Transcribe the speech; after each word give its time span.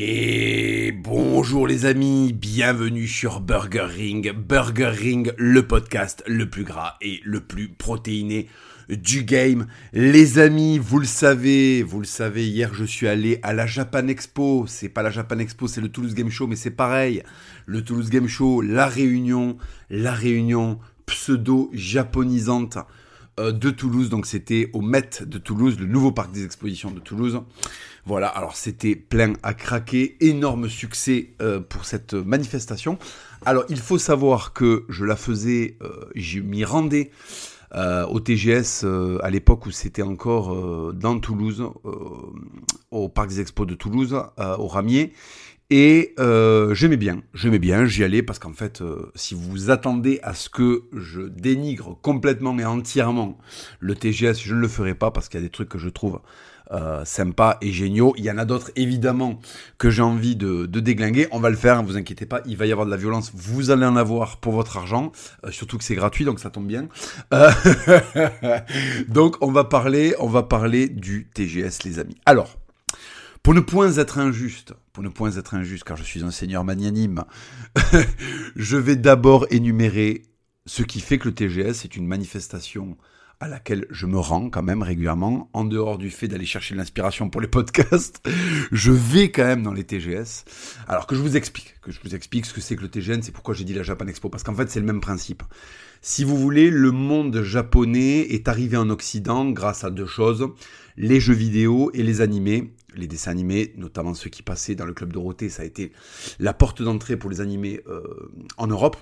Et 0.00 0.92
bonjour 0.92 1.66
les 1.66 1.84
amis, 1.84 2.32
bienvenue 2.32 3.08
sur 3.08 3.40
Burger 3.40 3.88
Ring. 3.88 4.32
Burger 4.32 4.92
Ring, 4.96 5.32
le 5.36 5.66
podcast 5.66 6.22
le 6.28 6.48
plus 6.48 6.62
gras 6.62 6.94
et 7.00 7.20
le 7.24 7.40
plus 7.40 7.68
protéiné 7.68 8.46
du 8.88 9.24
game. 9.24 9.66
Les 9.92 10.38
amis, 10.38 10.78
vous 10.78 11.00
le 11.00 11.04
savez, 11.04 11.82
vous 11.82 11.98
le 11.98 12.06
savez, 12.06 12.46
hier 12.46 12.74
je 12.74 12.84
suis 12.84 13.08
allé 13.08 13.40
à 13.42 13.52
la 13.52 13.66
Japan 13.66 14.06
Expo. 14.06 14.66
C'est 14.68 14.88
pas 14.88 15.02
la 15.02 15.10
Japan 15.10 15.40
Expo, 15.40 15.66
c'est 15.66 15.80
le 15.80 15.88
Toulouse 15.88 16.14
Game 16.14 16.30
Show, 16.30 16.46
mais 16.46 16.54
c'est 16.54 16.70
pareil. 16.70 17.24
Le 17.66 17.82
Toulouse 17.82 18.08
Game 18.08 18.28
Show, 18.28 18.60
la 18.60 18.86
réunion, 18.86 19.58
la 19.90 20.12
réunion 20.12 20.78
pseudo-japonisante 21.06 22.78
de 23.38 23.70
Toulouse. 23.70 24.10
Donc 24.10 24.26
c'était 24.26 24.70
au 24.72 24.80
Met 24.80 25.22
de 25.24 25.38
Toulouse, 25.38 25.78
le 25.78 25.86
nouveau 25.86 26.12
parc 26.12 26.32
des 26.32 26.44
expositions 26.44 26.90
de 26.90 27.00
Toulouse. 27.00 27.40
Voilà, 28.06 28.28
alors 28.28 28.56
c'était 28.56 28.96
plein 28.96 29.34
à 29.42 29.54
craquer, 29.54 30.16
énorme 30.20 30.68
succès 30.68 31.34
euh, 31.42 31.60
pour 31.60 31.84
cette 31.84 32.14
manifestation. 32.14 32.98
Alors 33.44 33.64
il 33.68 33.78
faut 33.78 33.98
savoir 33.98 34.52
que 34.52 34.84
je 34.88 35.04
la 35.04 35.16
faisais, 35.16 35.76
euh, 35.82 36.06
je 36.14 36.40
m'y 36.40 36.64
rendais 36.64 37.10
au 37.74 38.18
TGS 38.18 38.86
à 39.22 39.28
l'époque 39.28 39.66
où 39.66 39.70
c'était 39.70 40.00
encore 40.00 40.94
dans 40.94 41.20
Toulouse, 41.20 41.62
au 42.90 43.10
parc 43.10 43.28
des 43.28 43.40
expos 43.40 43.66
de 43.66 43.74
Toulouse, 43.74 44.18
au 44.38 44.66
Ramier. 44.66 45.12
Et 45.70 46.14
euh, 46.18 46.74
j'aimais 46.74 46.96
bien, 46.96 47.20
j'aimais 47.34 47.58
bien, 47.58 47.84
j'y 47.84 48.02
allais 48.02 48.22
parce 48.22 48.38
qu'en 48.38 48.54
fait, 48.54 48.80
euh, 48.80 49.12
si 49.14 49.34
vous 49.34 49.70
attendez 49.70 50.18
à 50.22 50.32
ce 50.32 50.48
que 50.48 50.84
je 50.94 51.20
dénigre 51.20 51.98
complètement 52.00 52.58
et 52.58 52.64
entièrement 52.64 53.36
le 53.80 53.94
TGS, 53.94 54.40
je 54.42 54.54
ne 54.54 54.60
le 54.60 54.68
ferai 54.68 54.94
pas 54.94 55.10
parce 55.10 55.28
qu'il 55.28 55.40
y 55.40 55.42
a 55.42 55.46
des 55.46 55.52
trucs 55.52 55.68
que 55.68 55.78
je 55.78 55.90
trouve 55.90 56.20
euh, 56.70 57.02
sympas 57.06 57.56
et 57.62 57.72
géniaux. 57.72 58.12
Il 58.18 58.24
y 58.24 58.30
en 58.30 58.36
a 58.36 58.44
d'autres 58.44 58.70
évidemment 58.76 59.40
que 59.78 59.88
j'ai 59.88 60.02
envie 60.02 60.36
de, 60.36 60.66
de, 60.66 60.80
déglinguer. 60.80 61.26
On 61.30 61.40
va 61.40 61.48
le 61.48 61.56
faire, 61.56 61.82
ne 61.82 61.86
vous 61.86 61.96
inquiétez 61.96 62.26
pas, 62.26 62.42
il 62.44 62.58
va 62.58 62.66
y 62.66 62.72
avoir 62.72 62.84
de 62.84 62.90
la 62.90 62.98
violence, 62.98 63.32
vous 63.34 63.70
allez 63.70 63.86
en 63.86 63.96
avoir 63.96 64.36
pour 64.36 64.52
votre 64.52 64.76
argent, 64.76 65.10
euh, 65.44 65.50
surtout 65.50 65.78
que 65.78 65.84
c'est 65.84 65.94
gratuit, 65.94 66.26
donc 66.26 66.40
ça 66.40 66.50
tombe 66.50 66.66
bien. 66.66 66.88
Euh, 67.32 67.50
donc 69.08 69.36
on 69.40 69.50
va 69.50 69.64
parler, 69.64 70.14
on 70.18 70.28
va 70.28 70.42
parler 70.42 70.90
du 70.90 71.28
TGS 71.32 71.84
les 71.86 72.00
amis. 72.00 72.16
Alors, 72.26 72.58
pour 73.48 73.54
ne 73.54 73.60
point 73.60 73.90
être 73.96 74.18
injuste, 74.18 74.74
pour 74.92 75.02
ne 75.02 75.08
point 75.08 75.32
être 75.32 75.54
injuste, 75.54 75.82
car 75.82 75.96
je 75.96 76.02
suis 76.02 76.22
un 76.22 76.30
seigneur 76.30 76.64
magnanime, 76.64 77.24
je 78.56 78.76
vais 78.76 78.94
d'abord 78.94 79.46
énumérer 79.48 80.24
ce 80.66 80.82
qui 80.82 81.00
fait 81.00 81.16
que 81.16 81.28
le 81.28 81.34
TGS 81.34 81.86
est 81.86 81.96
une 81.96 82.06
manifestation 82.06 82.98
à 83.40 83.48
laquelle 83.48 83.86
je 83.88 84.04
me 84.04 84.18
rends 84.18 84.50
quand 84.50 84.62
même 84.62 84.82
régulièrement, 84.82 85.48
en 85.54 85.64
dehors 85.64 85.96
du 85.96 86.10
fait 86.10 86.28
d'aller 86.28 86.44
chercher 86.44 86.74
l'inspiration 86.74 87.30
pour 87.30 87.40
les 87.40 87.48
podcasts, 87.48 88.20
je 88.72 88.92
vais 88.92 89.30
quand 89.30 89.44
même 89.44 89.62
dans 89.62 89.72
les 89.72 89.84
TGS. 89.84 90.44
Alors 90.86 91.06
que 91.06 91.14
je 91.14 91.22
vous 91.22 91.38
explique, 91.38 91.76
que 91.80 91.90
je 91.90 92.00
vous 92.04 92.14
explique 92.14 92.44
ce 92.44 92.52
que 92.52 92.60
c'est 92.60 92.76
que 92.76 92.82
le 92.82 92.90
TGN, 92.90 93.22
c'est 93.22 93.32
pourquoi 93.32 93.54
j'ai 93.54 93.64
dit 93.64 93.72
la 93.72 93.82
Japan 93.82 94.08
Expo, 94.08 94.28
parce 94.28 94.42
qu'en 94.42 94.54
fait 94.54 94.68
c'est 94.70 94.80
le 94.80 94.84
même 94.84 95.00
principe. 95.00 95.42
Si 96.02 96.22
vous 96.22 96.36
voulez, 96.36 96.68
le 96.70 96.90
monde 96.90 97.42
japonais 97.42 98.20
est 98.20 98.46
arrivé 98.46 98.76
en 98.76 98.90
Occident 98.90 99.50
grâce 99.50 99.84
à 99.84 99.90
deux 99.90 100.06
choses, 100.06 100.48
les 100.98 101.20
jeux 101.20 101.34
vidéo 101.34 101.90
et 101.94 102.02
les 102.02 102.20
animés. 102.20 102.72
Les 102.94 103.06
dessins 103.06 103.30
animés, 103.30 103.72
notamment 103.76 104.12
ceux 104.12 104.28
qui 104.28 104.42
passaient 104.42 104.74
dans 104.74 104.84
le 104.84 104.92
club 104.92 105.12
Dorothée, 105.12 105.48
ça 105.48 105.62
a 105.62 105.64
été 105.64 105.92
la 106.40 106.52
porte 106.52 106.82
d'entrée 106.82 107.16
pour 107.16 107.30
les 107.30 107.40
animés 107.40 107.80
euh, 107.86 108.02
en 108.56 108.66
Europe 108.66 108.96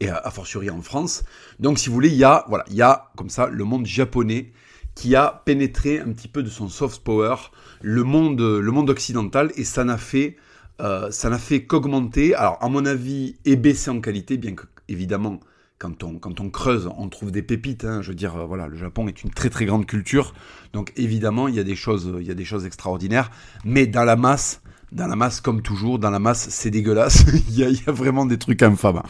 et 0.00 0.08
a, 0.08 0.30
fortiori 0.30 0.70
en 0.70 0.80
France. 0.80 1.22
Donc 1.60 1.78
si 1.78 1.88
vous 1.88 1.94
voulez, 1.94 2.08
il 2.08 2.16
y 2.16 2.24
a 2.24 2.44
voilà, 2.48 2.64
il 2.68 2.74
y 2.76 2.82
a 2.82 3.10
comme 3.16 3.28
ça 3.28 3.46
le 3.46 3.64
monde 3.64 3.84
japonais 3.84 4.52
qui 4.94 5.14
a 5.14 5.42
pénétré 5.44 6.00
un 6.00 6.12
petit 6.12 6.28
peu 6.28 6.42
de 6.42 6.48
son 6.48 6.68
soft 6.68 7.02
power 7.02 7.34
le 7.82 8.04
monde 8.04 8.40
le 8.40 8.70
monde 8.70 8.88
occidental 8.90 9.52
et 9.56 9.64
ça 9.64 9.84
n'a 9.84 9.98
fait 9.98 10.36
euh, 10.80 11.10
ça 11.10 11.28
n'a 11.28 11.38
fait 11.38 11.66
qu'augmenter. 11.66 12.34
Alors 12.34 12.58
à 12.62 12.68
mon 12.68 12.86
avis, 12.86 13.36
et 13.44 13.56
baisser 13.56 13.90
en 13.90 14.00
qualité, 14.00 14.38
bien 14.38 14.54
que 14.54 14.64
évidemment 14.88 15.40
quand 15.78 16.02
on, 16.02 16.18
quand 16.18 16.40
on 16.40 16.50
creuse, 16.50 16.88
on 16.96 17.08
trouve 17.08 17.30
des 17.30 17.42
pépites. 17.42 17.84
Hein. 17.84 18.02
Je 18.02 18.08
veux 18.08 18.14
dire, 18.14 18.36
euh, 18.36 18.44
voilà, 18.44 18.68
le 18.68 18.76
Japon 18.76 19.08
est 19.08 19.22
une 19.22 19.30
très 19.30 19.50
très 19.50 19.66
grande 19.66 19.86
culture, 19.86 20.34
donc 20.72 20.92
évidemment 20.96 21.48
il 21.48 21.54
y 21.54 21.60
a 21.60 21.64
des 21.64 21.76
choses, 21.76 22.12
il 22.20 22.26
y 22.26 22.30
a 22.30 22.34
des 22.34 22.44
choses 22.44 22.66
extraordinaires. 22.66 23.30
Mais 23.64 23.86
dans 23.86 24.04
la 24.04 24.16
masse, 24.16 24.62
dans 24.92 25.06
la 25.06 25.16
masse 25.16 25.40
comme 25.40 25.62
toujours, 25.62 25.98
dans 25.98 26.10
la 26.10 26.18
masse 26.18 26.48
c'est 26.50 26.70
dégueulasse. 26.70 27.24
il, 27.48 27.58
y 27.58 27.64
a, 27.64 27.68
il, 27.68 27.76
y 27.76 27.88
a, 27.88 27.92
vraiment 27.92 28.26
des 28.26 28.38
trucs 28.38 28.62
infâmes. 28.62 29.02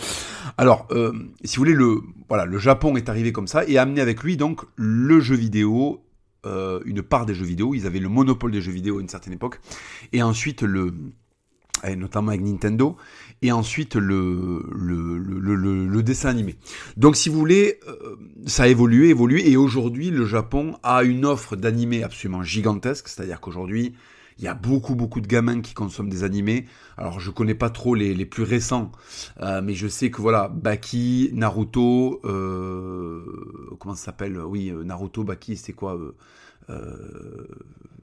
Alors, 0.57 0.87
euh, 0.91 1.13
si 1.45 1.57
vous 1.57 1.61
voulez, 1.61 1.75
le 1.75 2.01
voilà, 2.29 2.47
le 2.47 2.59
Japon 2.59 2.97
est 2.97 3.09
arrivé 3.09 3.33
comme 3.33 3.47
ça 3.47 3.65
et 3.67 3.77
a 3.77 3.83
amené 3.83 4.01
avec 4.01 4.23
lui 4.23 4.37
donc 4.37 4.63
le 4.77 5.21
jeu 5.21 5.37
vidéo. 5.37 6.01
Euh, 6.47 6.81
une 6.85 7.01
part 7.01 7.25
des 7.25 7.35
jeux 7.35 7.47
vidéo, 7.47 7.75
ils 7.75 7.87
avaient 7.87 8.01
le 8.01 8.11
monopole 8.11 8.51
des 8.51 8.61
jeux 8.61 8.71
vidéo 8.71 8.99
à 8.99 9.01
une 9.01 9.09
certaine 9.09 9.33
époque, 9.33 9.61
et 10.13 10.23
ensuite 10.23 10.61
le, 10.61 10.93
notamment 11.97 12.29
avec 12.29 12.43
Nintendo, 12.43 12.97
et 13.45 13.53
ensuite 13.53 13.95
le, 13.95 14.63
dessin 16.03 16.31
animé. 16.31 16.57
Donc 16.97 17.15
si 17.15 17.29
vous 17.29 17.39
voulez, 17.39 17.79
euh, 17.87 18.17
ça 18.47 18.63
a 18.65 18.69
évolué, 18.69 19.11
évolué, 19.11 19.51
et 19.51 19.59
aujourd'hui 19.59 20.11
le 20.11 20.25
Japon 20.25 20.77
a 20.83 21.05
une 21.05 21.27
offre 21.27 21.55
d'animé 21.55 22.03
absolument 22.03 22.43
gigantesque, 22.43 23.07
c'est-à-dire 23.07 23.41
qu'aujourd'hui, 23.41 23.95
il 24.39 24.45
y 24.45 24.49
a 24.49 24.55
beaucoup 24.55 24.95
beaucoup 24.95 25.21
de 25.21 25.27
gamins 25.27 25.61
qui 25.61 25.75
consomment 25.75 26.09
des 26.09 26.25
animés. 26.25 26.65
Alors 26.97 27.21
je 27.21 27.31
connais 27.31 27.55
pas 27.55 27.69
trop 27.69 27.95
les, 27.95 28.15
les 28.15 28.25
plus 28.25 28.45
récents, 28.45 28.91
euh, 29.43 29.61
mais 29.63 29.75
je 29.75 29.89
sais 29.89 30.11
que 30.11 30.23
voilà 30.23 30.49
Baki, 30.49 31.31
Naruto, 31.35 32.23
euh, 32.25 33.77
comment 33.79 33.95
ça 33.95 34.07
s'appelle? 34.07 34.39
Oui, 34.39 34.73
Naruto, 34.73 35.23
Baki, 35.23 35.57
c'était 35.59 35.75
quoi 35.75 35.99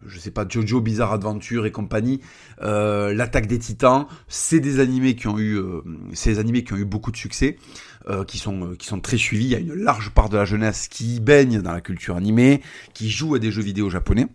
je 0.06 0.19
sais 0.19 0.31
pas, 0.31 0.45
Jojo 0.47 0.81
Bizarre 0.81 1.13
Adventure 1.13 1.66
et 1.66 1.72
compagnie, 1.72 2.22
euh, 2.62 3.13
l'attaque 3.13 3.47
des 3.47 3.59
Titans, 3.59 4.06
c'est 4.28 4.59
des 4.59 4.79
animés 4.79 5.16
qui 5.16 5.28
ont 5.28 5.38
eu, 5.38 5.57
euh, 5.57 5.81
ces 6.13 6.39
animés 6.39 6.63
qui 6.63 6.73
ont 6.73 6.78
eu 6.78 6.85
beaucoup 6.85 7.12
de 7.12 7.17
succès, 7.17 7.57
euh, 8.09 8.23
qui 8.23 8.38
sont 8.38 8.75
qui 8.78 8.88
sont 8.88 9.00
très 9.00 9.17
suivis. 9.17 9.45
Il 9.45 9.51
y 9.51 9.56
a 9.56 9.59
une 9.59 9.73
large 9.73 10.12
part 10.12 10.29
de 10.29 10.38
la 10.38 10.45
jeunesse 10.45 10.88
qui 10.88 11.19
baigne 11.19 11.62
dans 11.62 11.72
la 11.72 11.81
culture 11.81 12.16
animée, 12.16 12.62
qui 12.94 13.09
joue 13.09 13.35
à 13.35 13.39
des 13.39 13.51
jeux 13.51 13.63
vidéo 13.63 13.89
japonais. 13.89 14.28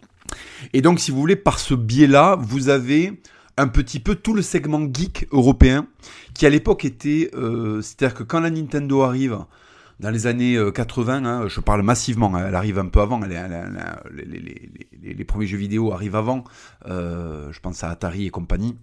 Et 0.73 0.83
donc, 0.83 1.01
si 1.01 1.11
vous 1.11 1.21
voulez, 1.21 1.37
par 1.37 1.59
ce 1.59 1.75
biais-là, 1.75 2.37
vous 2.41 2.69
avez 2.69 3.21
un 3.57 3.69
petit 3.69 4.01
peu 4.01 4.15
tout 4.15 4.35
le 4.35 4.43
segment 4.43 4.87
geek 4.93 5.29
européen 5.31 5.87
qui 6.35 6.47
à 6.47 6.51
l'époque 6.51 6.85
était, 6.85 7.31
c'est-à-dire 7.33 8.15
que 8.15 8.23
quand 8.23 8.41
la 8.41 8.51
Nintendo 8.51 9.03
arrive, 9.03 9.39
dans 10.01 10.11
les 10.11 10.27
années 10.27 10.59
80, 10.75 11.25
euh, 11.25 11.27
hein, 11.27 11.49
je 11.49 11.61
parle 11.61 11.83
massivement, 11.83 12.35
hein, 12.35 12.47
elle 12.49 12.55
arrive 12.55 12.79
un 12.79 12.87
peu 12.87 13.01
avant, 13.01 13.21
les, 13.21 15.25
premiers 15.25 15.47
jeux 15.47 15.57
vidéo 15.57 15.93
arrivent 15.93 16.17
avant, 16.17 16.45
euh, 16.87 17.51
je 17.51 17.61
pense 17.61 17.83
à 17.83 17.91
Atari 17.91 18.27
et 18.27 18.31
compagnie, 18.31 18.77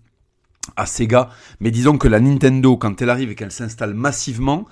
à 0.75 0.85
Sega, 0.85 1.29
mais 1.59 1.71
disons 1.71 1.97
que 1.97 2.07
la 2.07 2.19
Nintendo, 2.19 2.77
quand 2.77 3.01
elle 3.01 3.09
arrive 3.09 3.31
et 3.31 3.35
qu'elle 3.35 3.51
s'installe 3.51 3.93
massivement, 3.93 4.65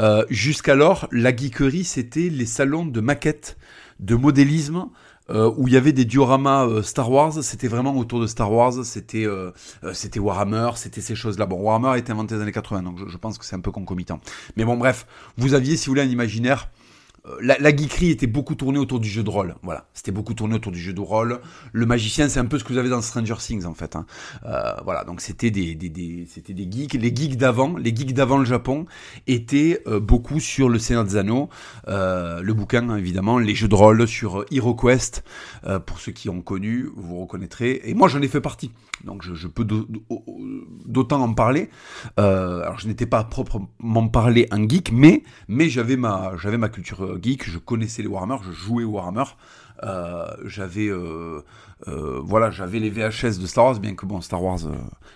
euh, 0.00 0.24
jusqu'alors, 0.30 1.08
la 1.10 1.34
geekerie, 1.34 1.84
c'était 1.84 2.28
les 2.28 2.46
salons 2.46 2.86
de 2.86 3.00
maquettes, 3.00 3.56
de 3.98 4.14
modélisme, 4.14 4.88
euh, 5.30 5.52
où 5.56 5.68
il 5.68 5.74
y 5.74 5.76
avait 5.76 5.92
des 5.92 6.04
dioramas 6.04 6.66
euh, 6.66 6.82
Star 6.82 7.10
Wars, 7.10 7.32
c'était 7.42 7.68
vraiment 7.68 7.96
autour 7.96 8.20
de 8.20 8.26
Star 8.26 8.50
Wars, 8.52 8.84
c'était 8.84 9.26
euh, 9.26 9.50
c'était 9.92 10.20
Warhammer, 10.20 10.70
c'était 10.76 11.00
ces 11.00 11.14
choses-là. 11.14 11.46
Bon, 11.46 11.60
Warhammer 11.60 11.88
a 11.88 11.98
été 11.98 12.12
inventé 12.12 12.34
dans 12.34 12.38
les 12.38 12.42
années 12.44 12.52
80, 12.52 12.82
donc 12.82 12.98
je, 12.98 13.08
je 13.08 13.16
pense 13.16 13.38
que 13.38 13.44
c'est 13.44 13.56
un 13.56 13.60
peu 13.60 13.70
concomitant. 13.70 14.20
Mais 14.56 14.64
bon, 14.64 14.76
bref, 14.76 15.06
vous 15.36 15.54
aviez, 15.54 15.76
si 15.76 15.86
vous 15.86 15.92
voulez, 15.92 16.02
un 16.02 16.10
imaginaire 16.10 16.68
euh, 16.68 16.77
la, 17.40 17.58
la, 17.58 17.74
geekerie 17.74 18.10
était 18.10 18.26
beaucoup 18.26 18.54
tournée 18.54 18.78
autour 18.78 19.00
du 19.00 19.08
jeu 19.08 19.22
de 19.22 19.30
rôle. 19.30 19.54
Voilà, 19.62 19.86
c'était 19.94 20.12
beaucoup 20.12 20.34
tourné 20.34 20.54
autour 20.54 20.72
du 20.72 20.78
jeu 20.78 20.92
de 20.92 21.00
rôle. 21.00 21.40
Le 21.72 21.86
magicien, 21.86 22.28
c'est 22.28 22.40
un 22.40 22.46
peu 22.46 22.58
ce 22.58 22.64
que 22.64 22.72
vous 22.72 22.78
avez 22.78 22.88
dans 22.88 23.00
Stranger 23.02 23.36
Things 23.38 23.64
en 23.64 23.74
fait. 23.74 23.96
Hein. 23.96 24.06
Euh, 24.44 24.72
voilà, 24.84 25.04
donc 25.04 25.20
c'était 25.20 25.50
des, 25.50 26.26
c'était 26.28 26.54
des 26.54 26.68
geeks. 26.70 26.94
Les 26.94 27.14
geeks 27.14 27.36
d'avant, 27.36 27.76
les 27.76 27.94
geeks 27.94 28.14
d'avant 28.14 28.38
le 28.38 28.44
Japon 28.44 28.86
étaient 29.26 29.82
euh, 29.86 30.00
beaucoup 30.00 30.40
sur 30.40 30.68
le 30.68 30.78
Seigneur 30.78 31.04
des 31.04 31.16
Anneaux, 31.16 31.48
euh, 31.88 32.40
le 32.42 32.54
bouquin 32.54 32.96
évidemment, 32.96 33.38
les 33.38 33.54
jeux 33.54 33.68
de 33.68 33.74
rôle 33.74 34.06
sur 34.06 34.44
HeroQuest. 34.50 35.24
Euh, 35.64 35.78
pour 35.78 35.98
ceux 35.98 36.12
qui 36.12 36.28
ont 36.28 36.40
connu, 36.40 36.88
vous 36.96 37.20
reconnaîtrez. 37.20 37.80
Et 37.84 37.94
moi, 37.94 38.08
j'en 38.08 38.22
ai 38.22 38.28
fait 38.28 38.40
partie, 38.40 38.70
donc 39.04 39.22
je, 39.22 39.46
peux 39.46 39.66
d'autant 40.86 41.22
en 41.22 41.32
parler. 41.32 41.70
alors, 42.16 42.78
je 42.78 42.88
n'étais 42.88 43.06
pas 43.06 43.24
proprement 43.24 44.08
parlé 44.08 44.46
un 44.50 44.68
geek, 44.68 44.92
mais 44.92 45.22
mais 45.48 45.68
j'avais 45.68 45.96
ma 45.96 46.32
j'avais 46.40 46.58
ma 46.58 46.68
culture 46.68 47.17
geek, 47.22 47.48
je 47.48 47.58
connaissais 47.58 48.02
les 48.02 48.08
Warhammer, 48.08 48.36
je 48.42 48.52
jouais 48.52 48.84
Warhammer. 48.84 49.24
Euh, 49.84 50.26
j'avais 50.44 50.88
euh, 50.88 51.40
euh, 51.86 52.20
voilà 52.24 52.50
j'avais 52.50 52.80
les 52.80 52.90
VHS 52.90 53.38
de 53.38 53.46
Star 53.46 53.66
Wars 53.66 53.78
bien 53.78 53.94
que 53.94 54.06
bon 54.06 54.20
Star 54.20 54.42
Wars 54.42 54.58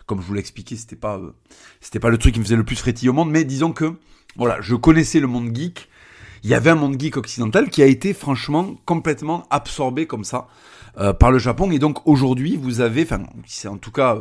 comme 0.06 0.20
je 0.20 0.26
vous 0.26 0.34
l'ai 0.34 0.40
expliqué 0.40 0.76
c'était 0.76 0.94
pas 0.94 1.20
c'était 1.81 1.99
pas 1.99 2.10
le 2.10 2.19
truc 2.19 2.34
qui 2.34 2.38
me 2.38 2.44
faisait 2.44 2.54
le 2.54 2.62
plus 2.62 2.76
frétiller 2.76 3.08
au 3.08 3.12
monde 3.12 3.28
mais 3.28 3.43
disons 3.43 3.72
que 3.72 3.94
voilà 4.37 4.60
je 4.60 4.76
connaissais 4.76 5.19
le 5.19 5.26
monde 5.26 5.52
geek 5.52 5.88
il 6.44 6.50
y 6.50 6.54
avait 6.54 6.70
un 6.70 6.76
monde 6.76 7.00
geek 7.00 7.16
occidental 7.16 7.70
qui 7.70 7.82
a 7.82 7.87
été 7.87 8.14
franchement 8.14 8.76
complètement 8.84 9.49
absorbé 9.50 10.06
comme 10.06 10.22
ça 10.22 10.46
par 11.19 11.32
le 11.32 11.40
Japon 11.40 11.72
et 11.72 11.81
donc 11.81 12.06
aujourd'hui 12.06 12.56
vous 12.56 12.81
avez 12.81 13.02
enfin 13.02 13.25
c'est 13.46 13.66
en 13.66 13.78
tout 13.78 13.90
cas 13.90 14.19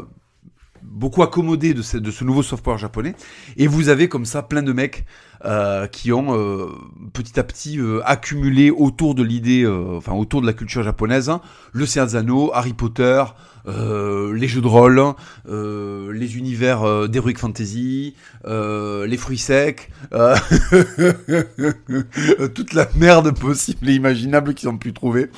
beaucoup 0.83 1.23
accommodé 1.23 1.73
de 1.73 1.81
ce, 1.81 1.97
de 1.97 2.11
ce 2.11 2.23
nouveau 2.23 2.43
soft 2.43 2.63
power 2.63 2.77
japonais. 2.77 3.15
Et 3.57 3.67
vous 3.67 3.89
avez 3.89 4.07
comme 4.07 4.25
ça 4.25 4.43
plein 4.43 4.63
de 4.63 4.73
mecs 4.73 5.05
euh, 5.43 5.87
qui 5.87 6.11
ont 6.11 6.37
euh, 6.37 6.67
petit 7.13 7.39
à 7.39 7.43
petit 7.43 7.79
euh, 7.79 8.01
accumulé 8.05 8.69
autour 8.69 9.15
de 9.15 9.23
l'idée, 9.23 9.67
enfin 9.67 10.13
autour 10.13 10.41
de 10.41 10.45
la 10.45 10.53
culture 10.53 10.83
japonaise, 10.83 11.29
hein, 11.29 11.41
le 11.71 11.87
Seiya 11.87 12.05
Harry 12.53 12.73
Potter, 12.73 13.23
les 13.65 14.47
jeux 14.47 14.61
de 14.61 14.67
rôle, 14.67 15.01
les 15.47 16.37
univers 16.37 17.09
d'heroic 17.09 17.37
fantasy, 17.37 18.15
les 18.45 19.17
fruits 19.17 19.37
secs, 19.37 19.89
toute 22.53 22.73
la 22.73 22.87
merde 22.95 23.37
possible 23.37 23.89
et 23.89 23.93
imaginable 23.93 24.53
qu'ils 24.53 24.69
ont 24.69 24.77
pu 24.77 24.93
trouver 24.93 25.29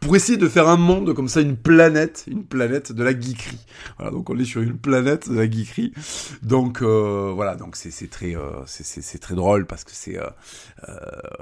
pour 0.00 0.16
essayer 0.16 0.38
de 0.38 0.48
faire 0.48 0.68
un 0.68 0.76
monde 0.76 1.14
comme 1.14 1.28
ça, 1.28 1.40
une 1.40 1.56
planète, 1.56 2.24
une 2.26 2.44
planète 2.44 2.92
de 2.92 3.02
la 3.02 3.12
geekerie. 3.12 3.58
Voilà, 3.98 4.12
donc 4.12 4.30
on 4.30 4.38
est 4.38 4.44
sur 4.44 4.60
une 4.62 4.76
planète 4.76 5.28
de 5.28 5.36
la 5.36 5.50
geekerie. 5.50 5.92
Donc 6.42 6.82
euh, 6.82 7.32
voilà, 7.34 7.56
donc 7.56 7.76
c'est 7.76 8.10
très 8.10 8.36
euh, 8.36 8.50
c'est 8.66 9.18
très 9.18 9.34
drôle 9.34 9.66
parce 9.66 9.84
que 9.84 9.90
c'est 9.92 10.18
euh, 10.18 10.26
euh, 10.88 10.94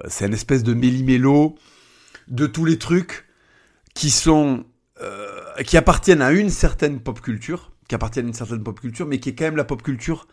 c'est 0.08 0.26
une 0.26 0.34
espèce 0.34 0.62
de 0.62 0.74
méli-mélo 0.74 1.56
de 2.28 2.46
tous 2.46 2.64
les 2.64 2.78
trucs 2.78 3.26
qui 3.94 4.10
sont 4.10 4.64
euh, 5.00 5.40
qui 5.66 5.76
appartiennent 5.76 6.22
à 6.22 6.30
une 6.30 6.50
certaine 6.50 7.00
pop 7.00 7.20
culture, 7.20 7.72
qui 7.88 7.94
appartiennent 7.94 8.26
à 8.26 8.28
une 8.28 8.34
certaine 8.34 8.62
pop 8.62 8.78
culture, 8.78 9.06
mais 9.06 9.18
qui 9.18 9.30
est 9.30 9.34
quand 9.34 9.44
même 9.44 9.56
la 9.56 9.64
pop 9.64 9.82
culture 9.82 10.28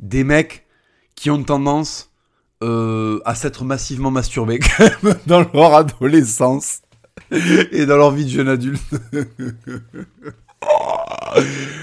des 0.00 0.24
mecs 0.24 0.66
qui 1.14 1.30
ont 1.30 1.42
tendance 1.42 2.10
euh, 2.62 3.20
à 3.24 3.34
s'être 3.34 3.64
massivement 3.64 4.10
masturbés 4.10 4.60
dans 5.26 5.40
leur 5.52 5.74
adolescence 5.74 6.80
et 7.30 7.86
dans 7.86 7.96
leur 7.96 8.10
vie 8.10 8.24
de 8.24 8.30
jeune 8.30 8.48
adulte. 8.48 8.82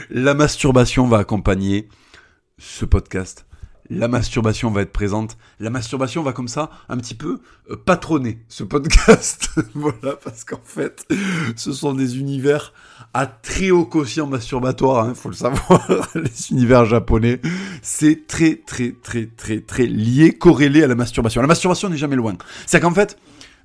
La 0.10 0.34
masturbation 0.34 1.08
va 1.08 1.18
accompagner 1.20 1.88
ce 2.58 2.86
podcast. 2.86 3.46
La 3.94 4.08
masturbation 4.08 4.72
va 4.72 4.84
être 4.84 4.94
présente. 4.94 5.38
La 5.60 5.70
masturbation 5.70 6.24
va 6.24 6.32
comme 6.32 6.48
ça 6.48 6.70
un 6.88 6.96
petit 6.96 7.14
peu 7.14 7.42
euh, 7.70 7.76
patronner 7.76 8.40
ce 8.48 8.64
podcast. 8.64 9.50
voilà, 9.74 10.16
parce 10.24 10.46
qu'en 10.46 10.62
fait, 10.64 11.06
ce 11.58 11.74
sont 11.74 11.94
des 11.94 12.18
univers 12.18 12.72
à 13.14 13.26
très 13.26 13.70
haut 13.70 13.86
quotient 13.86 14.28
masturbatoire, 14.28 15.08
il 15.08 15.10
hein, 15.10 15.14
faut 15.14 15.28
le 15.28 15.36
savoir. 15.36 15.90
Les 16.16 16.52
univers 16.52 16.86
japonais, 16.86 17.42
c'est 17.82 18.28
très 18.28 18.56
très 18.56 18.94
très 18.94 19.26
très 19.26 19.60
très 19.60 19.88
lié, 19.88 20.32
corrélé 20.32 20.84
à 20.84 20.88
la 20.88 20.96
masturbation. 20.96 21.42
La 21.42 21.48
masturbation 21.48 21.90
n'est 21.90 21.98
jamais 21.98 22.16
loin. 22.16 22.38
C'est 22.68 22.80
qu'en 22.80 22.94
fait, 22.94 23.18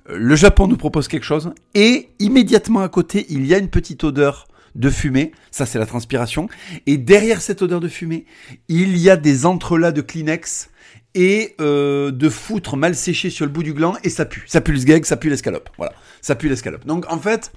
le 0.09 0.35
Japon 0.35 0.67
nous 0.67 0.77
propose 0.77 1.07
quelque 1.07 1.23
chose 1.25 1.53
et 1.73 2.09
immédiatement 2.19 2.81
à 2.81 2.89
côté, 2.89 3.25
il 3.29 3.45
y 3.45 3.53
a 3.53 3.57
une 3.57 3.69
petite 3.69 4.03
odeur 4.03 4.47
de 4.75 4.89
fumée, 4.89 5.31
ça 5.51 5.65
c'est 5.65 5.79
la 5.79 5.85
transpiration, 5.85 6.47
et 6.85 6.97
derrière 6.97 7.41
cette 7.41 7.61
odeur 7.61 7.79
de 7.79 7.87
fumée, 7.87 8.25
il 8.67 8.97
y 8.97 9.09
a 9.09 9.17
des 9.17 9.45
entrelacs 9.45 9.95
de 9.95 10.01
Kleenex 10.01 10.69
et 11.15 11.55
euh, 11.59 12.11
de 12.11 12.29
foutre 12.29 12.77
mal 12.77 12.95
séché 12.95 13.29
sur 13.29 13.45
le 13.45 13.51
bout 13.51 13.63
du 13.63 13.73
gland 13.73 13.97
et 14.03 14.09
ça 14.09 14.25
pue, 14.25 14.43
ça 14.45 14.61
pue 14.61 14.73
le 14.73 14.79
sgeg, 14.79 15.03
ça 15.03 15.17
pue 15.17 15.29
l'escalope, 15.29 15.69
voilà, 15.77 15.93
ça 16.21 16.35
pue 16.35 16.47
l'escalope. 16.47 16.85
Donc 16.85 17.11
en 17.11 17.17
fait, 17.17 17.51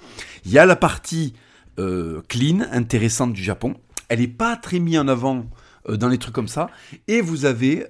il 0.46 0.50
y 0.50 0.58
a 0.58 0.64
la 0.64 0.76
partie 0.76 1.34
euh, 1.78 2.22
clean, 2.28 2.60
intéressante 2.72 3.34
du 3.34 3.42
Japon, 3.42 3.74
elle 4.08 4.20
n'est 4.20 4.28
pas 4.28 4.56
très 4.56 4.78
mise 4.78 4.98
en 4.98 5.08
avant 5.08 5.46
euh, 5.88 5.96
dans 5.96 6.08
les 6.08 6.18
trucs 6.18 6.34
comme 6.34 6.48
ça, 6.48 6.70
et 7.06 7.20
vous 7.20 7.44
avez 7.44 7.86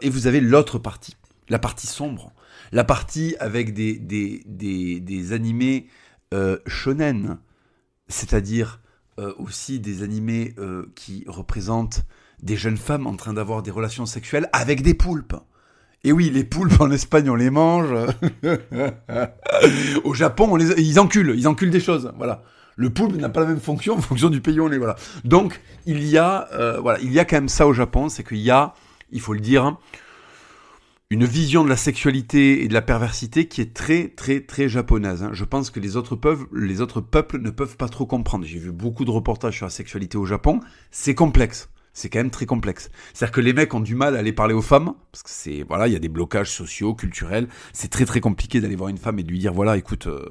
et 0.00 0.08
vous 0.08 0.26
avez 0.26 0.40
l'autre 0.40 0.78
partie, 0.78 1.14
la 1.50 1.58
partie 1.58 1.86
sombre 1.86 2.32
la 2.72 2.84
partie 2.84 3.36
avec 3.38 3.74
des, 3.74 3.98
des, 3.98 4.42
des, 4.46 5.00
des 5.00 5.32
animés 5.32 5.86
euh, 6.32 6.58
shonen, 6.66 7.38
c'est-à-dire 8.08 8.80
euh, 9.18 9.34
aussi 9.36 9.78
des 9.78 10.02
animés 10.02 10.54
euh, 10.58 10.86
qui 10.94 11.24
représentent 11.28 12.04
des 12.42 12.56
jeunes 12.56 12.78
femmes 12.78 13.06
en 13.06 13.14
train 13.14 13.34
d'avoir 13.34 13.62
des 13.62 13.70
relations 13.70 14.06
sexuelles 14.06 14.48
avec 14.52 14.82
des 14.82 14.94
poulpes. 14.94 15.36
Et 16.02 16.10
oui, 16.10 16.30
les 16.30 16.42
poulpes 16.42 16.80
en 16.80 16.90
Espagne, 16.90 17.28
on 17.30 17.34
les 17.34 17.50
mange. 17.50 17.94
Au 20.04 20.14
Japon, 20.14 20.58
ils 20.58 20.98
enculent, 20.98 21.34
ils 21.36 21.46
enculent 21.46 21.70
des 21.70 21.78
choses. 21.78 22.12
Voilà. 22.16 22.42
Le 22.74 22.90
poulpe 22.90 23.14
n'a 23.16 23.28
pas 23.28 23.40
la 23.40 23.46
même 23.46 23.60
fonction 23.60 23.94
en 23.98 24.00
fonction 24.00 24.30
du 24.30 24.40
pays 24.40 24.58
où 24.58 24.64
on 24.64 24.72
est. 24.72 24.78
Voilà. 24.78 24.96
Donc, 25.24 25.60
il 25.84 26.02
y 26.04 26.18
a, 26.18 26.48
voilà, 26.80 26.98
il 27.00 27.12
y 27.12 27.20
a 27.20 27.24
quand 27.24 27.36
même 27.36 27.48
ça 27.48 27.68
au 27.68 27.72
Japon, 27.72 28.08
c'est 28.08 28.24
qu'il 28.24 28.38
y 28.38 28.50
a, 28.50 28.74
il 29.12 29.20
faut 29.20 29.34
le 29.34 29.40
dire, 29.40 29.76
une 31.12 31.26
vision 31.26 31.62
de 31.62 31.68
la 31.68 31.76
sexualité 31.76 32.64
et 32.64 32.68
de 32.68 32.72
la 32.72 32.80
perversité 32.80 33.46
qui 33.46 33.60
est 33.60 33.74
très 33.74 34.08
très 34.08 34.40
très 34.40 34.70
japonaise. 34.70 35.22
Hein. 35.22 35.30
Je 35.34 35.44
pense 35.44 35.68
que 35.68 35.78
les 35.78 35.96
autres, 35.96 36.16
peuples, 36.16 36.46
les 36.58 36.80
autres 36.80 37.02
peuples 37.02 37.38
ne 37.38 37.50
peuvent 37.50 37.76
pas 37.76 37.90
trop 37.90 38.06
comprendre. 38.06 38.46
J'ai 38.46 38.58
vu 38.58 38.72
beaucoup 38.72 39.04
de 39.04 39.10
reportages 39.10 39.56
sur 39.56 39.66
la 39.66 39.70
sexualité 39.70 40.16
au 40.16 40.24
Japon. 40.24 40.60
C'est 40.90 41.14
complexe. 41.14 41.68
C'est 41.92 42.08
quand 42.08 42.20
même 42.20 42.30
très 42.30 42.46
complexe. 42.46 42.90
C'est-à-dire 43.12 43.32
que 43.32 43.42
les 43.42 43.52
mecs 43.52 43.74
ont 43.74 43.80
du 43.80 43.94
mal 43.94 44.16
à 44.16 44.20
aller 44.20 44.32
parler 44.32 44.54
aux 44.54 44.62
femmes 44.62 44.94
parce 45.12 45.22
que 45.22 45.28
c'est 45.28 45.64
voilà, 45.68 45.86
il 45.86 45.92
y 45.92 45.96
a 45.96 45.98
des 45.98 46.08
blocages 46.08 46.50
sociaux, 46.50 46.94
culturels. 46.94 47.46
C'est 47.74 47.90
très 47.90 48.06
très 48.06 48.20
compliqué 48.20 48.62
d'aller 48.62 48.76
voir 48.76 48.88
une 48.88 48.96
femme 48.96 49.18
et 49.18 49.22
de 49.22 49.28
lui 49.28 49.38
dire 49.38 49.52
voilà, 49.52 49.76
écoute, 49.76 50.06
euh, 50.06 50.30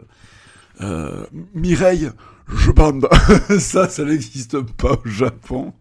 euh, 0.82 1.28
Mireille, 1.54 2.10
je 2.48 2.72
bande. 2.72 3.08
ça, 3.60 3.88
ça 3.88 4.04
n'existe 4.04 4.60
pas 4.78 4.94
au 4.94 5.08
Japon. 5.08 5.76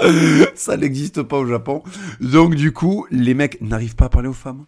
ça 0.54 0.76
n'existe 0.76 1.22
pas 1.22 1.38
au 1.38 1.46
Japon. 1.46 1.82
Donc 2.20 2.54
du 2.54 2.72
coup, 2.72 3.06
les 3.10 3.34
mecs 3.34 3.60
n'arrivent 3.60 3.96
pas 3.96 4.06
à 4.06 4.10
parler 4.10 4.28
aux 4.28 4.32
femmes. 4.32 4.66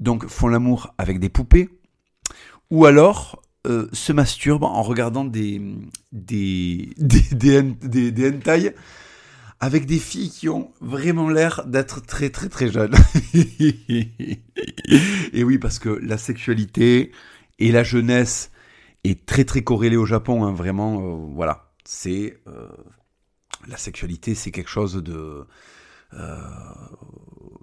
Donc 0.00 0.26
font 0.26 0.48
l'amour 0.48 0.94
avec 0.98 1.20
des 1.20 1.28
poupées. 1.28 1.68
Ou 2.70 2.84
alors 2.84 3.42
euh, 3.66 3.88
se 3.92 4.12
masturbent 4.12 4.64
en 4.64 4.82
regardant 4.82 5.24
des 5.24 5.60
des 6.12 6.90
des, 6.96 7.58
hentai 7.58 8.74
avec 9.60 9.86
des 9.86 9.98
filles 9.98 10.30
qui 10.30 10.48
ont 10.48 10.70
vraiment 10.80 11.28
l'air 11.28 11.64
d'être 11.66 12.00
très 12.00 12.30
très 12.30 12.48
très 12.48 12.70
jeunes. 12.70 12.94
et 13.34 15.44
oui, 15.44 15.58
parce 15.58 15.80
que 15.80 15.88
la 15.88 16.18
sexualité 16.18 17.10
et 17.58 17.72
la 17.72 17.82
jeunesse 17.82 18.52
est 19.04 19.26
très 19.26 19.44
très 19.44 19.62
corrélée 19.62 19.96
au 19.96 20.06
Japon. 20.06 20.44
Hein, 20.44 20.52
vraiment, 20.52 21.00
euh, 21.00 21.16
voilà, 21.34 21.72
c'est 21.84 22.38
euh, 22.46 22.68
la 23.66 23.76
sexualité, 23.76 24.34
c'est 24.34 24.50
quelque 24.50 24.70
chose 24.70 24.94
de 24.94 25.46
euh, 26.14 26.38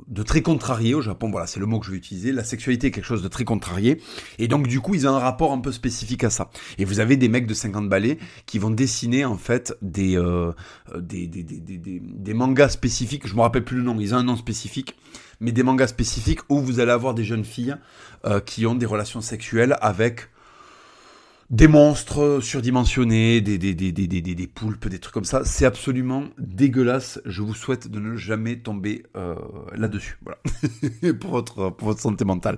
de 0.07 0.21
très 0.21 0.44
contrarié 0.44 0.94
au 0.94 1.01
Japon. 1.01 1.31
Voilà, 1.31 1.47
c'est 1.47 1.59
le 1.59 1.65
mot 1.65 1.80
que 1.80 1.88
je 1.88 1.92
vais 1.92 1.97
utiliser. 1.97 2.31
La 2.31 2.44
sexualité 2.44 2.88
est 2.88 2.92
quelque 2.92 3.06
chose 3.06 3.24
de 3.24 3.27
très 3.27 3.44
contrarié. 3.44 4.00
Et 4.38 4.47
donc, 4.47 4.68
du 4.68 4.80
coup, 4.80 4.94
ils 4.94 5.07
ont 5.07 5.15
un 5.15 5.19
rapport 5.19 5.51
un 5.51 5.59
peu 5.59 5.71
spécifique 5.71 6.24
à 6.24 6.30
ça. 6.30 6.51
Et 6.77 6.86
vous 6.86 7.00
avez 7.00 7.18
des 7.18 7.27
mecs 7.27 7.47
de 7.47 7.56
50 7.56 7.89
balais 7.89 8.19
qui 8.45 8.59
vont 8.59 8.69
dessiner, 8.69 9.25
en 9.25 9.38
fait, 9.38 9.75
des, 9.81 10.15
euh, 10.15 10.51
des, 10.95 11.25
des, 11.25 11.42
des, 11.42 11.59
des, 11.59 12.00
des, 12.00 12.33
mangas 12.36 12.69
spécifiques. 12.69 13.27
Je 13.27 13.33
me 13.33 13.41
rappelle 13.41 13.63
plus 13.63 13.77
le 13.77 13.83
nom. 13.83 14.00
Ils 14.00 14.13
ont 14.13 14.18
un 14.18 14.24
nom 14.24 14.36
spécifique. 14.36 14.95
Mais 15.39 15.51
des 15.51 15.63
mangas 15.63 15.88
spécifiques 15.88 16.41
où 16.50 16.59
vous 16.59 16.80
allez 16.80 16.91
avoir 16.91 17.15
des 17.15 17.24
jeunes 17.24 17.44
filles 17.44 17.75
euh, 18.25 18.39
qui 18.39 18.68
ont 18.68 18.75
des 18.75 18.86
relations 18.86 19.21
sexuelles 19.21 19.75
avec 19.81 20.30
des 21.50 21.68
monstres 21.68 22.39
surdimensionnés, 22.42 23.39
des, 23.42 23.57
des, 23.57 23.74
des, 23.74 24.47
poulpes, 24.47 24.88
des 24.88 25.00
trucs 25.00 25.13
comme 25.13 25.25
ça. 25.25 25.45
C'est 25.45 25.65
absolument 25.65 26.25
dégueulasse. 26.39 27.19
Je 27.25 27.41
vous 27.41 27.53
souhaite 27.53 27.88
de 27.88 28.00
ne 28.00 28.15
jamais 28.15 28.58
tomber 28.58 29.03
euh, 29.15 29.36
là-dessus. 29.75 30.17
Voilà. 30.24 30.39
pour, 31.19 31.31
votre, 31.31 31.69
pour 31.69 31.98
santé 32.00 32.25
mentale. 32.25 32.58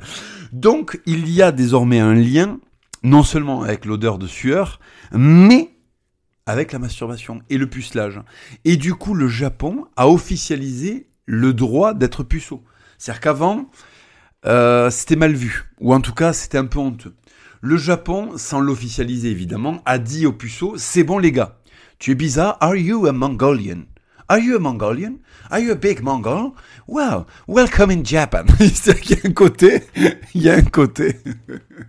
Donc, 0.53 1.01
il 1.05 1.29
y 1.29 1.41
a 1.41 1.51
désormais 1.51 1.99
un 1.99 2.13
lien, 2.13 2.59
non 3.03 3.23
seulement 3.23 3.63
avec 3.63 3.85
l'odeur 3.85 4.17
de 4.17 4.27
sueur, 4.27 4.79
mais 5.11 5.71
avec 6.45 6.71
la 6.71 6.79
masturbation 6.79 7.41
et 7.49 7.57
le 7.57 7.67
pucelage. 7.67 8.21
Et 8.63 8.77
du 8.77 8.95
coup, 8.95 9.13
le 9.13 9.27
Japon 9.27 9.85
a 9.97 10.07
officialisé 10.07 11.09
le 11.25 11.53
droit 11.53 11.93
d'être 11.93 12.23
puceau. 12.23 12.63
C'est-à-dire 12.97 13.19
qu'avant, 13.19 13.69
euh, 14.45 14.89
c'était 14.89 15.17
mal 15.17 15.33
vu. 15.33 15.65
Ou 15.81 15.93
en 15.93 15.99
tout 15.99 16.13
cas, 16.13 16.31
c'était 16.31 16.57
un 16.57 16.65
peu 16.65 16.79
honteux. 16.79 17.13
Le 17.67 17.75
Japon, 17.75 18.37
sans 18.37 18.61
l'officialiser 18.61 19.29
évidemment, 19.29 19.81
a 19.85 19.99
dit 19.99 20.25
aux 20.25 20.31
puceaux 20.31 20.75
C'est 20.77 21.03
bon, 21.03 21.17
les 21.17 21.33
gars, 21.33 21.59
tu 21.99 22.11
es 22.11 22.15
bizarre, 22.15 22.57
are 22.61 22.77
you 22.77 23.07
a 23.07 23.11
Mongolian? 23.11 23.83
Are 24.29 24.39
you 24.39 24.55
a 24.55 24.59
Mongolian? 24.59 25.15
Are 25.51 25.59
you 25.59 25.73
a 25.73 25.75
big 25.75 26.01
Mongol? 26.01 26.53
Well, 26.87 27.25
welcome 27.45 27.91
in 27.91 28.05
Japan. 28.05 28.45
Il 28.61 28.71
y 29.09 29.15
a 29.15 29.17
un 29.25 29.33
côté, 29.33 29.83
il 30.33 30.43
y 30.43 30.49
a 30.49 30.53
un 30.53 30.61
côté. 30.61 31.17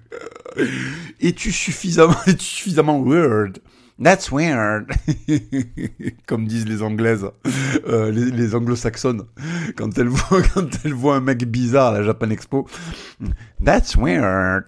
Es-tu 1.21 1.53
suffisamment, 1.53 2.17
es-tu 2.27 2.45
suffisamment 2.45 2.99
weird? 2.99 3.61
That's 4.03 4.31
weird. 4.31 4.93
Comme 6.27 6.47
disent 6.47 6.69
les 6.69 6.83
Anglaises, 6.83 7.27
euh, 7.89 8.13
les, 8.13 8.55
anglo-saxonnes, 8.55 9.25
quand 9.77 9.99
elles 9.99 10.09
voient, 10.09 11.17
un 11.17 11.21
mec 11.21 11.45
bizarre 11.45 11.89
à 11.89 11.99
la 11.99 12.05
Japan 12.05 12.31
Expo. 12.31 12.69
That's 13.65 13.97
weird. 13.97 14.65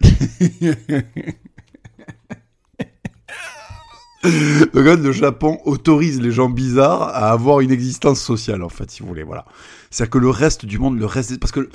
Donc, 4.75 4.75
le 4.75 5.13
Japon 5.13 5.61
autorise 5.65 6.21
les 6.21 6.33
gens 6.33 6.49
bizarres 6.49 7.03
à 7.03 7.31
avoir 7.31 7.61
une 7.61 7.71
existence 7.71 8.21
sociale, 8.21 8.65
en 8.65 8.69
fait, 8.69 8.91
si 8.91 9.03
vous 9.03 9.09
voulez. 9.09 9.23
Voilà. 9.23 9.45
C'est-à-dire 9.91 10.11
que 10.11 10.19
le 10.19 10.31
reste 10.31 10.67
du 10.67 10.81
monde, 10.81 10.99
le 10.99 11.07
reste, 11.07 11.39
parce 11.39 11.53
que 11.53 11.69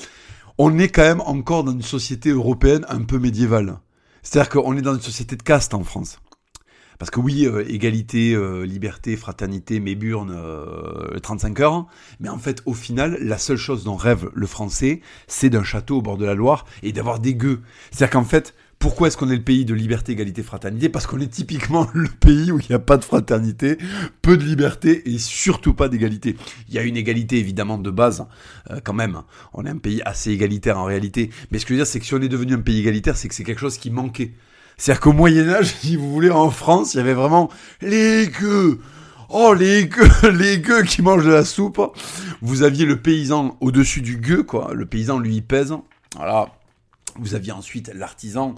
on 0.58 0.78
est 0.78 0.90
quand 0.90 1.04
même 1.04 1.22
encore 1.22 1.64
dans 1.64 1.72
une 1.72 1.82
société 1.82 2.30
européenne 2.32 2.86
un 2.90 3.04
peu 3.04 3.18
médiévale. 3.18 3.80
C'est-à-dire 4.24 4.50
qu'on 4.50 4.76
est 4.76 4.82
dans 4.82 4.96
une 4.96 5.02
société 5.02 5.38
de 5.38 5.44
caste 5.44 5.74
en 5.74 5.84
France. 5.84 6.20
Parce 7.00 7.12
que 7.12 7.20
oui, 7.20 7.46
euh, 7.46 7.64
égalité, 7.68 8.34
euh, 8.34 8.66
liberté, 8.66 9.16
fraternité, 9.18 9.80
Méburne, 9.80 10.36
35 11.22 11.60
heures. 11.60 11.86
Mais 12.20 12.30
en 12.30 12.38
fait, 12.38 12.62
au 12.66 12.74
final, 12.74 13.18
la 13.22 13.38
seule 13.38 13.58
chose 13.58 13.84
dont 13.84 13.96
rêve 13.96 14.30
le 14.34 14.48
français, 14.48 15.02
c'est 15.28 15.50
d'un 15.50 15.64
château 15.64 15.98
au 15.98 16.02
bord 16.02 16.18
de 16.18 16.26
la 16.26 16.36
Loire 16.36 16.66
et 16.84 16.92
d'avoir 16.92 17.20
des 17.20 17.36
gueux. 17.36 17.62
C'est-à-dire 17.92 18.12
qu'en 18.12 18.24
fait, 18.24 18.54
pourquoi 18.80 19.08
est-ce 19.08 19.18
qu'on 19.18 19.30
est 19.30 19.36
le 19.36 19.42
pays 19.42 19.66
de 19.66 19.74
liberté, 19.74 20.12
égalité, 20.12 20.44
fraternité? 20.44 20.90
Parce 20.90 21.08
qu'on 21.08 21.20
est 21.20 21.32
typiquement 21.32 21.88
le 21.94 22.08
pays 22.08 22.52
où 22.52 22.60
il 22.60 22.66
n'y 22.70 22.76
a 22.76 22.80
pas 22.80 22.98
de 22.98 23.04
fraternité, 23.04 23.78
peu 24.22 24.38
de 24.38 24.44
liberté 24.44 25.10
et 25.10 25.18
surtout 25.18 25.74
pas 25.74 25.90
d'égalité. 25.90 26.36
Il 26.68 26.76
y 26.76 26.78
a 26.78 26.84
une 26.84 26.98
égalité 26.98 27.40
évidemment 27.40 27.78
de 27.78 27.90
base, 27.90 28.28
euh, 28.70 28.80
quand 28.84 28.94
même. 28.94 29.22
On 29.54 29.66
est 29.66 29.70
un 29.70 29.78
pays 29.78 30.02
assez 30.06 30.32
égalitaire 30.32 30.78
en 30.78 30.84
réalité. 30.84 31.32
Mais 31.50 31.60
ce 31.60 31.66
que 31.66 31.70
je 31.70 31.74
veux 31.76 31.80
dire, 31.80 31.88
c'est 31.88 32.00
que 32.00 32.06
si 32.06 32.14
on 32.14 32.22
est 32.22 32.30
devenu 32.30 32.54
un 32.54 32.62
pays 32.62 32.80
égalitaire, 32.80 33.18
c'est 33.18 33.28
que 33.28 33.34
c'est 33.34 33.44
quelque 33.44 33.62
chose 33.62 33.78
qui 33.78 33.90
manquait. 33.90 34.34
C'est-à-dire 34.78 35.02
qu'au 35.02 35.14
Moyen 35.14 35.50
Âge, 35.50 35.76
si 35.82 35.96
vous 35.96 36.12
voulez, 36.12 36.30
en 36.30 36.50
France, 36.50 36.94
il 36.94 36.98
y 36.98 37.00
avait 37.00 37.14
vraiment 37.14 37.50
les 37.82 38.28
gueux. 38.28 38.80
Oh, 39.30 39.54
les 39.54 39.88
gueux, 39.88 40.10
les 40.32 40.60
gueux 40.60 40.84
qui 40.84 41.02
mangent 41.02 41.26
de 41.26 41.32
la 41.32 41.46
soupe. 41.46 41.82
Vous 42.42 42.64
aviez 42.64 42.86
le 42.86 43.02
paysan 43.02 43.58
au-dessus 43.62 44.02
du 44.02 44.18
gueux, 44.18 44.44
quoi. 44.44 44.74
Le 44.74 44.86
paysan, 44.86 45.20
lui, 45.20 45.42
pèse. 45.42 45.74
Voilà. 46.16 46.50
Vous 47.18 47.34
aviez 47.34 47.54
ensuite 47.54 47.92
l'artisan, 47.94 48.56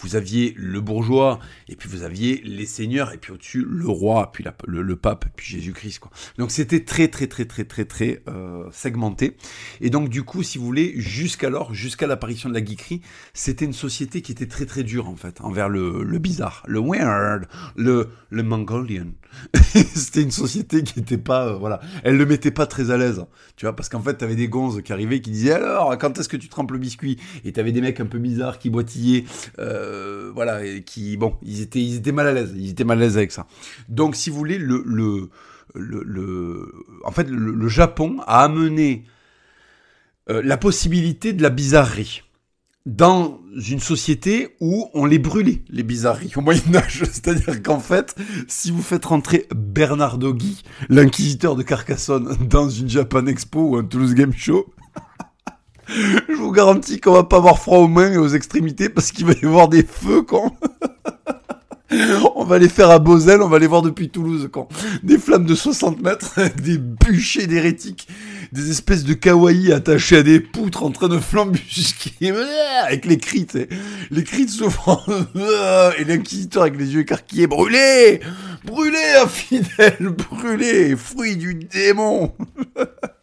vous 0.00 0.16
aviez 0.16 0.54
le 0.56 0.80
bourgeois, 0.80 1.38
et 1.68 1.76
puis 1.76 1.88
vous 1.88 2.02
aviez 2.02 2.40
les 2.44 2.66
seigneurs, 2.66 3.12
et 3.12 3.18
puis 3.18 3.32
au-dessus 3.32 3.64
le 3.68 3.88
roi, 3.88 4.32
puis 4.32 4.44
le, 4.66 4.96
pape, 4.96 5.26
puis 5.36 5.46
Jésus-Christ. 5.46 6.00
Quoi. 6.00 6.10
Donc 6.38 6.50
c'était 6.50 6.84
très 6.84 7.08
très 7.08 7.26
très 7.26 7.44
très 7.44 7.64
très 7.64 7.84
très 7.84 8.22
euh, 8.28 8.68
segmenté. 8.72 9.36
Et 9.80 9.90
donc 9.90 10.08
du 10.08 10.22
coup, 10.22 10.42
si 10.42 10.58
vous 10.58 10.64
voulez, 10.64 10.94
jusqu'alors, 10.96 11.74
jusqu'à 11.74 12.06
l'apparition 12.06 12.48
de 12.48 12.54
la 12.54 12.64
geekerie, 12.64 13.02
c'était 13.34 13.64
une 13.64 13.72
société 13.72 14.22
qui 14.22 14.32
était 14.32 14.48
très 14.48 14.66
très 14.66 14.82
dure 14.82 15.08
en 15.08 15.16
fait, 15.16 15.40
envers 15.40 15.68
le, 15.68 16.02
le 16.02 16.18
bizarre, 16.18 16.62
le 16.66 16.80
weird, 16.80 17.46
le, 17.76 18.08
le 18.30 18.42
mongolian. 18.42 19.12
c'était 19.94 20.22
une 20.22 20.30
société 20.30 20.82
qui 20.82 20.98
n'était 20.98 21.18
pas, 21.18 21.48
euh, 21.48 21.52
voilà, 21.56 21.80
elle 22.04 22.16
le 22.16 22.26
mettait 22.26 22.50
pas 22.50 22.66
très 22.66 22.90
à 22.90 22.96
l'aise, 22.96 23.24
tu 23.56 23.66
vois, 23.66 23.74
parce 23.74 23.88
qu'en 23.88 24.00
fait, 24.00 24.14
t'avais 24.14 24.36
des 24.36 24.48
gonzes 24.48 24.82
qui 24.82 24.92
arrivaient, 24.92 25.20
qui 25.20 25.30
disaient 25.30 25.52
alors, 25.52 25.96
quand 25.98 26.18
est-ce 26.18 26.28
que 26.28 26.36
tu 26.36 26.48
trempes 26.48 26.70
le 26.72 26.78
biscuit? 26.78 27.18
Et 27.44 27.52
t'avais 27.52 27.72
des 27.72 27.80
mecs 27.80 28.00
un 28.00 28.06
peu 28.06 28.18
bizarres 28.18 28.58
qui 28.58 28.70
boitillaient, 28.70 29.24
euh, 29.58 30.30
voilà, 30.34 30.64
et 30.64 30.82
qui, 30.82 31.16
bon, 31.16 31.36
ils 31.42 31.60
étaient, 31.60 31.80
ils 31.80 31.96
étaient 31.96 32.12
mal 32.12 32.26
à 32.26 32.32
l'aise, 32.32 32.52
ils 32.56 32.70
étaient 32.70 32.84
mal 32.84 32.98
à 32.98 33.02
l'aise 33.02 33.16
avec 33.16 33.32
ça. 33.32 33.46
Donc, 33.88 34.16
si 34.16 34.30
vous 34.30 34.36
voulez, 34.36 34.58
le, 34.58 34.82
le, 34.86 35.30
le, 35.74 36.72
en 37.04 37.10
fait, 37.10 37.28
le, 37.28 37.68
Japon 37.68 38.18
a 38.26 38.42
amené 38.42 39.04
euh, 40.28 40.42
la 40.44 40.56
possibilité 40.56 41.32
de 41.32 41.42
la 41.42 41.50
bizarrerie 41.50 42.22
dans 42.86 43.40
une 43.68 43.80
société 43.80 44.56
où 44.60 44.88
on 44.94 45.04
les 45.04 45.18
brûlait, 45.18 45.62
les 45.68 45.82
bizarreries, 45.82 46.32
au 46.36 46.40
Moyen-Âge. 46.40 47.04
C'est-à-dire 47.12 47.62
qu'en 47.62 47.80
fait, 47.80 48.14
si 48.48 48.70
vous 48.70 48.82
faites 48.82 49.04
rentrer 49.04 49.46
Bernardo 49.54 50.32
Guy, 50.32 50.62
l'inquisiteur 50.88 51.56
de 51.56 51.62
Carcassonne, 51.62 52.36
dans 52.48 52.68
une 52.68 52.88
Japan 52.88 53.26
Expo 53.26 53.60
ou 53.60 53.76
un 53.76 53.84
Toulouse 53.84 54.14
Game 54.14 54.32
Show, 54.32 54.72
je 55.88 56.34
vous 56.34 56.52
garantis 56.52 57.00
qu'on 57.00 57.12
va 57.12 57.24
pas 57.24 57.36
avoir 57.36 57.58
froid 57.58 57.78
aux 57.78 57.88
mains 57.88 58.12
et 58.12 58.18
aux 58.18 58.28
extrémités 58.28 58.88
parce 58.88 59.12
qu'il 59.12 59.26
va 59.26 59.34
y 59.34 59.44
avoir 59.44 59.68
des 59.68 59.82
feux, 59.82 60.22
quand. 60.22 60.56
on 62.36 62.44
va 62.44 62.58
les 62.58 62.68
faire 62.68 62.90
à 62.90 62.98
Bosel, 62.98 63.42
on 63.42 63.48
va 63.48 63.58
les 63.58 63.66
voir 63.66 63.82
depuis 63.82 64.08
Toulouse, 64.08 64.48
quand. 64.50 64.68
Des 65.02 65.18
flammes 65.18 65.44
de 65.44 65.54
60 65.54 66.00
mètres, 66.00 66.40
des 66.62 66.78
bûchers 66.78 67.46
d'hérétiques 67.46 68.08
des 68.52 68.70
espèces 68.70 69.04
de 69.04 69.14
kawaii 69.14 69.72
attachés 69.72 70.18
à 70.18 70.22
des 70.22 70.40
poutres 70.40 70.82
en 70.82 70.90
train 70.90 71.08
de 71.08 71.18
flambusquer 71.18 72.32
avec 72.84 73.04
les 73.04 73.18
cris, 73.18 73.46
les 74.10 74.24
cris 74.24 74.46
de 74.46 74.50
souffrance 74.50 75.08
et 75.98 76.04
l'inquisiteur 76.04 76.62
avec 76.62 76.78
les 76.78 76.94
yeux 76.94 77.00
écarquillés, 77.00 77.46
brûlez, 77.46 78.20
brûlez, 78.64 79.14
infidèle, 79.22 80.14
brûlez, 80.30 80.96
fruit 80.96 81.36
du 81.36 81.54
démon. 81.54 82.32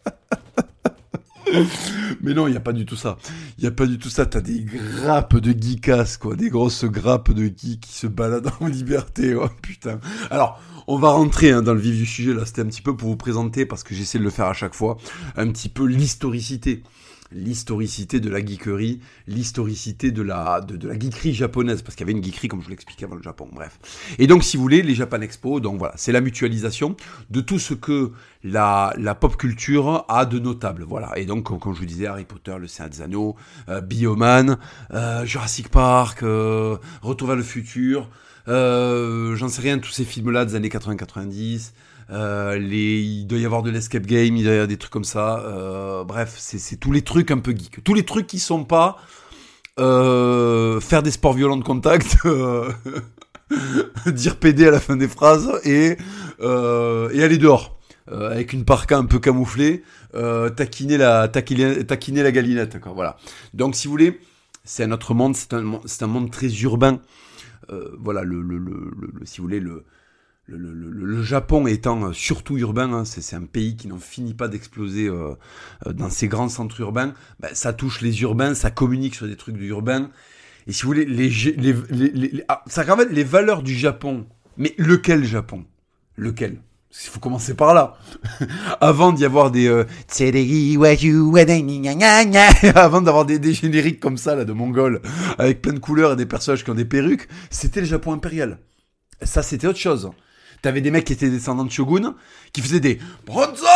Mais 2.22 2.34
non, 2.34 2.46
il 2.46 2.52
n'y 2.52 2.56
a 2.56 2.60
pas 2.60 2.72
du 2.72 2.86
tout 2.86 2.96
ça. 2.96 3.18
Il 3.58 3.62
n'y 3.62 3.68
a 3.68 3.70
pas 3.70 3.86
du 3.86 3.98
tout 3.98 4.08
ça. 4.08 4.26
T'as 4.26 4.40
des 4.40 4.64
grappes 4.64 5.36
de 5.36 5.52
geekas, 5.52 6.16
quoi. 6.20 6.36
Des 6.36 6.50
grosses 6.50 6.84
grappes 6.84 7.32
de 7.32 7.44
geeks 7.44 7.80
qui 7.80 7.92
se 7.92 8.06
baladent 8.06 8.50
en 8.60 8.66
liberté. 8.68 9.34
Oh, 9.34 9.48
putain. 9.62 10.00
Alors, 10.30 10.60
on 10.86 10.96
va 10.96 11.10
rentrer 11.10 11.52
hein, 11.52 11.62
dans 11.62 11.74
le 11.74 11.80
vif 11.80 11.96
du 11.96 12.06
sujet. 12.06 12.34
Là, 12.34 12.44
c'était 12.46 12.62
un 12.62 12.66
petit 12.66 12.82
peu 12.82 12.96
pour 12.96 13.08
vous 13.08 13.16
présenter, 13.16 13.66
parce 13.66 13.82
que 13.82 13.94
j'essaie 13.94 14.18
de 14.18 14.24
le 14.24 14.30
faire 14.30 14.46
à 14.46 14.54
chaque 14.54 14.74
fois, 14.74 14.96
un 15.36 15.50
petit 15.50 15.68
peu 15.68 15.84
l'historicité 15.84 16.82
l'historicité 17.32 18.20
de 18.20 18.30
la 18.30 18.44
geekerie, 18.44 19.00
l'historicité 19.26 20.10
de 20.10 20.22
la, 20.22 20.60
de, 20.60 20.88
la 20.88 20.98
geekerie 20.98 21.34
japonaise, 21.34 21.82
parce 21.82 21.94
qu'il 21.94 22.06
y 22.06 22.10
avait 22.10 22.18
une 22.18 22.24
geekerie, 22.24 22.48
comme 22.48 22.60
je 22.60 22.64
vous 22.64 22.70
l'expliquais 22.70 23.04
avant 23.04 23.16
le 23.16 23.22
Japon, 23.22 23.48
bref. 23.52 23.78
Et 24.18 24.26
donc, 24.26 24.44
si 24.44 24.56
vous 24.56 24.62
voulez, 24.62 24.82
les 24.82 24.94
Japan 24.94 25.20
Expo, 25.20 25.60
donc 25.60 25.78
voilà, 25.78 25.94
c'est 25.96 26.12
la 26.12 26.20
mutualisation 26.20 26.96
de 27.30 27.40
tout 27.40 27.58
ce 27.58 27.74
que 27.74 28.12
la, 28.42 28.94
pop 29.20 29.36
culture 29.36 30.04
a 30.08 30.24
de 30.24 30.38
notable, 30.38 30.84
voilà. 30.84 31.16
Et 31.18 31.26
donc, 31.26 31.44
comme, 31.44 31.74
je 31.74 31.80
vous 31.80 31.86
disais, 31.86 32.06
Harry 32.06 32.24
Potter, 32.24 32.54
Le 32.58 32.66
Seigneur 32.66 32.90
des 32.90 33.02
Anneaux, 33.02 33.36
euh, 33.68 33.80
Bioman, 33.80 34.58
euh, 34.92 35.24
Jurassic 35.24 35.68
Park, 35.68 36.22
euh, 36.22 36.76
Retour 37.02 37.28
vers 37.28 37.36
le 37.36 37.42
futur, 37.42 38.08
j'en 38.46 39.48
sais 39.48 39.60
rien, 39.60 39.78
tous 39.78 39.92
ces 39.92 40.04
films-là 40.04 40.44
des 40.44 40.54
années 40.54 40.68
80-90. 40.68 41.72
Euh, 42.10 42.58
il 42.60 43.26
doit 43.26 43.38
y 43.38 43.44
avoir 43.44 43.62
de 43.62 43.70
l'escape 43.70 44.06
game, 44.06 44.36
il 44.36 44.42
doit 44.42 44.52
y 44.52 44.54
avoir 44.54 44.68
des 44.68 44.76
trucs 44.76 44.92
comme 44.92 45.04
ça. 45.04 45.40
Euh, 45.40 46.04
bref, 46.04 46.34
c'est 46.38 46.76
tous 46.76 46.92
les 46.92 47.02
trucs 47.02 47.30
un 47.30 47.38
peu 47.38 47.52
geek. 47.52 47.84
Tous 47.84 47.94
les 47.94 48.04
trucs 48.04 48.26
qui 48.26 48.38
sont 48.38 48.64
pas 48.64 48.96
euh, 49.78 50.80
faire 50.80 51.02
des 51.02 51.10
sports 51.10 51.34
violents 51.34 51.56
de 51.56 51.64
contact, 51.64 52.18
dire 54.06 54.36
PD 54.36 54.66
à 54.66 54.70
la 54.70 54.80
fin 54.80 54.96
des 54.96 55.08
phrases 55.08 55.60
et, 55.64 55.96
aller 56.40 57.38
dehors. 57.38 57.78
avec 58.10 58.52
une 58.52 58.64
parka 58.64 58.96
un 58.96 59.04
peu 59.04 59.18
camouflée, 59.18 59.82
taquiner 60.56 60.96
la 60.96 62.32
galinette 62.32 62.78
voilà. 62.94 63.16
Donc 63.52 63.74
si 63.74 63.86
vous 63.86 63.92
voulez, 63.92 64.18
c'est 64.64 64.84
un 64.84 64.92
autre 64.92 65.12
monde, 65.14 65.36
c'est 65.36 66.02
un 66.02 66.06
monde 66.06 66.30
très 66.30 66.48
urbain 66.62 67.00
voilà, 67.98 68.22
si 69.24 69.38
vous 69.38 69.44
voulez, 69.44 69.60
le, 69.60 69.84
le, 70.48 71.22
Japon 71.22 71.66
étant 71.66 72.04
euh, 72.04 72.12
surtout 72.12 72.56
urbain, 72.56 72.92
hein, 72.92 73.04
c'est 73.04 73.36
un 73.36 73.44
pays 73.44 73.76
qui 73.76 73.88
n'en 73.88 73.98
finit 73.98 74.34
pas 74.34 74.48
d'exploser 74.48 75.06
euh, 75.06 75.34
dans 75.86 76.10
ses 76.10 76.28
grands 76.28 76.48
centres 76.48 76.80
urbains, 76.80 77.12
ben, 77.40 77.50
ça 77.52 77.72
touche 77.72 78.00
les 78.00 78.22
urbains, 78.22 78.54
ça 78.54 78.70
communique 78.70 79.14
sur 79.14 79.26
des 79.26 79.36
trucs 79.36 79.56
urbain. 79.60 80.10
Et 80.66 80.72
si 80.72 80.82
vous 80.82 80.88
voulez, 80.88 81.04
les, 81.04 81.28
les, 81.56 81.74
les, 81.90 82.44
ah, 82.48 82.62
ça 82.66 82.84
les 83.10 83.24
valeurs 83.24 83.62
du 83.62 83.74
Japon. 83.74 84.26
Mais 84.56 84.74
lequel 84.76 85.24
Japon? 85.24 85.64
Lequel? 86.16 86.60
Il 86.90 87.10
faut 87.10 87.20
commencer 87.20 87.54
par 87.54 87.74
là. 87.74 87.96
Avant 88.80 89.12
d'y 89.12 89.24
avoir 89.24 89.50
des 89.50 89.68
euh, 89.68 89.84
avant 92.74 93.02
d'avoir 93.02 93.24
des, 93.24 93.38
des, 93.38 93.52
génériques 93.52 94.00
comme 94.00 94.16
ça 94.16 94.34
là 94.34 94.44
de 94.44 94.52
Mongols 94.52 95.00
avec 95.38 95.60
plein 95.62 95.74
de 95.74 95.78
couleurs 95.78 96.12
et 96.12 96.16
des 96.16 96.26
personnages 96.26 96.64
qui 96.64 96.70
ont 96.70 96.74
des 96.74 96.86
perruques, 96.86 97.28
c'était 97.50 97.80
le 97.80 97.86
Japon 97.86 98.12
impérial. 98.12 98.58
Ça 99.22 99.42
c'était 99.42 99.66
autre 99.66 99.78
chose. 99.78 100.10
T'avais 100.62 100.80
des 100.80 100.90
mecs 100.90 101.04
qui 101.04 101.12
étaient 101.12 101.30
descendants 101.30 101.64
de 101.64 101.70
shogun 101.70 102.14
qui 102.52 102.60
faisaient 102.60 102.80
des 102.80 102.98
Bronzai 103.26 103.66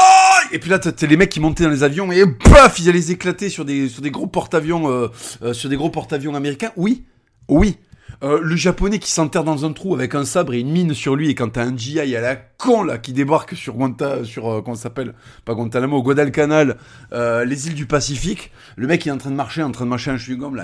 et 0.53 0.59
puis 0.59 0.71
là 0.71 0.79
t'as 0.79 1.07
les 1.07 1.17
mecs 1.17 1.31
qui 1.31 1.41
montaient 1.41 1.65
dans 1.65 1.71
les 1.71 1.83
avions 1.83 2.11
et 2.11 2.25
paf 2.27 2.79
ils 2.79 2.89
allaient 2.89 2.99
les 2.99 3.13
éclater 3.13 3.49
sur 3.49 3.65
des 3.65 3.89
sur 3.89 4.03
des 4.03 4.11
gros 4.11 4.27
porte-avions 4.27 4.91
euh, 4.91 5.09
euh, 5.43 5.53
sur 5.53 5.69
des 5.69 5.77
gros 5.77 5.91
porte-avions 5.91 6.35
américains. 6.35 6.73
Oui, 6.77 7.05
oui. 7.49 7.79
Euh, 8.23 8.41
le 8.41 8.57
japonais 8.57 8.99
qui 8.99 9.11
s'enterre 9.11 9.45
dans 9.45 9.65
un 9.65 9.73
trou 9.73 9.95
avec 9.95 10.15
un 10.15 10.25
sabre 10.25 10.55
et 10.55 10.61
une 10.61 10.71
mine 10.71 10.95
sur 10.95 11.17
lui, 11.17 11.31
et 11.31 11.35
quand 11.35 11.49
t'as 11.49 11.65
un 11.65 11.77
GI 11.77 11.99
à 11.99 12.21
la 12.21 12.37
con 12.37 12.85
là 12.85 12.99
qui 12.99 13.13
débarque 13.13 13.57
sur 13.57 13.75
Guanta, 13.75 14.25
sur 14.25 14.49
euh, 14.49 14.75
s'appelle, 14.75 15.15
pas 15.45 15.55
Guantanamo, 15.55 16.03
Guadalcanal, 16.03 16.77
euh, 17.13 17.45
les 17.45 17.67
îles 17.67 17.75
du 17.75 17.87
Pacifique, 17.87 18.53
le 18.77 18.87
mec 18.87 19.05
il 19.05 19.09
est 19.09 19.13
en 19.13 19.19
train 19.19 19.31
de 19.31 19.37
marcher, 19.37 19.63
en 19.63 19.73
train 19.73 19.85
de 19.85 19.91
marcher 19.91 20.13
un 20.13 20.17
chewing-gum 20.17 20.55
là, 20.55 20.63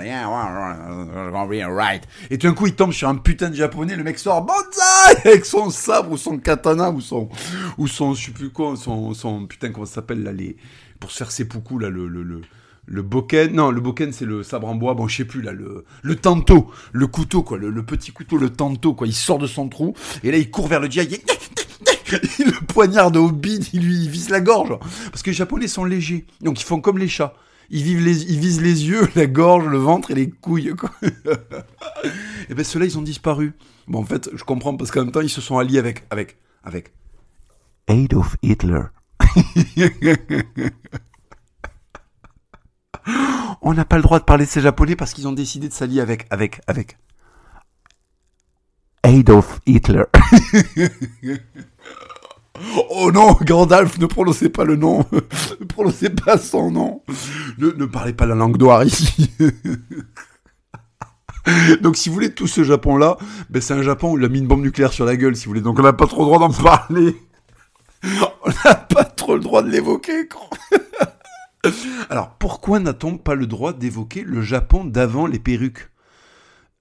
right, 1.67 2.03
et 2.29 2.37
tout 2.37 2.47
d'un 2.47 2.53
coup 2.53 2.67
il 2.67 2.75
tombe 2.75 2.93
sur 2.93 3.09
un 3.09 3.15
putain 3.15 3.49
de 3.49 3.55
japonais, 3.55 3.95
le 3.95 4.03
mec 4.03 4.19
sort 4.19 4.45
Banzai 4.45 5.19
avec 5.25 5.45
son 5.45 5.69
sabre 5.69 6.11
ou 6.11 6.17
son 6.17 6.37
katana 6.37 6.91
ou 6.91 7.01
son 7.01 7.29
ou 7.77 7.87
son 7.87 8.13
je 8.13 8.27
sais 8.27 8.31
plus 8.31 8.51
quoi, 8.51 8.75
son 8.77 9.13
son 9.13 9.45
putain 9.47 9.71
comment 9.71 9.85
ça 9.85 9.95
s'appelle 9.95 10.23
là 10.23 10.31
les 10.31 10.55
pour 10.99 11.11
se 11.11 11.17
faire 11.17 11.31
ses 11.31 11.45
poucous 11.45 11.79
là 11.79 11.89
le 11.89 12.07
le, 12.07 12.23
le 12.23 12.41
le 12.89 13.03
boken, 13.03 13.53
non, 13.53 13.69
le 13.69 13.81
boken 13.81 14.11
c'est 14.11 14.25
le 14.25 14.41
sabre 14.41 14.67
en 14.67 14.75
bois, 14.75 14.95
bon 14.95 15.07
je 15.07 15.17
sais 15.17 15.25
plus 15.25 15.41
là, 15.41 15.51
le, 15.51 15.85
le 16.01 16.15
tanto, 16.15 16.71
le 16.91 17.07
couteau 17.07 17.43
quoi, 17.43 17.57
le, 17.57 17.83
petit 17.83 18.11
couteau, 18.11 18.37
le 18.37 18.49
tanto 18.49 18.95
quoi, 18.95 19.05
il 19.05 19.13
sort 19.13 19.37
de 19.37 19.45
son 19.47 19.69
trou, 19.69 19.93
et 20.23 20.31
là 20.31 20.37
il 20.37 20.49
court 20.49 20.67
vers 20.67 20.79
le 20.79 20.87
dia, 20.87 21.03
il 21.03 21.11
le 22.45 22.65
poignarde 22.65 23.15
au 23.15 23.31
bide, 23.31 23.65
il 23.73 23.83
lui 23.83 24.07
vise 24.07 24.29
la 24.29 24.41
gorge, 24.41 24.75
parce 25.11 25.21
que 25.21 25.29
les 25.29 25.35
japonais 25.35 25.67
sont 25.67 25.85
légers, 25.85 26.25
donc 26.41 26.59
ils 26.59 26.63
font 26.63 26.81
comme 26.81 26.97
les 26.97 27.07
chats, 27.07 27.35
ils, 27.69 27.83
vivent 27.83 28.03
les, 28.03 28.23
ils 28.23 28.39
visent 28.39 28.61
les 28.61 28.87
yeux, 28.87 29.07
la 29.15 29.27
gorge, 29.27 29.67
le 29.67 29.77
ventre 29.77 30.09
et 30.09 30.15
les 30.15 30.29
couilles 30.29 30.73
quoi. 30.75 30.89
et 32.49 32.55
ben 32.55 32.65
ceux-là 32.65 32.85
ils 32.85 32.97
ont 32.97 33.03
disparu. 33.03 33.53
Bon 33.87 33.99
en 33.99 34.05
fait 34.05 34.31
je 34.33 34.43
comprends 34.43 34.75
parce 34.75 34.89
qu'en 34.89 35.03
même 35.03 35.11
temps 35.11 35.21
ils 35.21 35.29
se 35.29 35.41
sont 35.41 35.59
alliés 35.59 35.77
avec, 35.77 36.05
avec, 36.09 36.37
avec 36.63 36.91
Adolf 37.87 38.35
Hitler. 38.41 38.81
on 43.61 43.73
n'a 43.73 43.85
pas 43.85 43.97
le 43.97 44.03
droit 44.03 44.19
de 44.19 44.23
parler 44.23 44.45
de 44.45 44.49
ces 44.49 44.61
japonais 44.61 44.95
parce 44.95 45.13
qu'ils 45.13 45.27
ont 45.27 45.31
décidé 45.31 45.67
de 45.67 45.73
s'allier 45.73 46.01
avec, 46.01 46.27
avec, 46.31 46.97
Adolf 49.03 49.59
Hitler. 49.65 50.03
Oh 52.89 53.09
non, 53.13 53.37
Gandalf, 53.41 53.97
ne 53.99 54.05
prononcez 54.05 54.49
pas 54.49 54.65
le 54.65 54.75
nom. 54.75 55.05
ne 55.11 55.65
prononcez 55.65 56.09
pas 56.09 56.37
son 56.37 56.71
nom. 56.71 57.03
Ne, 57.57 57.85
parlez 57.85 58.11
pas 58.11 58.25
la 58.25 58.35
langue 58.35 58.59
noire 58.59 58.83
ici. 58.83 59.31
Donc 61.81 61.95
si 61.95 62.09
vous 62.09 62.15
voulez 62.15 62.33
tout 62.33 62.47
ce 62.47 62.63
Japon-là, 62.63 63.17
ben, 63.49 63.61
c'est 63.61 63.73
un 63.73 63.81
Japon 63.81 64.11
où 64.11 64.17
il 64.17 64.25
a 64.25 64.27
mis 64.27 64.39
une 64.39 64.47
bombe 64.47 64.61
nucléaire 64.61 64.91
sur 64.91 65.05
la 65.05 65.15
gueule, 65.15 65.37
si 65.37 65.45
vous 65.45 65.51
voulez. 65.51 65.61
Donc 65.61 65.79
on 65.79 65.83
n'a 65.83 65.93
pas 65.93 66.05
trop 66.05 66.23
le 66.23 66.25
droit 66.25 66.39
d'en 66.39 66.51
parler. 66.63 67.15
on 68.03 68.49
n'a 68.65 68.75
pas 68.75 69.05
trop 69.05 69.35
le 69.35 69.41
droit 69.41 69.61
de 69.61 69.69
l'évoquer. 69.69 70.27
Alors 72.09 72.31
pourquoi 72.39 72.79
n'a-t-on 72.79 73.17
pas 73.17 73.35
le 73.35 73.47
droit 73.47 73.73
d'évoquer 73.73 74.23
le 74.23 74.41
Japon 74.41 74.85
d'avant 74.85 75.27
les 75.27 75.39
perruques? 75.39 75.89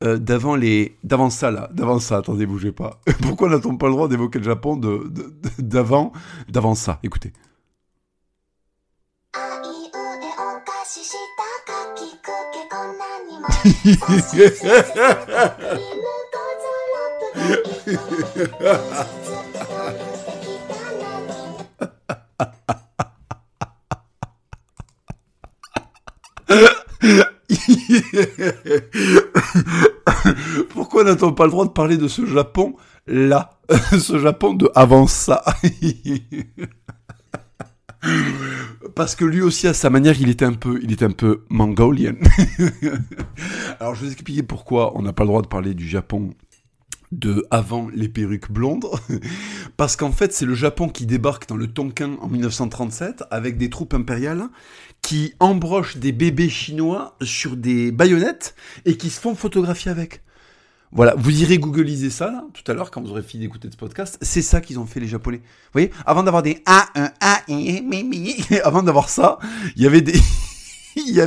Euh, 0.04 0.16
d'avant 0.16 0.54
les 0.54 0.96
d'avant 1.02 1.28
ça 1.28 1.50
là 1.50 1.68
d'avant 1.72 1.98
ça 1.98 2.18
attendez 2.18 2.46
bougez 2.46 2.70
pas. 2.70 3.00
Pourquoi 3.20 3.48
n'a-t-on 3.48 3.76
pas 3.76 3.86
le 3.86 3.92
droit 3.94 4.06
d'évoquer 4.06 4.38
le 4.38 4.44
Japon 4.44 4.76
de 4.76 5.12
d'avant 5.58 6.12
d'avant 6.48 6.76
ça? 6.76 7.00
Écoutez 7.02 7.32
Pourquoi 30.70 31.04
n'a-t-on 31.04 31.32
pas 31.32 31.44
le 31.44 31.50
droit 31.50 31.66
de 31.66 31.70
parler 31.70 31.96
de 31.96 32.08
ce 32.08 32.26
Japon 32.26 32.74
là 33.06 33.58
Ce 33.98 34.18
Japon 34.18 34.54
de 34.54 34.70
avant 34.74 35.06
ça 35.06 35.44
Parce 38.94 39.16
que 39.16 39.24
lui 39.24 39.42
aussi, 39.42 39.66
à 39.66 39.74
sa 39.74 39.90
manière, 39.90 40.20
il 40.20 40.28
était 40.28 40.44
un 40.44 40.52
peu, 40.52 40.80
il 40.82 41.04
un 41.04 41.10
peu 41.10 41.42
mongolien. 41.48 42.14
Alors, 43.80 43.94
je 43.94 44.00
vais 44.00 44.06
vous 44.06 44.12
expliquer 44.12 44.42
pourquoi 44.42 44.96
on 44.96 45.02
n'a 45.02 45.12
pas 45.12 45.24
le 45.24 45.28
droit 45.28 45.42
de 45.42 45.48
parler 45.48 45.74
du 45.74 45.86
Japon 45.86 46.30
de 47.12 47.46
avant 47.50 47.88
les 47.94 48.08
perruques 48.08 48.50
blondes, 48.50 48.86
parce 49.76 49.96
qu'en 49.96 50.12
fait 50.12 50.32
c'est 50.32 50.46
le 50.46 50.54
Japon 50.54 50.88
qui 50.88 51.06
débarque 51.06 51.48
dans 51.48 51.56
le 51.56 51.66
Tonkin 51.66 52.16
en 52.20 52.28
1937 52.28 53.24
avec 53.30 53.56
des 53.56 53.70
troupes 53.70 53.94
impériales 53.94 54.48
qui 55.02 55.34
embrochent 55.40 55.96
des 55.96 56.12
bébés 56.12 56.48
chinois 56.48 57.16
sur 57.22 57.56
des 57.56 57.92
baïonnettes 57.92 58.54
et 58.84 58.96
qui 58.96 59.10
se 59.10 59.20
font 59.20 59.34
photographier 59.34 59.90
avec. 59.90 60.22
Voilà, 60.90 61.14
vous 61.16 61.42
irez 61.42 61.58
googliser 61.58 62.08
ça 62.08 62.30
là, 62.30 62.44
tout 62.54 62.70
à 62.70 62.74
l'heure 62.74 62.90
quand 62.90 63.02
vous 63.02 63.10
aurez 63.10 63.22
fini 63.22 63.44
d'écouter 63.44 63.68
ce 63.70 63.76
podcast. 63.76 64.18
C'est 64.22 64.40
ça 64.40 64.62
qu'ils 64.62 64.78
ont 64.78 64.86
fait 64.86 65.00
les 65.00 65.06
Japonais. 65.06 65.38
Vous 65.38 65.72
voyez, 65.72 65.90
avant 66.06 66.22
d'avoir 66.22 66.42
des 66.42 66.62
a 66.64 66.88
un 66.94 67.10
a 67.20 67.42
avant 68.64 68.82
d'avoir 68.82 69.10
ça, 69.10 69.38
il 69.76 69.82
y 69.82 69.86
avait 69.86 70.00
des 70.00 70.18
il 71.06 71.14
y 71.14 71.20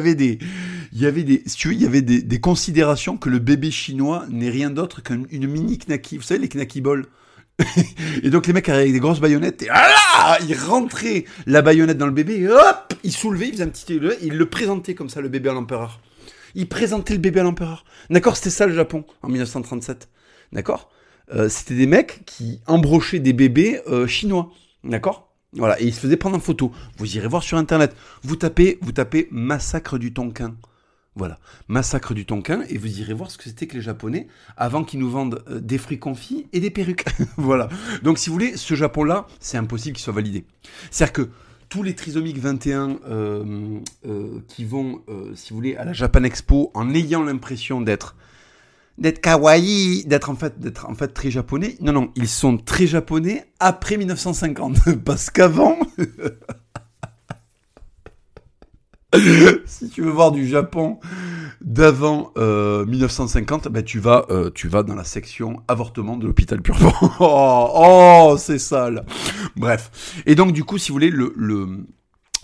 avait 1.86 2.02
des 2.02 2.40
considérations 2.40 3.18
que 3.18 3.30
le 3.30 3.40
bébé 3.40 3.72
chinois 3.72 4.26
n'est 4.30 4.50
rien 4.50 4.70
d'autre 4.70 5.02
qu'une 5.02 5.48
mini 5.48 5.78
knacky. 5.78 6.18
Vous 6.18 6.24
savez 6.24 6.40
les 6.40 6.50
knacky 6.50 6.82
balls 6.82 7.06
et 8.24 8.30
donc 8.30 8.48
les 8.48 8.54
mecs 8.54 8.70
avec 8.70 8.92
des 8.92 9.00
grosses 9.00 9.20
baïonnettes, 9.20 9.64
et 9.64 9.68
ah 9.70 10.38
ils 10.48 10.56
rentraient 10.56 11.26
la 11.46 11.62
baïonnette 11.62 11.98
dans 11.98 12.06
le 12.06 12.12
bébé, 12.12 12.40
et 12.40 12.48
hop, 12.48 12.94
ils 13.04 13.12
soulevaient, 13.12 13.48
ils 13.48 13.54
faisaient 13.54 13.64
un 13.64 13.70
petit, 13.70 14.00
ils 14.22 14.38
le 14.38 14.46
présentaient 14.48 14.96
comme 14.96 15.10
ça 15.10 15.22
le 15.22 15.30
bébé 15.30 15.50
à 15.50 15.54
l'empereur. 15.54 16.00
Ils 16.56 16.68
présentaient 16.68 17.14
le 17.14 17.20
bébé 17.20 17.40
à 17.40 17.44
l'empereur. 17.44 17.86
D'accord 18.10 18.36
C'était 18.36 18.50
ça 18.50 18.68
le 18.68 18.74
Japon 18.74 19.06
en 19.22 19.30
1937. 19.30 20.10
D'accord? 20.52 20.90
Euh, 21.34 21.48
C'était 21.50 21.76
des 21.76 21.88
mecs 21.88 22.26
qui 22.26 22.60
embrochaient 22.68 23.20
des 23.20 23.34
bébés 23.34 23.82
euh, 23.88 24.06
chinois. 24.06 24.52
D'accord? 24.84 25.31
Voilà, 25.54 25.82
et 25.82 25.86
ils 25.86 25.94
se 25.94 26.00
faisaient 26.00 26.18
prendre 26.18 26.38
en 26.38 26.40
photo. 26.40 26.72
Vous 26.98 27.18
irez 27.18 27.28
voir 27.28 27.44
sur 27.44 27.58
internet. 27.58 27.96
Vous 28.24 28.38
tapez, 28.38 28.80
vous 28.82 28.94
tapez 28.94 29.28
massacre 29.32 29.98
du 29.98 30.14
Tonkin. 30.14 30.56
Voilà, 31.16 31.40
massacre 31.68 32.14
du 32.14 32.26
Tonkin, 32.26 32.64
et 32.70 32.78
vous 32.78 33.02
irez 33.02 33.14
voir 33.14 33.30
ce 33.30 33.38
que 33.38 33.44
c'était 33.44 33.68
que 33.68 33.76
les 33.76 33.82
Japonais 33.82 34.28
avant 34.56 34.86
qu'ils 34.86 35.02
nous 35.02 35.10
vendent 35.10 35.44
euh, 35.50 35.60
des 35.60 35.78
fruits 35.78 36.00
confits 36.00 36.48
et 36.54 36.62
des 36.62 36.70
perruques. 36.70 37.06
voilà. 37.38 37.68
Donc 38.02 38.18
si 38.18 38.30
vous 38.30 38.34
voulez, 38.34 38.56
ce 38.56 38.76
Japon-là, 38.76 39.28
c'est 39.42 39.58
impossible 39.58 39.98
qu'il 39.98 40.04
soit 40.04 40.14
validé. 40.14 40.46
C'est-à-dire 40.90 41.14
que 41.14 41.30
tous 41.68 41.84
les 41.84 41.96
trisomiques 41.96 42.38
21 42.38 43.00
euh, 43.10 43.80
euh, 44.08 44.40
qui 44.48 44.64
vont, 44.64 45.02
si 45.36 45.50
vous 45.50 45.56
voulez, 45.58 45.76
à 45.76 45.84
la 45.84 45.94
Japan 45.94 46.24
Expo 46.24 46.72
en 46.74 46.94
ayant 46.94 47.24
l'impression 47.24 47.82
d'être 47.82 48.16
d'être 49.02 49.20
kawaii, 49.20 50.06
d'être 50.06 50.30
en 50.30 50.36
fait 50.36 51.08
très 51.08 51.32
japonais. 51.32 51.76
Non 51.82 51.92
non, 51.92 52.12
ils 52.16 52.28
sont 52.28 52.58
très 52.58 52.86
japonais 52.86 53.48
après 53.60 53.98
1950 53.98 54.96
parce 55.06 55.32
qu'avant 55.32 55.76
si 59.66 59.90
tu 59.90 60.04
veux 60.04 60.12
voir 60.12 60.32
du 60.32 60.48
Japon 60.48 61.00
d'avant 61.62 62.32
1950, 62.38 63.66
euh, 63.66 63.70
ben 63.70 63.84
tu 63.84 64.00
vas, 64.00 64.26
euh, 64.30 64.52
tu 64.54 64.68
vas 64.68 64.84
dans 64.84 64.96
la 64.96 65.04
section 65.04 65.64
avortement 65.68 66.16
de 66.16 66.28
l'hôpital 66.28 66.62
Purban. 66.62 66.94
oh, 67.20 67.68
oh 67.76 68.36
c'est 68.38 68.60
sale. 68.60 69.06
Bref. 69.56 70.22
Et 70.28 70.36
donc 70.36 70.54
du 70.54 70.64
coup, 70.64 70.78
si 70.78 70.90
vous 70.90 70.96
voulez, 70.96 71.10
le, 71.10 71.34
le 71.36 71.86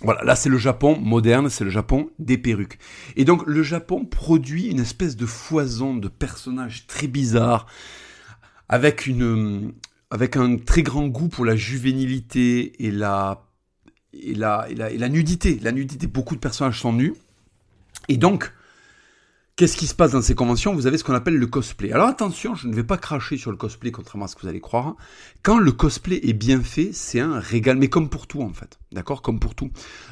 voilà, 0.04 0.24
là 0.24 0.36
c'est 0.36 0.50
le 0.50 0.58
Japon 0.58 1.00
moderne, 1.00 1.50
c'est 1.50 1.64
le 1.64 1.70
Japon 1.70 2.10
des 2.20 2.38
perruques. 2.38 2.78
Et 3.16 3.26
donc 3.26 3.46
le 3.48 3.64
Japon 3.64 4.06
produit 4.06 4.68
une 4.68 4.80
espèce 4.80 5.16
de 5.16 5.26
foison 5.26 5.96
de 5.96 6.08
personnages 6.08 6.86
très 6.88 7.08
bizarres, 7.08 7.66
avec 8.70 9.08
une, 9.08 9.74
avec 10.12 10.38
un 10.38 10.58
très 10.58 10.84
grand 10.84 11.08
goût 11.08 11.30
pour 11.30 11.46
la 11.46 11.56
juvénilité 11.56 12.86
et 12.86 12.92
la 12.92 13.44
et 14.14 14.34
la, 14.34 14.68
et 14.70 14.98
la, 14.98 15.10
nudité. 15.10 15.60
La 15.62 15.72
nudité, 15.72 16.08
beaucoup 16.08 16.36
de 16.36 16.40
personnages 16.40 16.80
sont 16.80 16.94
nus. 16.94 17.14
Et 18.08 18.18
donc, 18.18 18.52
qu'est-ce 19.58 19.76
qui 19.76 19.88
se 19.88 19.96
passe 19.96 20.12
dans 20.12 20.22
ces 20.22 20.36
conventions? 20.36 20.74
Vous 20.74 20.88
avez 20.88 20.98
ce 20.98 21.04
qu'on 21.04 21.16
appelle 21.16 21.36
le 21.36 21.48
cosplay. 21.48 21.92
Alors 21.92 22.08
attention, 22.08 22.56
je 22.56 22.68
ne 22.68 22.74
vais 22.74 22.84
pas 22.84 22.98
cracher 22.98 23.36
sur 23.36 23.52
le 23.52 23.58
cosplay, 23.58 23.92
contrairement 23.92 24.26
à 24.26 24.28
ce 24.30 24.36
que 24.36 24.42
vous 24.44 24.48
allez 24.48 24.62
croire. 24.62 24.96
Quand 25.44 25.58
le 25.58 25.72
cosplay 25.74 26.22
est 26.24 26.34
bien 26.34 26.62
fait, 26.62 26.92
c'est 26.94 27.20
un 27.20 27.40
régal, 27.40 27.76
mais 27.78 27.90
comme 27.90 28.08
pour 28.10 28.28
tout 28.28 28.42
en 28.42 28.54
fait. 28.54 28.80
D'accord? 28.94 29.22
Comme 29.22 29.40
pour 29.40 29.56
tout. 29.56 29.72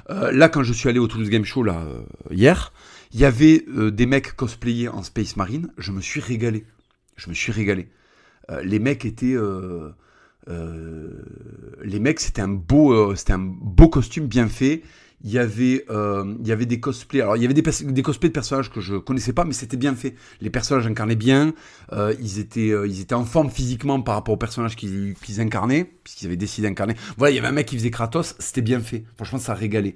Euh, 0.09 0.31
là, 0.33 0.49
quand 0.49 0.63
je 0.63 0.73
suis 0.73 0.89
allé 0.89 0.99
au 0.99 1.07
Toulouse 1.07 1.29
Game 1.29 1.45
Show 1.45 1.63
là, 1.63 1.79
euh, 1.79 2.01
hier, 2.31 2.73
il 3.13 3.19
y 3.21 3.25
avait 3.25 3.63
euh, 3.69 3.91
des 3.91 4.07
mecs 4.07 4.35
cosplayés 4.35 4.89
en 4.89 5.03
Space 5.03 5.37
Marine. 5.37 5.71
Je 5.77 5.91
me 5.91 6.01
suis 6.01 6.19
régalé. 6.19 6.65
Je 7.15 7.29
me 7.29 7.33
suis 7.33 7.53
régalé. 7.53 7.87
les 8.63 8.79
mecs 8.79 9.05
étaient 9.05 9.37
euh, 10.47 11.09
les 11.83 11.99
mecs, 11.99 12.19
c'était 12.19 12.41
un 12.41 12.49
beau, 12.49 12.93
euh, 12.93 13.15
c'était 13.15 13.33
un 13.33 13.39
beau 13.39 13.89
costume 13.89 14.27
bien 14.27 14.47
fait 14.47 14.83
il 15.25 15.31
y 15.31 15.39
avait, 15.39 15.83
euh, 15.89 16.35
il 16.39 16.47
y 16.47 16.51
avait 16.51 16.67
des 16.67 16.79
cosplays. 16.79 17.21
Alors, 17.21 17.35
il 17.35 17.41
y 17.41 17.45
avait 17.45 17.55
des, 17.55 17.63
des, 17.63 18.01
cosplays 18.03 18.29
de 18.29 18.33
personnages 18.33 18.69
que 18.69 18.79
je 18.79 18.95
connaissais 18.95 19.33
pas, 19.33 19.43
mais 19.43 19.53
c'était 19.53 19.75
bien 19.75 19.95
fait. 19.95 20.13
Les 20.39 20.51
personnages 20.51 20.85
incarnaient 20.85 21.15
bien. 21.15 21.55
Euh, 21.93 22.13
ils 22.21 22.37
étaient, 22.37 22.69
euh, 22.69 22.87
ils 22.87 23.01
étaient 23.01 23.15
en 23.15 23.25
forme 23.25 23.49
physiquement 23.49 23.99
par 24.01 24.13
rapport 24.13 24.35
aux 24.35 24.37
personnages 24.37 24.75
qu'ils 24.75 25.15
incarnaient, 25.39 25.91
puisqu'ils 26.03 26.27
avaient 26.27 26.37
décidé 26.37 26.67
d'incarner. 26.67 26.93
Voilà, 27.17 27.31
il 27.31 27.35
y 27.37 27.39
avait 27.39 27.47
un 27.47 27.53
mec 27.53 27.65
qui 27.65 27.75
faisait 27.75 27.89
Kratos, 27.89 28.35
c'était 28.37 28.61
bien 28.61 28.79
fait. 28.79 29.03
Franchement, 29.15 29.39
ça 29.39 29.55
régalait. 29.55 29.95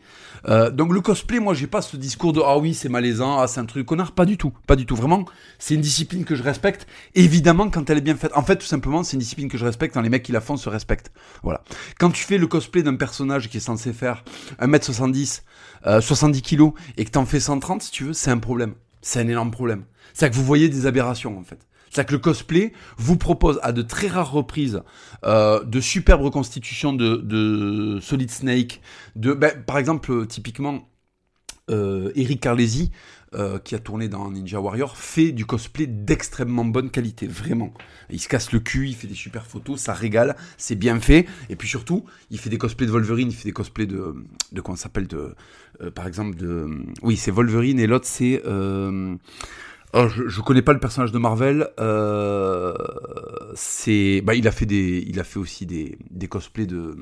Donc 0.73 0.93
le 0.93 1.01
cosplay, 1.01 1.39
moi, 1.39 1.53
j'ai 1.53 1.67
pas 1.67 1.83
ce 1.83 1.95
discours 1.95 2.33
de 2.33 2.41
ah 2.43 2.57
oui, 2.57 2.73
c'est 2.73 2.89
malaisant, 2.89 3.39
ah 3.39 3.47
c'est 3.47 3.59
un 3.59 3.65
truc 3.65 3.85
connard, 3.85 4.13
pas 4.13 4.25
du 4.25 4.35
tout, 4.35 4.51
pas 4.65 4.75
du 4.75 4.87
tout. 4.87 4.95
Vraiment, 4.95 5.25
c'est 5.59 5.75
une 5.75 5.81
discipline 5.81 6.25
que 6.25 6.33
je 6.33 6.41
respecte. 6.41 6.87
Évidemment, 7.13 7.69
quand 7.69 7.87
elle 7.91 7.99
est 7.99 8.01
bien 8.01 8.15
faite. 8.15 8.31
En 8.33 8.41
fait, 8.41 8.55
tout 8.55 8.65
simplement, 8.65 9.03
c'est 9.03 9.13
une 9.13 9.19
discipline 9.19 9.47
que 9.47 9.59
je 9.59 9.65
respecte. 9.65 9.93
Quand 9.93 10.01
les 10.01 10.09
mecs 10.09 10.23
qui 10.23 10.31
la 10.31 10.41
font 10.41 10.57
se 10.57 10.69
respectent. 10.69 11.11
Voilà. 11.43 11.61
Quand 11.99 12.09
tu 12.09 12.23
fais 12.23 12.39
le 12.39 12.47
cosplay 12.47 12.81
d'un 12.81 12.95
personnage 12.95 13.47
qui 13.49 13.57
est 13.57 13.59
censé 13.59 13.93
faire 13.93 14.23
1m70 14.59 15.18
70 15.25 16.41
kilos 16.41 16.73
et 16.97 17.05
que 17.05 17.12
t'en 17.12 17.25
fais 17.25 17.39
130 17.39 17.82
si 17.82 17.91
tu 17.91 18.03
veux, 18.05 18.13
c'est 18.13 18.32
un 18.32 18.38
problème. 18.38 18.73
C'est 19.01 19.19
un 19.19 19.27
énorme 19.27 19.51
problème. 19.51 19.86
C'est 20.13 20.29
que 20.29 20.36
vous 20.36 20.43
voyez 20.43 20.69
des 20.69 20.86
aberrations 20.86 21.38
en 21.38 21.43
fait. 21.43 21.60
C'est 21.91 22.05
que 22.05 22.12
le 22.12 22.19
cosplay 22.19 22.73
vous 22.97 23.17
propose 23.17 23.60
à 23.63 23.71
de 23.71 23.82
très 23.82 24.08
rares 24.08 24.32
reprises 24.32 24.82
euh, 25.25 25.63
de 25.63 25.82
superbes 25.82 26.21
reconstitutions 26.21 26.93
de, 26.93 27.99
Solid 28.01 28.29
Snake, 28.29 28.82
de, 29.15 29.34
ben, 29.34 29.63
par 29.63 29.77
exemple 29.77 30.27
typiquement 30.27 30.88
euh, 31.69 32.12
Eric 32.15 32.41
Carlesi 32.41 32.91
euh, 33.35 33.59
qui 33.59 33.75
a 33.75 33.79
tourné 33.79 34.07
dans 34.07 34.31
Ninja 34.31 34.59
Warrior, 34.59 34.97
fait 34.97 35.31
du 35.31 35.45
cosplay 35.45 35.85
d'extrêmement 35.85 36.65
bonne 36.65 36.89
qualité, 36.89 37.27
vraiment. 37.27 37.71
Il 38.09 38.19
se 38.19 38.27
casse 38.27 38.51
le 38.51 38.59
cul, 38.59 38.87
il 38.87 38.95
fait 38.95 39.05
des 39.05 39.13
super 39.13 39.45
photos, 39.45 39.79
ça 39.79 39.93
régale, 39.93 40.35
c'est 40.57 40.75
bien 40.75 40.99
fait. 40.99 41.27
Et 41.49 41.55
puis 41.55 41.67
surtout, 41.67 42.05
il 42.31 42.39
fait 42.39 42.49
des 42.49 42.57
cosplays 42.57 42.87
de 42.87 42.91
Wolverine, 42.91 43.29
il 43.29 43.35
fait 43.35 43.47
des 43.47 43.53
cosplays 43.53 43.85
de, 43.85 44.15
de 44.51 44.61
comment 44.61 44.75
ça 44.75 44.83
s'appelle, 44.83 45.07
de, 45.07 45.35
euh, 45.81 45.91
par 45.91 46.07
exemple 46.07 46.37
de, 46.37 46.67
oui, 47.03 47.17
c'est 47.17 47.29
Wolverine 47.29 47.79
et 47.79 47.85
l'autre 47.85 48.07
c'est, 48.07 48.41
euh, 48.47 49.15
oh, 49.93 50.07
je, 50.07 50.27
je 50.27 50.41
connais 50.41 50.63
pas 50.63 50.73
le 50.73 50.79
personnage 50.79 51.11
de 51.11 51.19
Marvel. 51.19 51.69
c'est, 53.53 54.21
bah, 54.21 54.33
il 54.33 54.47
a 54.47 54.51
fait 54.51 54.65
des, 54.65 55.05
il 55.07 55.19
a 55.19 55.23
fait 55.23 55.37
aussi 55.37 55.67
des, 55.67 55.99
des 56.09 56.27
cosplays 56.27 56.65
de 56.65 56.97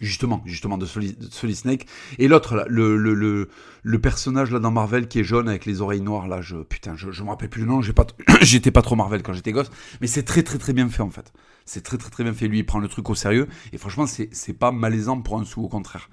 Justement, 0.00 0.42
justement 0.44 0.78
de 0.78 0.86
Solid, 0.86 1.54
Snake. 1.54 1.86
Et 2.18 2.28
l'autre 2.28 2.54
là, 2.54 2.64
le, 2.68 2.96
le, 2.96 3.14
le, 3.14 3.48
le, 3.82 3.98
personnage 3.98 4.52
là 4.52 4.60
dans 4.60 4.70
Marvel 4.70 5.08
qui 5.08 5.18
est 5.18 5.24
jaune 5.24 5.48
avec 5.48 5.66
les 5.66 5.80
oreilles 5.80 6.00
noires 6.00 6.28
là, 6.28 6.40
je 6.40 6.56
putain, 6.56 6.94
je, 6.96 7.10
je 7.10 7.22
me 7.24 7.30
rappelle 7.30 7.48
plus 7.48 7.62
le 7.62 7.66
nom. 7.66 7.82
J'ai 7.82 7.92
pas, 7.92 8.06
j'étais 8.40 8.70
pas 8.70 8.82
trop 8.82 8.94
Marvel 8.94 9.22
quand 9.22 9.32
j'étais 9.32 9.52
gosse, 9.52 9.70
mais 10.00 10.06
c'est 10.06 10.22
très 10.22 10.42
très 10.42 10.58
très 10.58 10.72
bien 10.72 10.88
fait 10.88 11.02
en 11.02 11.10
fait. 11.10 11.32
C'est 11.64 11.82
très 11.82 11.98
très 11.98 12.10
très 12.10 12.24
bien 12.24 12.32
fait. 12.32 12.48
Lui, 12.48 12.60
il 12.60 12.64
prend 12.64 12.78
le 12.78 12.88
truc 12.88 13.10
au 13.10 13.14
sérieux 13.14 13.48
et 13.72 13.78
franchement, 13.78 14.06
c'est 14.06 14.28
c'est 14.32 14.52
pas 14.52 14.70
malaisant 14.70 15.20
pour 15.20 15.38
un 15.38 15.44
sou, 15.44 15.62
au 15.64 15.68
contraire. 15.68 16.08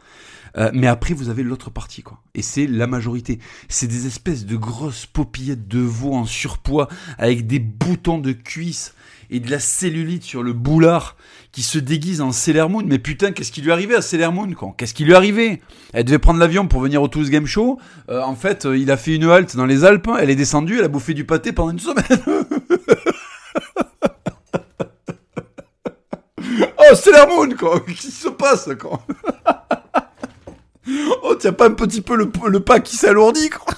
Euh, 0.57 0.71
mais 0.73 0.87
après, 0.87 1.13
vous 1.13 1.29
avez 1.29 1.43
l'autre 1.43 1.69
partie 1.69 2.01
quoi, 2.01 2.21
et 2.33 2.41
c'est 2.41 2.67
la 2.67 2.87
majorité. 2.87 3.39
C'est 3.69 3.87
des 3.87 4.07
espèces 4.07 4.45
de 4.45 4.55
grosses 4.55 5.05
popillettes 5.05 5.67
de 5.67 5.79
veau 5.79 6.13
en 6.13 6.25
surpoids 6.25 6.87
avec 7.17 7.45
des 7.45 7.59
boutons 7.59 8.17
de 8.17 8.31
cuisse 8.31 8.95
et 9.29 9.39
de 9.39 9.49
la 9.49 9.59
cellulite 9.59 10.23
sur 10.23 10.43
le 10.43 10.53
boulard 10.53 11.17
qui 11.55 11.63
se 11.63 11.79
déguise 11.79 12.19
en 12.19 12.33
Sailor. 12.33 12.69
Mais 12.85 12.99
putain, 12.99 13.31
qu'est-ce 13.31 13.53
qui 13.53 13.61
lui 13.61 13.71
arrivait 13.71 13.95
à 13.95 14.01
Sailor 14.01 14.33
Moon 14.33 14.49
Qu'est-ce 14.77 14.93
qui 14.93 15.05
lui 15.05 15.15
arrivait 15.15 15.61
Elle 15.93 16.03
devait 16.03 16.19
prendre 16.19 16.37
l'avion 16.37 16.67
pour 16.67 16.81
venir 16.81 17.01
au 17.01 17.07
Toulouse 17.07 17.29
Game 17.29 17.47
Show. 17.47 17.79
Euh, 18.09 18.21
en 18.21 18.35
fait, 18.35 18.65
euh, 18.65 18.77
il 18.77 18.91
a 18.91 18.97
fait 18.97 19.15
une 19.15 19.23
halte 19.23 19.55
dans 19.55 19.65
les 19.65 19.85
Alpes. 19.85 20.09
Elle 20.19 20.29
est 20.29 20.35
descendue, 20.35 20.79
elle 20.79 20.83
a 20.83 20.89
bouffé 20.89 21.13
du 21.13 21.23
pâté 21.23 21.53
pendant 21.53 21.71
une 21.71 21.79
semaine. 21.79 22.03
oh, 26.77 26.93
Sailor 26.93 27.29
quoi 27.57 27.79
Qu'est-ce 27.87 28.01
qui 28.01 28.11
se 28.11 28.27
passe, 28.27 28.67
quoi? 28.77 29.01
Oh, 31.23 31.33
tiens 31.33 31.53
pas 31.53 31.67
un 31.67 31.71
petit 31.71 32.01
peu 32.01 32.15
le, 32.15 32.31
le 32.47 32.59
pas 32.59 32.79
qui 32.79 32.95
s'alourdit, 32.95 33.49
quoi? 33.49 33.73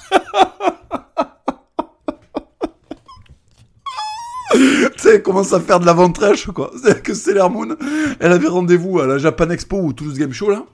Tu 4.57 4.91
sais, 4.97 5.15
elle 5.15 5.23
commence 5.23 5.53
à 5.53 5.59
faire 5.59 5.79
de 5.79 5.85
la 5.85 5.93
ventrèche, 5.93 6.47
quoi. 6.47 6.71
C'est 6.83 7.01
que 7.01 7.13
Sailor 7.13 7.49
Moon, 7.49 7.75
elle 8.19 8.31
avait 8.31 8.47
rendez-vous 8.47 8.99
à 8.99 9.07
la 9.07 9.17
Japan 9.17 9.49
Expo 9.49 9.77
ou 9.77 9.93
Toulouse 9.93 10.17
Game 10.17 10.33
Show, 10.33 10.49
là. 10.49 10.65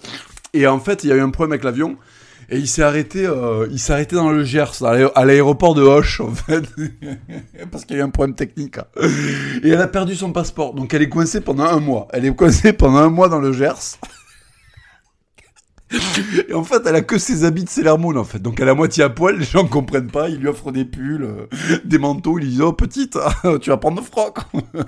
Et 0.54 0.68
en 0.68 0.80
fait, 0.80 1.04
il 1.04 1.10
y 1.10 1.14
a 1.14 1.16
eu 1.16 1.22
un 1.22 1.30
problème 1.30 1.54
avec 1.54 1.64
l'avion. 1.64 1.98
Et 2.50 2.58
il 2.58 2.68
s'est 2.68 2.84
arrêté, 2.84 3.26
euh, 3.26 3.68
il 3.72 3.80
s'est 3.80 3.94
arrêté 3.94 4.16
dans 4.16 4.30
le 4.30 4.44
Gers, 4.44 4.84
à 4.84 5.26
l'aéroport 5.26 5.74
de 5.74 5.82
Hoche, 5.82 6.20
en 6.20 6.32
fait. 6.32 6.64
Parce 7.72 7.86
qu'il 7.86 7.96
y 7.96 8.00
a 8.00 8.04
eu 8.04 8.06
un 8.06 8.10
problème 8.10 8.36
technique. 8.36 8.78
Hein. 8.78 8.86
Et 9.64 9.70
elle 9.70 9.82
a 9.82 9.88
perdu 9.88 10.16
son 10.16 10.32
passeport. 10.32 10.74
Donc 10.74 10.94
elle 10.94 11.02
est 11.02 11.10
coincée 11.10 11.42
pendant 11.42 11.64
un 11.64 11.80
mois. 11.80 12.08
Elle 12.12 12.26
est 12.26 12.36
coincée 12.36 12.74
pendant 12.74 12.98
un 12.98 13.10
mois 13.10 13.30
dans 13.30 13.40
le 13.40 13.54
Gers. 13.54 13.98
Et 16.50 16.54
en 16.54 16.64
fait, 16.64 16.82
elle 16.86 16.96
a 16.96 17.02
que 17.02 17.18
ses 17.18 17.44
habits 17.44 17.64
de 17.64 17.70
Sailor 17.70 18.00
en 18.00 18.24
fait. 18.24 18.40
Donc, 18.40 18.60
elle 18.60 18.70
a 18.70 18.74
moitié 18.74 19.04
à 19.04 19.10
poil, 19.10 19.38
les 19.38 19.46
gens 19.46 19.66
comprennent 19.66 20.12
pas, 20.12 20.30
ils 20.30 20.38
lui 20.38 20.48
offrent 20.48 20.72
des 20.72 20.86
pulls, 20.86 21.24
euh, 21.24 21.48
des 21.86 21.98
manteaux, 21.98 22.40
ils 22.40 22.44
lui 22.44 22.52
disent, 22.52 22.62
oh, 22.62 22.74
petite, 22.74 23.18
tu 23.62 23.70
vas 23.70 23.78
prendre 23.78 24.02
froid, 24.04 24.34
quoi. 24.34 24.46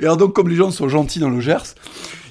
Et 0.00 0.04
alors, 0.04 0.16
donc, 0.16 0.32
comme 0.34 0.48
les 0.48 0.56
gens 0.56 0.70
sont 0.70 0.88
gentils 0.88 1.20
dans 1.20 1.30
le 1.30 1.40
Gers, 1.40 1.74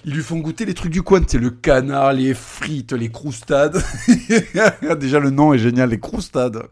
ils 0.05 0.13
lui 0.13 0.21
font 0.21 0.37
goûter 0.37 0.65
les 0.65 0.73
trucs 0.73 0.91
du 0.91 1.01
coin, 1.01 1.21
c'est 1.25 1.37
le 1.37 1.49
canard, 1.49 2.13
les 2.13 2.33
frites, 2.33 2.93
les 2.93 3.09
croustades. 3.09 3.81
Déjà, 4.99 5.19
le 5.19 5.29
nom 5.29 5.53
est 5.53 5.57
génial, 5.57 5.89
les 5.89 5.99
croustades. 5.99 6.63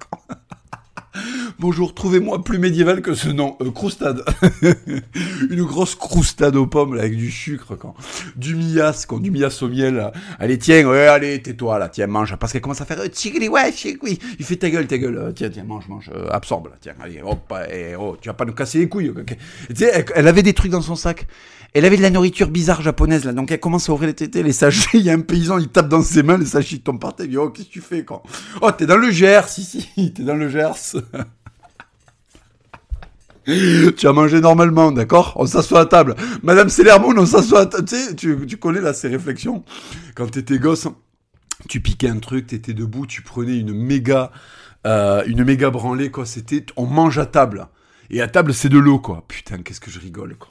Bonjour, 1.63 1.93
trouvez-moi 1.93 2.43
plus 2.43 2.59
médiéval 2.59 3.01
que 3.01 3.13
ce 3.13 3.29
nom. 3.29 3.55
Euh, 3.61 3.71
croustade. 3.71 4.21
Une 5.49 5.63
grosse 5.63 5.95
croustade 5.95 6.57
aux 6.57 6.67
pommes, 6.67 6.93
là, 6.93 7.03
avec 7.03 7.15
du 7.15 7.31
sucre, 7.31 7.77
quand. 7.77 7.95
Du 8.35 8.53
mias, 8.53 9.05
quand 9.07 9.19
du 9.19 9.31
mias 9.31 9.59
au 9.61 9.69
miel, 9.69 10.11
Allez, 10.39 10.57
tiens, 10.57 10.85
ouais, 10.85 11.07
allez, 11.07 11.41
tais-toi, 11.41 11.79
là, 11.79 11.87
tiens, 11.87 12.07
mange. 12.07 12.35
Parce 12.35 12.51
qu'elle 12.51 12.59
commence 12.59 12.81
à 12.81 12.85
faire, 12.85 12.99
euh, 12.99 13.47
ouais, 13.47 13.73
oui. 14.01 14.19
Il 14.39 14.43
fait 14.43 14.57
ta 14.57 14.69
gueule, 14.69 14.87
ta 14.87 14.97
gueule. 14.97 15.15
Euh, 15.15 15.31
tiens, 15.31 15.49
tiens, 15.49 15.63
mange, 15.63 15.87
mange, 15.87 16.11
euh, 16.13 16.27
absorbe, 16.31 16.67
là, 16.67 16.73
tiens, 16.81 16.95
allez, 17.01 17.21
hop, 17.21 17.53
eh, 17.71 17.95
oh, 17.97 18.17
tu 18.19 18.27
vas 18.27 18.33
pas 18.33 18.43
nous 18.43 18.51
casser 18.51 18.79
les 18.79 18.89
couilles. 18.89 19.13
Elle, 20.15 20.27
avait 20.27 20.43
des 20.43 20.53
trucs 20.53 20.71
dans 20.71 20.81
son 20.81 20.97
sac. 20.97 21.27
Elle 21.73 21.85
avait 21.85 21.95
de 21.95 22.01
la 22.01 22.09
nourriture 22.09 22.49
bizarre 22.49 22.81
japonaise, 22.81 23.23
là. 23.23 23.31
Donc, 23.31 23.53
elle 23.53 23.61
commence 23.61 23.87
à 23.87 23.93
ouvrir 23.93 24.07
les 24.07 24.15
tétés, 24.15 24.43
les 24.43 24.51
sachets. 24.51 24.97
Il 24.97 25.05
y 25.05 25.09
a 25.09 25.13
un 25.13 25.21
paysan, 25.21 25.59
il 25.59 25.69
tape 25.69 25.87
dans 25.87 26.01
ses 26.01 26.23
mains, 26.23 26.37
les 26.37 26.45
sachets 26.45 26.79
tombent 26.79 26.99
par 26.99 27.15
terre. 27.15 27.25
Il 27.27 27.29
dit, 27.29 27.37
oh, 27.37 27.51
qu'est-ce 27.51 27.69
que 27.69 27.71
tu 27.71 27.79
fais, 27.79 28.03
quand? 28.03 28.21
Oh, 28.61 28.69
t'es 28.71 28.85
dans 28.85 28.97
le 28.97 29.11
Gers, 29.11 29.47
si, 29.47 30.11
t'es 30.13 30.23
dans 30.23 30.35
le 30.35 30.49
Gers. 30.49 30.97
tu 33.97 34.07
as 34.07 34.13
mangé 34.13 34.39
normalement, 34.39 34.91
d'accord? 34.91 35.33
On 35.35 35.45
s'assoit 35.45 35.81
à 35.81 35.85
table. 35.85 36.15
Madame 36.43 36.69
Célermoun, 36.69 37.17
on 37.19 37.25
s'assoit 37.25 37.61
à 37.61 37.65
table. 37.65 37.85
Tu 37.85 37.95
sais, 37.95 38.15
tu, 38.15 38.57
connais 38.57 38.81
là 38.81 38.93
ces 38.93 39.09
réflexions. 39.09 39.63
Quand 40.15 40.29
t'étais 40.31 40.59
gosse, 40.59 40.87
tu 41.67 41.81
piquais 41.81 42.09
un 42.09 42.19
truc, 42.19 42.47
t'étais 42.47 42.73
debout, 42.73 43.05
tu 43.05 43.21
prenais 43.21 43.57
une 43.57 43.73
méga, 43.73 44.31
euh, 44.87 45.23
une 45.27 45.43
méga 45.43 45.69
branlée, 45.69 46.11
quoi. 46.11 46.25
C'était, 46.25 46.65
on 46.77 46.85
mange 46.85 47.17
à 47.17 47.25
table. 47.25 47.67
Et 48.09 48.21
à 48.21 48.27
table, 48.27 48.53
c'est 48.53 48.69
de 48.69 48.77
l'eau, 48.77 48.99
quoi. 48.99 49.25
Putain, 49.27 49.57
qu'est-ce 49.57 49.81
que 49.81 49.91
je 49.91 49.99
rigole, 49.99 50.35
quoi 50.35 50.49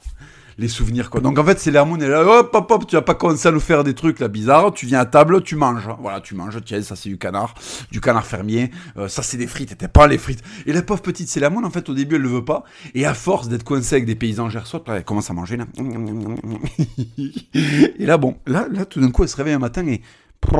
les 0.57 0.67
souvenirs 0.67 1.09
quoi. 1.09 1.21
Donc 1.21 1.39
en 1.39 1.43
fait 1.43 1.59
c'est 1.59 1.71
l'hermone 1.71 2.01
est 2.01 2.07
là, 2.07 2.23
hop 2.23 2.55
hop 2.69 2.87
tu 2.87 2.95
vas 2.95 3.01
pas 3.01 3.15
commencer 3.15 3.47
à 3.47 3.51
nous 3.51 3.59
faire 3.59 3.83
des 3.83 3.93
trucs 3.93 4.19
là 4.19 4.27
bizarres, 4.27 4.73
tu 4.73 4.85
viens 4.85 4.99
à 4.99 5.05
table, 5.05 5.41
tu 5.43 5.55
manges, 5.55 5.89
voilà 5.99 6.21
tu 6.21 6.35
manges, 6.35 6.57
tiens 6.65 6.81
ça 6.81 6.95
c'est 6.95 7.09
du 7.09 7.17
canard, 7.17 7.53
du 7.91 8.01
canard 8.01 8.25
fermier, 8.25 8.71
euh, 8.97 9.07
ça 9.07 9.23
c'est 9.23 9.37
des 9.37 9.47
frites, 9.47 9.77
t'es 9.77 9.87
pas 9.87 10.07
les 10.07 10.17
frites. 10.17 10.43
Et 10.65 10.73
la 10.73 10.81
pauvre 10.81 11.01
petite 11.01 11.29
Célamone 11.29 11.65
en 11.65 11.69
fait 11.69 11.89
au 11.89 11.93
début 11.93 12.15
elle 12.15 12.21
le 12.21 12.29
veut 12.29 12.45
pas, 12.45 12.63
et 12.93 13.05
à 13.05 13.13
force 13.13 13.47
d'être 13.47 13.63
coincée 13.63 13.95
avec 13.95 14.05
des 14.05 14.15
paysans 14.15 14.49
gersois, 14.49 14.83
elle 14.87 15.03
commence 15.03 15.29
à 15.29 15.33
manger 15.33 15.57
là. 15.57 15.65
et 17.53 18.05
là 18.05 18.17
bon, 18.17 18.37
là 18.45 18.67
là 18.71 18.85
tout 18.85 19.01
d'un 19.01 19.11
coup 19.11 19.23
elle 19.23 19.29
se 19.29 19.37
réveille 19.37 19.53
un 19.53 19.59
matin 19.59 19.85
et 19.87 20.01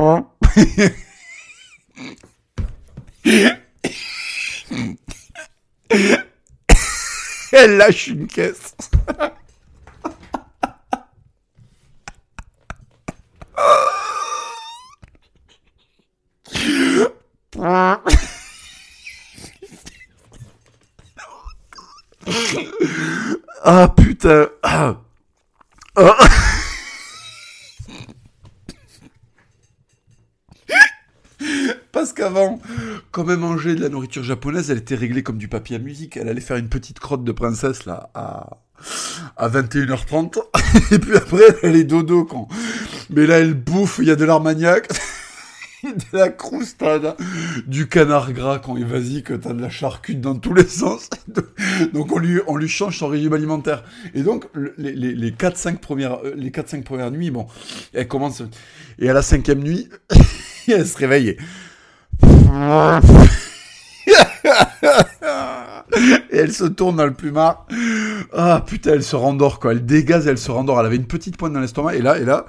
elle 7.52 7.76
lâche 7.76 8.08
une 8.08 8.26
caisse. 8.26 8.74
Ah 17.66 18.02
putain. 23.96 24.48
Ah. 24.62 24.98
Parce 31.90 32.12
qu'avant, 32.12 32.60
quand 33.12 33.26
elle 33.30 33.38
mangeait 33.38 33.74
de 33.74 33.80
la 33.80 33.88
nourriture 33.88 34.22
japonaise, 34.22 34.70
elle 34.70 34.78
était 34.78 34.94
réglée 34.94 35.22
comme 35.22 35.38
du 35.38 35.48
papier 35.48 35.76
à 35.76 35.78
musique. 35.78 36.18
Elle 36.18 36.28
allait 36.28 36.42
faire 36.42 36.58
une 36.58 36.68
petite 36.68 36.98
crotte 36.98 37.24
de 37.24 37.32
princesse 37.32 37.86
là 37.86 38.10
à, 38.14 38.58
à 39.38 39.48
21h30. 39.48 40.38
Et 40.92 40.98
puis 40.98 41.16
après, 41.16 41.44
elle 41.62 41.76
est 41.76 41.84
dodo 41.84 42.24
quand. 42.24 42.48
Mais 43.08 43.26
là, 43.26 43.38
elle 43.38 43.54
bouffe, 43.54 44.00
il 44.02 44.08
y 44.08 44.10
a 44.10 44.16
de 44.16 44.24
l'armagnac. 44.26 44.88
de 46.12 46.18
la 46.18 46.28
croustade, 46.30 47.16
du 47.66 47.88
canard 47.88 48.32
gras 48.32 48.58
quand 48.58 48.76
il 48.76 48.84
vas-y 48.84 49.22
que 49.22 49.34
t'as 49.34 49.52
de 49.52 49.60
la 49.60 49.70
charcute 49.70 50.20
dans 50.20 50.34
tous 50.36 50.54
les 50.54 50.64
sens. 50.68 51.10
donc 51.92 52.12
on 52.12 52.18
lui, 52.18 52.40
on 52.46 52.56
lui 52.56 52.68
change 52.68 52.98
son 52.98 53.08
régime 53.08 53.32
alimentaire. 53.32 53.84
Et 54.14 54.22
donc 54.22 54.46
les, 54.78 54.92
les, 54.92 55.14
les 55.14 55.30
4-5 55.30 55.78
premières, 55.78 56.24
euh, 56.24 56.34
les 56.36 56.50
4-5 56.50 56.82
premières 56.82 57.10
nuits, 57.10 57.30
bon, 57.30 57.46
elle 57.92 58.08
commence, 58.08 58.42
et 58.98 59.10
à 59.10 59.12
la 59.12 59.22
cinquième 59.22 59.60
nuit, 59.60 59.88
elle 60.68 60.86
se 60.86 60.96
réveille. 60.96 61.36
et 66.30 66.36
elle 66.36 66.52
se 66.52 66.64
tourne 66.64 66.96
dans 66.96 67.06
le 67.06 67.14
plumard. 67.14 67.66
Ah 68.32 68.62
putain, 68.66 68.92
elle 68.92 69.02
se 69.02 69.16
rendort 69.16 69.60
quoi. 69.60 69.72
Elle 69.72 69.84
dégaze, 69.84 70.26
elle 70.26 70.38
se 70.38 70.50
rendort. 70.50 70.80
Elle 70.80 70.86
avait 70.86 70.96
une 70.96 71.06
petite 71.06 71.36
pointe 71.36 71.52
dans 71.52 71.60
l'estomac 71.60 71.94
et 71.94 72.02
là, 72.02 72.18
et 72.18 72.24
là, 72.24 72.46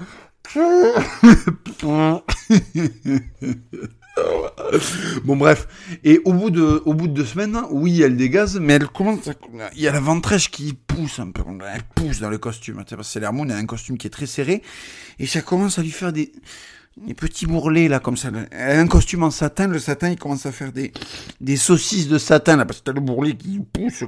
bon 5.23 5.36
bref, 5.36 5.67
et 6.03 6.21
au 6.25 6.34
bout 6.34 6.49
de 6.49 7.08
deux 7.08 7.25
semaines, 7.25 7.60
oui, 7.69 8.01
elle 8.01 8.15
dégaze, 8.15 8.60
mais 8.60 8.73
elle 8.73 8.88
commence, 8.88 9.29
il 9.75 9.81
y 9.81 9.88
a 9.88 9.91
la 9.91 9.99
ventrèche 9.99 10.49
qui 10.51 10.73
pousse 10.73 11.19
un 11.19 11.31
peu, 11.31 11.41
elle 11.73 11.84
pousse 11.95 12.19
dans 12.19 12.29
le 12.29 12.38
costume, 12.38 12.75
parce 12.75 12.95
que 12.95 13.03
c'est 13.03 13.19
l'harmonie, 13.19 13.53
a 13.53 13.58
un 13.58 13.65
costume 13.65 13.97
qui 13.97 14.08
est 14.08 14.12
très 14.12 14.27
serré, 14.27 14.62
et 15.19 15.27
ça 15.27 15.41
commence 15.41 15.79
à 15.79 15.81
lui 15.81 15.91
faire 15.91 16.13
des 16.13 16.31
des 16.97 17.13
petits 17.13 17.45
bourrelets 17.45 17.89
là 17.89 17.99
comme 17.99 18.15
ça. 18.15 18.29
Elle 18.51 18.77
a 18.77 18.81
un 18.81 18.88
costume 18.88 19.23
en 19.23 19.31
satin, 19.31 19.67
le 19.67 19.79
satin 19.79 20.10
il 20.10 20.17
commence 20.17 20.45
à 20.45 20.51
faire 20.51 20.71
des, 20.71 20.93
des 21.41 21.58
saucisses 21.58 22.08
de 22.08 22.17
satin 22.17 22.55
là 22.55 22.65
parce 22.65 22.79
que 22.79 22.86
t'as 22.86 22.93
le 22.93 23.01
bourrelet 23.01 23.36
qui 23.36 23.60
pousse, 23.60 24.03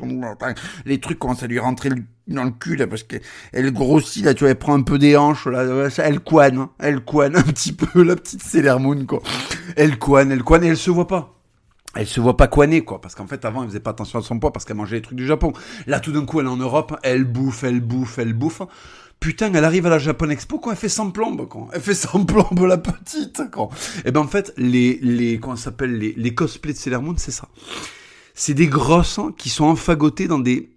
les 0.85 0.99
trucs 0.99 1.19
commencent 1.19 1.43
à 1.43 1.47
lui 1.47 1.59
rentrer 1.59 1.89
dans 2.27 2.43
le 2.45 2.51
cul 2.51 2.77
là 2.77 2.87
parce 2.87 3.03
qu'elle 3.03 3.71
grossit 3.71 4.23
là, 4.23 4.33
tu 4.33 4.41
vois, 4.41 4.51
elle 4.51 4.57
prend 4.57 4.73
un 4.73 4.83
peu 4.83 4.97
des 4.97 5.17
hanches 5.17 5.47
là, 5.47 5.89
elle 5.97 6.19
couane, 6.21 6.57
hein. 6.57 6.69
elle 6.79 7.01
couane 7.01 7.35
un 7.35 7.43
petit 7.43 7.73
peu 7.73 8.03
la 8.05 8.15
petite 8.15 8.41
Sailor 8.41 8.79
quoi. 9.05 9.21
Elle 9.75 9.99
couane, 9.99 10.31
elle 10.31 10.43
couane 10.43 10.63
et 10.63 10.67
elle 10.67 10.77
se 10.77 10.89
voit 10.89 11.07
pas 11.07 11.33
elle 11.95 12.07
se 12.07 12.21
voit 12.21 12.37
pas 12.37 12.47
couaner 12.47 12.83
quoi 12.83 13.01
parce 13.01 13.15
qu'en 13.15 13.27
fait 13.27 13.43
avant 13.43 13.63
elle 13.63 13.69
faisait 13.69 13.79
pas 13.79 13.91
attention 13.91 14.19
à 14.19 14.21
son 14.21 14.39
poids 14.39 14.53
parce 14.53 14.65
qu'elle 14.65 14.77
mangeait 14.77 14.97
les 14.97 15.01
trucs 15.01 15.17
du 15.17 15.25
Japon 15.25 15.53
là 15.87 15.99
tout 15.99 16.11
d'un 16.11 16.25
coup 16.25 16.39
elle 16.39 16.45
est 16.45 16.49
en 16.49 16.57
Europe 16.57 16.97
elle 17.03 17.23
bouffe 17.23 17.63
elle 17.63 17.81
bouffe 17.81 18.19
elle 18.19 18.33
bouffe 18.33 18.61
Putain, 19.19 19.51
elle 19.53 19.65
arrive 19.65 19.85
à 19.87 19.89
la 19.89 19.99
Japan 19.99 20.29
Expo, 20.29 20.59
quoi, 20.59 20.73
elle 20.73 20.77
fait 20.77 20.89
sans 20.89 21.09
plombe, 21.09 21.47
quoi. 21.47 21.67
Elle 21.73 21.81
fait 21.81 21.95
sans 21.95 22.23
plombe, 22.23 22.65
la 22.67 22.77
petite, 22.77 23.49
quoi. 23.51 23.69
Et 23.97 24.01
eh 24.05 24.11
ben, 24.11 24.21
en 24.21 24.27
fait, 24.27 24.53
les, 24.57 24.99
les, 25.01 25.39
comment 25.39 25.55
s'appelle, 25.55 25.97
les, 25.97 26.13
les 26.15 26.33
cosplays 26.35 26.73
de 26.73 26.77
Sailor 26.77 27.01
Moon, 27.01 27.15
c'est 27.17 27.31
ça. 27.31 27.49
C'est 28.35 28.53
des 28.53 28.67
grosses 28.67 29.19
qui 29.37 29.49
sont 29.49 29.65
enfagotées 29.65 30.27
dans 30.27 30.39
des, 30.39 30.69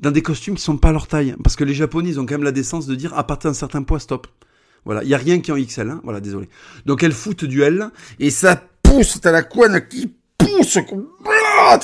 dans 0.00 0.10
des 0.10 0.22
costumes 0.22 0.56
qui 0.56 0.62
sont 0.62 0.76
pas 0.76 0.92
leur 0.92 1.06
taille. 1.06 1.36
Parce 1.42 1.54
que 1.54 1.64
les 1.64 1.74
Japonais, 1.74 2.10
ils 2.10 2.20
ont 2.20 2.26
quand 2.26 2.34
même 2.34 2.42
la 2.42 2.52
décence 2.52 2.86
de 2.86 2.94
dire 2.94 3.16
à 3.16 3.26
partir 3.26 3.50
d'un 3.50 3.54
certain 3.54 3.82
poids, 3.82 4.00
stop. 4.00 4.26
Voilà, 4.84 5.02
il 5.02 5.08
y 5.08 5.14
a 5.14 5.18
rien 5.18 5.40
qui 5.40 5.50
est 5.50 5.54
en 5.54 5.58
XL, 5.58 5.90
hein. 5.90 6.00
voilà, 6.04 6.20
désolé. 6.20 6.48
Donc 6.86 7.02
elles 7.02 7.12
foutent 7.12 7.44
du 7.44 7.62
L 7.62 7.90
et 8.20 8.30
ça 8.30 8.62
pousse, 8.82 9.20
t'as 9.20 9.32
la 9.32 9.42
couenne 9.42 9.84
qui 9.88 10.12
pousse. 10.38 10.78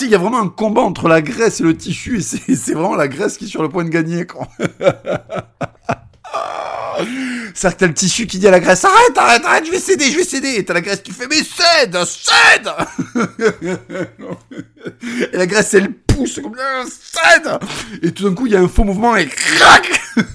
Il 0.03 0.09
y 0.09 0.15
a 0.15 0.19
vraiment 0.19 0.41
un 0.41 0.49
combat 0.49 0.83
entre 0.83 1.09
la 1.09 1.21
graisse 1.21 1.61
et 1.61 1.65
le 1.65 1.77
tissu 1.77 2.19
et 2.19 2.23
c'est 2.23 2.75
vraiment 2.75 2.95
la 2.95 3.09
graisse 3.09 3.39
qui 3.39 3.47
est 3.47 3.49
sur 3.49 3.63
le 3.63 3.69
point 3.69 3.85
de 3.85 3.89
gagner. 3.89 4.25
Quoi. 4.25 4.47
Que 6.99 7.75
t'as 7.75 7.87
le 7.87 7.95
tissu 7.95 8.27
qui 8.27 8.39
dit 8.39 8.49
à 8.49 8.51
la 8.51 8.61
graisse 8.61 8.85
Arrête, 8.85 9.17
arrête, 9.17 9.45
arrête, 9.45 9.67
je 9.67 9.71
vais 9.71 9.79
céder, 9.79 10.11
je 10.11 10.17
vais 10.17 10.25
céder. 10.25 10.55
Et 10.57 10.65
t'as 10.65 10.75
la 10.75 10.81
graisse 10.81 11.01
qui 11.01 11.13
fait 11.13 11.29
Mais 11.29 11.37
cède, 11.37 11.97
cède 12.05 12.69
Et 15.33 15.37
la 15.37 15.47
graisse 15.47 15.73
elle 15.75 15.93
pousse 15.93 16.41
comme 16.43 16.57
cède 16.87 17.59
Et 18.03 18.13
tout 18.13 18.29
d'un 18.29 18.35
coup 18.35 18.47
il 18.47 18.53
y 18.53 18.57
a 18.57 18.61
un 18.61 18.69
faux 18.69 18.85
mouvement 18.85 19.17
et 19.17 19.27
crac 19.27 20.01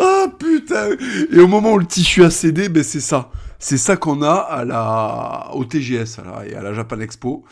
Ah 0.00 0.26
putain 0.38 0.90
Et 1.32 1.38
au 1.38 1.48
moment 1.48 1.72
où 1.72 1.78
le 1.78 1.86
tissu 1.86 2.24
a 2.24 2.30
cédé, 2.30 2.68
ben 2.68 2.82
c'est 2.82 3.00
ça. 3.00 3.30
C'est 3.58 3.78
ça 3.78 3.96
qu'on 3.96 4.22
a 4.22 4.34
à 4.34 4.64
la, 4.64 5.50
au 5.54 5.64
TGS 5.64 6.18
et 6.46 6.54
à 6.56 6.62
la 6.62 6.74
Japan 6.74 6.98
Expo. 6.98 7.44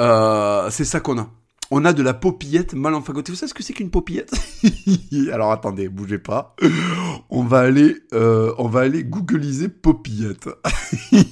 Euh, 0.00 0.70
c'est 0.70 0.84
ça 0.84 1.00
qu'on 1.00 1.18
a. 1.18 1.28
On 1.70 1.84
a 1.84 1.92
de 1.92 2.02
la 2.02 2.14
popillette 2.14 2.74
mal 2.74 2.94
enfagotée. 2.94 3.30
Vous 3.30 3.36
savez 3.38 3.50
ce 3.50 3.54
que 3.54 3.62
c'est 3.62 3.74
qu'une 3.74 3.90
popillette 3.90 4.32
Alors 5.32 5.52
attendez, 5.52 5.88
bougez 5.88 6.18
pas. 6.18 6.56
On 7.28 7.44
va 7.44 7.60
aller, 7.60 7.96
euh, 8.12 8.52
on 8.58 8.68
googliser 8.68 9.68
popillette. 9.68 10.48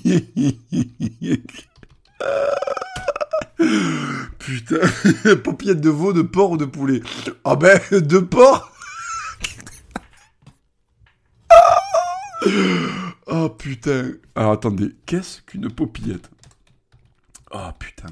Putain, 4.39 4.79
popillette 5.43 5.81
de 5.81 5.91
veau, 5.91 6.13
de 6.13 6.23
porc 6.23 6.53
ou 6.53 6.57
de 6.57 6.65
poulet? 6.65 7.01
Ah 7.43 7.57
ben, 7.57 7.81
de 7.91 8.19
porc 8.19 8.73
Oh 13.27 13.51
putain. 13.51 14.13
Alors 14.37 14.53
attendez, 14.53 14.95
qu'est-ce 15.05 15.43
qu'une 15.43 15.69
popillette 15.71 16.31
Oh 17.51 17.71
putain. 17.79 18.07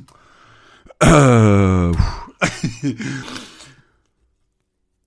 Euh... 1.04 1.92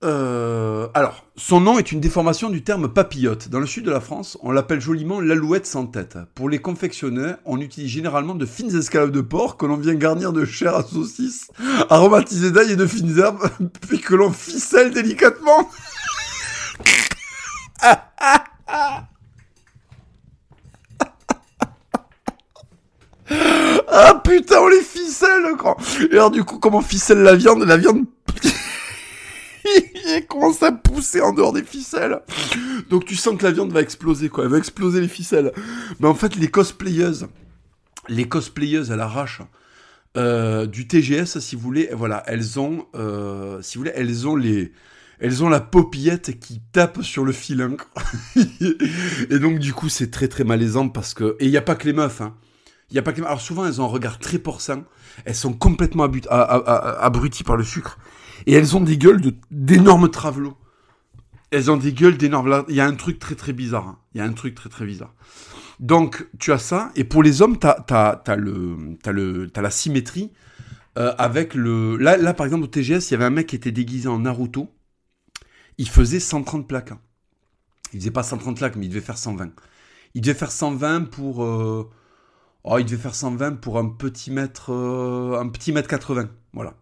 euh... 0.04 0.88
Alors, 0.94 1.24
son 1.36 1.60
nom 1.60 1.78
est 1.78 1.92
une 1.92 2.00
déformation 2.00 2.50
du 2.50 2.62
terme 2.62 2.92
papillote. 2.92 3.48
Dans 3.48 3.60
le 3.60 3.66
sud 3.66 3.84
de 3.84 3.90
la 3.90 4.00
France, 4.00 4.36
on 4.42 4.50
l'appelle 4.50 4.80
joliment 4.80 5.20
l'alouette 5.20 5.66
sans 5.66 5.86
tête. 5.86 6.18
Pour 6.34 6.48
les 6.48 6.58
confectionner, 6.58 7.32
on 7.44 7.60
utilise 7.60 7.90
généralement 7.90 8.34
de 8.34 8.46
fines 8.46 8.76
escalope 8.76 9.12
de 9.12 9.20
porc 9.20 9.56
que 9.56 9.66
l'on 9.66 9.76
vient 9.76 9.94
garnir 9.94 10.32
de 10.32 10.44
chair 10.44 10.74
à 10.74 10.82
saucisse, 10.82 11.48
aromatisée 11.88 12.50
d'ail 12.50 12.72
et 12.72 12.76
de 12.76 12.86
fines 12.86 13.18
herbes, 13.18 13.48
puis 13.88 14.00
que 14.00 14.14
l'on 14.14 14.32
ficelle 14.32 14.92
délicatement. 14.92 15.70
putain, 24.24 24.60
on 24.60 24.68
les 24.68 24.82
ficelle, 24.82 25.54
grand. 25.56 25.76
Et 26.10 26.14
alors 26.14 26.30
du 26.30 26.44
coup, 26.44 26.58
comment 26.58 26.80
ficelle 26.80 27.18
la 27.18 27.34
viande? 27.34 27.64
La 27.64 27.76
viande 27.76 28.04
il 29.64 30.26
commence 30.28 30.62
à 30.62 30.72
pousser 30.72 31.20
en 31.20 31.32
dehors 31.32 31.52
des 31.52 31.62
ficelles. 31.62 32.20
Donc 32.88 33.04
tu 33.04 33.16
sens 33.16 33.36
que 33.36 33.44
la 33.44 33.52
viande 33.52 33.72
va 33.72 33.80
exploser, 33.80 34.28
quoi. 34.28 34.44
Elle 34.44 34.50
va 34.50 34.58
exploser 34.58 35.00
les 35.00 35.08
ficelles. 35.08 35.52
Mais 35.98 36.08
en 36.08 36.14
fait, 36.14 36.36
les 36.36 36.48
cosplayeuses, 36.48 37.28
les 38.08 38.28
cosplayeuses 38.28 38.92
à 38.92 38.96
l'arrache 38.96 39.42
euh, 40.16 40.66
du 40.66 40.88
TGS, 40.88 41.38
si 41.38 41.56
vous 41.56 41.62
voulez, 41.62 41.90
voilà, 41.92 42.22
elles 42.26 42.58
ont, 42.58 42.86
euh, 42.94 43.60
si 43.62 43.76
vous 43.76 43.82
voulez, 43.82 43.92
elles 43.94 44.26
ont 44.26 44.36
les, 44.36 44.72
elles 45.20 45.44
ont 45.44 45.48
la 45.48 45.60
popillette 45.60 46.40
qui 46.40 46.60
tape 46.72 47.02
sur 47.02 47.24
le 47.24 47.32
filin. 47.32 47.76
et 49.30 49.38
donc 49.38 49.58
du 49.58 49.72
coup, 49.72 49.88
c'est 49.88 50.10
très 50.10 50.28
très 50.28 50.44
malaisant 50.44 50.88
parce 50.88 51.14
que 51.14 51.36
et 51.38 51.44
il 51.44 51.50
y 51.50 51.56
a 51.56 51.62
pas 51.62 51.74
que 51.74 51.86
les 51.86 51.92
meufs, 51.92 52.20
hein. 52.20 52.34
Il 52.90 52.98
a 52.98 53.02
pas 53.02 53.12
que 53.12 53.22
Alors 53.22 53.40
souvent, 53.40 53.66
elles 53.66 53.80
ont 53.80 53.84
un 53.84 53.88
regard 53.88 54.18
très 54.18 54.38
porcin. 54.38 54.84
Elles 55.24 55.34
sont 55.34 55.52
complètement 55.52 56.04
abruties 56.04 57.44
par 57.44 57.56
le 57.56 57.64
sucre. 57.64 57.98
Et 58.46 58.54
elles 58.54 58.76
ont 58.76 58.80
des 58.80 58.98
gueules 58.98 59.20
d'énormes 59.50 60.10
travelots. 60.10 60.56
Elles 61.50 61.70
ont 61.70 61.76
des 61.76 61.92
gueules 61.92 62.16
d'énormes... 62.16 62.64
Il 62.68 62.74
y 62.74 62.80
a 62.80 62.86
un 62.86 62.94
truc 62.94 63.18
très 63.18 63.34
très 63.34 63.52
bizarre. 63.52 63.88
Hein. 63.88 63.98
Il 64.14 64.18
y 64.18 64.20
a 64.20 64.24
un 64.24 64.32
truc 64.32 64.54
très 64.54 64.68
très 64.68 64.86
bizarre. 64.86 65.14
Donc, 65.78 66.26
tu 66.38 66.52
as 66.52 66.58
ça. 66.58 66.90
Et 66.96 67.04
pour 67.04 67.22
les 67.22 67.42
hommes, 67.42 67.58
tu 67.58 67.66
as, 67.66 68.36
le, 68.36 68.96
le, 69.06 69.50
la 69.54 69.70
symétrie 69.70 70.32
euh, 70.98 71.14
avec 71.18 71.54
le... 71.54 71.96
Là, 71.96 72.16
là, 72.16 72.34
par 72.34 72.46
exemple, 72.46 72.64
au 72.64 72.68
TGS, 72.68 73.08
il 73.08 73.12
y 73.12 73.14
avait 73.14 73.24
un 73.24 73.30
mec 73.30 73.48
qui 73.48 73.56
était 73.56 73.72
déguisé 73.72 74.08
en 74.08 74.20
Naruto. 74.20 74.68
Il 75.78 75.88
faisait 75.88 76.20
130 76.20 76.66
plaques. 76.66 76.92
Hein. 76.92 77.00
Il 77.92 78.00
faisait 78.00 78.10
pas 78.10 78.22
130 78.22 78.56
plaques, 78.58 78.76
mais 78.76 78.86
il 78.86 78.90
devait 78.90 79.00
faire 79.00 79.18
120. 79.18 79.50
Il 80.14 80.22
devait 80.22 80.38
faire 80.38 80.50
120 80.50 81.10
pour... 81.10 81.44
Euh, 81.44 81.88
Oh, 82.64 82.76
il 82.78 82.84
devait 82.84 82.96
faire 82.96 83.14
120 83.14 83.60
pour 83.60 83.78
un 83.78 83.88
petit 83.88 84.30
mètre, 84.30 84.72
euh, 84.72 85.40
un 85.40 85.48
petit 85.48 85.72
mètre 85.72 85.88
80. 85.88 86.28
Voilà. 86.52 86.74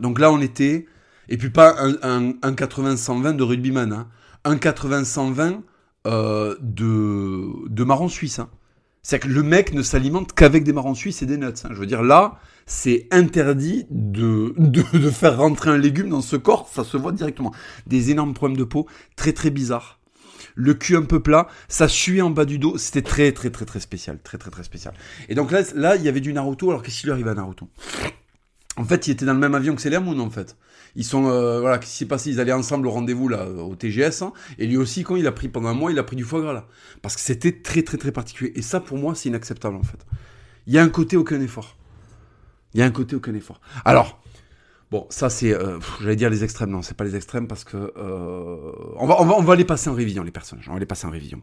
Donc 0.00 0.20
là, 0.20 0.30
on 0.30 0.40
était, 0.40 0.86
et 1.28 1.36
puis 1.36 1.50
pas 1.50 1.74
un, 1.80 2.32
80-120 2.32 3.34
de 3.36 3.42
rugbyman, 3.42 3.92
hein. 3.92 4.08
un 4.44 4.56
80-120 4.56 5.62
euh, 6.06 6.56
de, 6.60 7.68
de 7.68 7.84
marron 7.84 8.08
suisse. 8.08 8.38
Hein. 8.38 8.50
C'est-à-dire 9.02 9.28
que 9.28 9.34
le 9.34 9.42
mec 9.42 9.72
ne 9.72 9.82
s'alimente 9.82 10.32
qu'avec 10.32 10.64
des 10.64 10.72
marrons 10.72 10.94
suisses 10.94 11.22
et 11.22 11.26
des 11.26 11.38
nuts. 11.38 11.46
Hein. 11.46 11.70
Je 11.70 11.78
veux 11.78 11.86
dire, 11.86 12.02
là, 12.02 12.38
c'est 12.66 13.08
interdit 13.10 13.86
de, 13.90 14.54
de, 14.58 14.84
de, 14.96 15.10
faire 15.10 15.38
rentrer 15.38 15.70
un 15.70 15.78
légume 15.78 16.10
dans 16.10 16.20
ce 16.20 16.36
corps, 16.36 16.68
ça 16.72 16.84
se 16.84 16.96
voit 16.96 17.12
directement. 17.12 17.52
Des 17.86 18.10
énormes 18.10 18.34
problèmes 18.34 18.58
de 18.58 18.64
peau, 18.64 18.86
très 19.16 19.32
très 19.32 19.50
bizarres 19.50 19.97
le 20.58 20.74
cul 20.74 20.96
un 20.96 21.02
peu 21.02 21.20
plat, 21.20 21.46
ça 21.68 21.86
suait 21.86 22.20
en 22.20 22.30
bas 22.30 22.44
du 22.44 22.58
dos, 22.58 22.76
c'était 22.78 23.02
très 23.02 23.30
très 23.30 23.48
très 23.48 23.64
très 23.64 23.78
spécial, 23.78 24.18
très 24.22 24.38
très 24.38 24.50
très 24.50 24.64
spécial. 24.64 24.92
Et 25.28 25.36
donc 25.36 25.52
là, 25.52 25.62
là 25.76 25.94
il 25.94 26.02
y 26.02 26.08
avait 26.08 26.20
du 26.20 26.32
Naruto, 26.32 26.68
alors 26.68 26.82
qu'est-ce 26.82 27.02
qui 27.02 27.10
arrive 27.10 27.28
à 27.28 27.34
Naruto 27.34 27.68
En 28.76 28.84
fait, 28.84 29.06
il 29.06 29.12
était 29.12 29.24
dans 29.24 29.34
le 29.34 29.38
même 29.38 29.54
avion 29.54 29.76
que 29.76 29.80
Sailor 29.80 30.02
Moon 30.02 30.18
en 30.18 30.30
fait. 30.30 30.56
Ils 30.96 31.04
sont, 31.04 31.28
euh, 31.28 31.60
voilà, 31.60 31.78
qu'est-ce 31.78 31.92
qui 31.92 31.98
s'est 31.98 32.06
passé? 32.06 32.30
Ils 32.30 32.40
allaient 32.40 32.52
ensemble 32.52 32.88
au 32.88 32.90
rendez-vous 32.90 33.28
là, 33.28 33.48
au 33.48 33.76
TGS, 33.76 34.22
hein. 34.22 34.32
et 34.58 34.66
lui 34.66 34.76
aussi, 34.76 35.04
quand 35.04 35.14
il 35.14 35.28
a 35.28 35.32
pris 35.32 35.48
pendant 35.48 35.68
un 35.68 35.74
mois, 35.74 35.92
il 35.92 35.98
a 35.98 36.02
pris 36.02 36.16
du 36.16 36.24
foie 36.24 36.40
gras 36.40 36.52
là, 36.52 36.66
parce 37.02 37.14
que 37.14 37.20
c'était 37.20 37.52
très 37.52 37.82
très 37.82 37.96
très 37.96 38.10
particulier. 38.10 38.52
Et 38.56 38.62
ça, 38.62 38.80
pour 38.80 38.98
moi, 38.98 39.14
c'est 39.14 39.28
inacceptable 39.28 39.76
en 39.76 39.84
fait. 39.84 40.04
Il 40.66 40.74
y 40.74 40.78
a 40.78 40.82
un 40.82 40.88
côté 40.88 41.16
aucun 41.16 41.40
effort. 41.40 41.76
Il 42.74 42.80
y 42.80 42.82
a 42.82 42.86
un 42.86 42.90
côté 42.90 43.14
aucun 43.14 43.34
effort. 43.34 43.60
Alors, 43.84 44.20
Bon, 44.90 45.06
ça 45.10 45.28
c'est, 45.28 45.52
euh, 45.52 45.78
j'allais 46.00 46.16
dire 46.16 46.30
les 46.30 46.44
extrêmes, 46.44 46.70
non, 46.70 46.80
c'est 46.80 46.96
pas 46.96 47.04
les 47.04 47.14
extrêmes 47.14 47.46
parce 47.46 47.62
que 47.62 47.76
euh, 47.76 48.72
on 48.96 49.06
va, 49.06 49.20
on 49.20 49.26
va, 49.26 49.34
on 49.36 49.42
va 49.42 49.54
les 49.54 49.66
passer 49.66 49.90
en 49.90 49.94
révision 49.94 50.22
les 50.22 50.30
personnages, 50.30 50.66
on 50.68 50.72
va 50.72 50.78
les 50.78 50.86
passer 50.86 51.06
en 51.06 51.10
révision. 51.10 51.42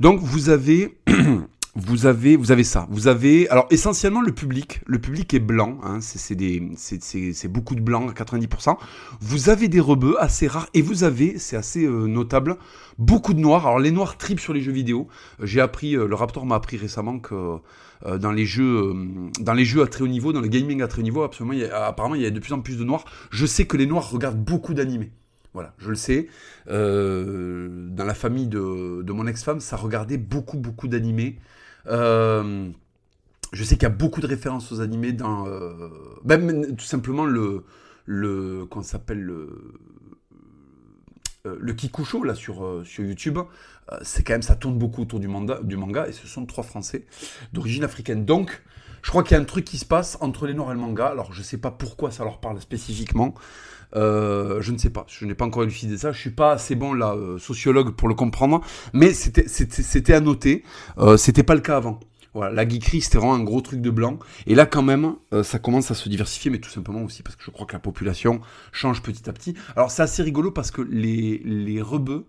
Donc 0.00 0.20
vous 0.20 0.48
avez, 0.48 0.96
vous 1.74 2.06
avez, 2.06 2.36
vous 2.36 2.50
avez 2.50 2.64
ça, 2.64 2.86
vous 2.88 3.06
avez, 3.06 3.46
alors 3.50 3.66
essentiellement 3.70 4.22
le 4.22 4.32
public, 4.32 4.80
le 4.86 4.98
public 4.98 5.34
est 5.34 5.38
blanc, 5.38 5.78
hein, 5.82 5.98
c'est 6.00 6.34
des, 6.34 6.62
c'est 6.76 7.48
beaucoup 7.48 7.74
de 7.74 7.82
blanc 7.82 8.08
à 8.08 8.12
90%. 8.12 8.78
Vous 9.20 9.50
avez 9.50 9.68
des 9.68 9.80
rebeux 9.80 10.16
assez 10.18 10.46
rares 10.46 10.70
et 10.72 10.80
vous 10.80 11.04
avez, 11.04 11.38
c'est 11.38 11.56
assez 11.56 11.84
euh, 11.84 12.06
notable, 12.06 12.56
beaucoup 12.96 13.34
de 13.34 13.40
noirs. 13.40 13.66
Alors 13.66 13.80
les 13.80 13.90
noirs 13.90 14.16
tripent 14.16 14.40
sur 14.40 14.54
les 14.54 14.62
jeux 14.62 14.72
vidéo. 14.72 15.08
J'ai 15.42 15.60
appris, 15.60 15.92
le 15.92 16.14
Raptor 16.14 16.46
m'a 16.46 16.54
appris 16.54 16.78
récemment 16.78 17.18
que 17.18 17.58
euh, 18.06 18.18
dans 18.18 18.32
les 18.32 18.46
jeux, 18.46 18.78
euh, 18.78 19.30
dans 19.40 19.54
les 19.54 19.64
jeux 19.64 19.82
à 19.82 19.86
très 19.86 20.02
haut 20.04 20.08
niveau, 20.08 20.32
dans 20.32 20.40
le 20.40 20.48
gaming 20.48 20.82
à 20.82 20.88
très 20.88 21.00
haut 21.00 21.04
niveau, 21.04 21.22
absolument, 21.22 21.54
y 21.54 21.64
a, 21.64 21.86
apparemment, 21.86 22.14
il 22.14 22.22
y 22.22 22.26
a 22.26 22.30
de 22.30 22.40
plus 22.40 22.52
en 22.52 22.60
plus 22.60 22.78
de 22.78 22.84
noirs. 22.84 23.04
Je 23.30 23.46
sais 23.46 23.66
que 23.66 23.76
les 23.76 23.86
noirs 23.86 24.10
regardent 24.10 24.42
beaucoup 24.42 24.74
d'animés. 24.74 25.10
Voilà, 25.54 25.74
je 25.78 25.90
le 25.90 25.96
sais. 25.96 26.28
Euh, 26.68 27.88
dans 27.88 28.04
la 28.04 28.14
famille 28.14 28.46
de, 28.46 29.02
de 29.02 29.12
mon 29.12 29.26
ex-femme, 29.26 29.60
ça 29.60 29.76
regardait 29.76 30.18
beaucoup, 30.18 30.58
beaucoup 30.58 30.88
d'animés. 30.88 31.38
je 31.86 32.72
sais 33.52 33.74
qu'il 33.74 33.82
y 33.82 33.86
a 33.86 33.90
beaucoup 33.90 34.20
de 34.20 34.26
références 34.26 34.70
aux 34.72 34.80
animés 34.80 35.12
dans. 35.12 35.46
même 36.24 36.76
tout 36.76 36.84
simplement 36.84 37.24
le. 37.24 37.64
le 38.04 38.66
comment 38.70 38.84
s'appelle 38.84 39.20
le 39.20 39.48
euh, 41.46 41.56
le 41.60 41.72
Kikusho 41.72 42.24
là 42.24 42.34
sur, 42.34 42.64
euh, 42.64 42.84
YouTube, 42.98 43.38
euh, 43.38 43.98
c'est 44.02 44.24
quand 44.24 44.34
même 44.34 44.42
ça 44.42 44.56
tourne 44.56 44.76
beaucoup 44.76 45.02
autour 45.02 45.20
du 45.20 45.28
manga, 45.28 45.60
du 45.62 45.76
manga 45.76 46.08
et 46.08 46.12
ce 46.12 46.26
sont 46.26 46.46
trois 46.46 46.64
Français 46.64 47.06
d'origine 47.52 47.84
africaine. 47.84 48.24
Donc 48.24 48.62
je 49.02 49.10
crois 49.10 49.22
qu'il 49.22 49.36
y 49.36 49.38
a 49.38 49.40
un 49.40 49.46
truc 49.46 49.64
qui 49.64 49.78
se 49.78 49.84
passe 49.84 50.18
entre 50.20 50.46
les 50.46 50.54
Noirs 50.54 50.72
et 50.72 50.74
le 50.74 50.80
manga. 50.80 51.06
Alors 51.06 51.32
je 51.32 51.42
sais 51.42 51.58
pas 51.58 51.70
pourquoi 51.70 52.10
ça 52.10 52.24
leur 52.24 52.40
parle 52.40 52.60
spécifiquement. 52.60 53.34
je 53.94 54.72
ne 54.72 54.78
sais 54.78 54.90
pas, 54.90 55.06
je 55.08 55.24
n'ai 55.26 55.34
pas 55.34 55.44
encore 55.44 55.62
élucidé 55.62 55.96
ça. 55.96 56.10
Je 56.10 56.18
suis 56.18 56.30
pas 56.30 56.52
assez 56.52 56.74
bon 56.74 56.92
là 56.92 57.16
sociologue 57.38 57.94
pour 57.94 58.08
le 58.08 58.14
comprendre, 58.14 58.60
mais 58.92 59.12
c'était 59.12 60.14
à 60.14 60.20
noter. 60.20 60.64
c'était 61.16 61.44
pas 61.44 61.54
le 61.54 61.60
cas 61.60 61.76
avant. 61.76 62.00
La 62.42 62.68
geekerie, 62.68 63.00
c'était 63.00 63.18
vraiment 63.18 63.34
un 63.34 63.42
gros 63.42 63.60
truc 63.60 63.80
de 63.80 63.90
blanc. 63.90 64.18
Et 64.46 64.54
là, 64.54 64.66
quand 64.66 64.82
même, 64.82 65.14
euh, 65.32 65.42
ça 65.42 65.58
commence 65.58 65.90
à 65.90 65.94
se 65.94 66.08
diversifier, 66.08 66.50
mais 66.50 66.58
tout 66.58 66.70
simplement 66.70 67.02
aussi 67.02 67.22
parce 67.22 67.36
que 67.36 67.44
je 67.44 67.50
crois 67.50 67.66
que 67.66 67.72
la 67.72 67.78
population 67.78 68.40
change 68.72 69.02
petit 69.02 69.28
à 69.28 69.32
petit. 69.32 69.54
Alors, 69.76 69.90
c'est 69.90 70.02
assez 70.02 70.22
rigolo 70.22 70.50
parce 70.50 70.70
que 70.70 70.82
les, 70.82 71.42
les 71.44 71.82
rebeux, 71.82 72.26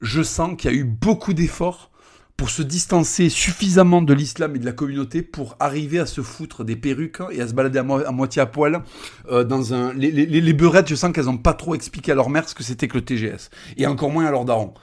je 0.00 0.22
sens 0.22 0.56
qu'il 0.56 0.70
y 0.70 0.74
a 0.74 0.76
eu 0.76 0.84
beaucoup 0.84 1.32
d'efforts 1.32 1.92
pour 2.36 2.50
se 2.50 2.62
distancer 2.62 3.28
suffisamment 3.28 4.02
de 4.02 4.12
l'islam 4.14 4.56
et 4.56 4.58
de 4.58 4.64
la 4.64 4.72
communauté 4.72 5.22
pour 5.22 5.54
arriver 5.60 5.98
à 5.98 6.06
se 6.06 6.22
foutre 6.22 6.64
des 6.64 6.76
perruques 6.76 7.22
et 7.30 7.40
à 7.40 7.46
se 7.46 7.54
balader 7.54 7.78
à, 7.78 7.82
moitié 7.84 8.42
à 8.42 8.46
poil 8.46 8.82
euh, 9.30 9.44
dans 9.44 9.74
un. 9.74 9.92
Les, 9.92 10.10
les, 10.10 10.26
les, 10.26 10.52
beurettes, 10.52 10.88
je 10.88 10.94
sens 10.94 11.12
qu'elles 11.12 11.26
n'ont 11.26 11.38
pas 11.38 11.54
trop 11.54 11.74
expliqué 11.74 12.12
à 12.12 12.14
leur 12.14 12.30
mère 12.30 12.48
ce 12.48 12.54
que 12.54 12.62
c'était 12.62 12.88
que 12.88 12.98
le 12.98 13.04
TGS. 13.04 13.50
Et 13.76 13.86
encore 13.86 14.10
moins 14.10 14.26
à 14.26 14.30
leur 14.30 14.44
daron. 14.44 14.74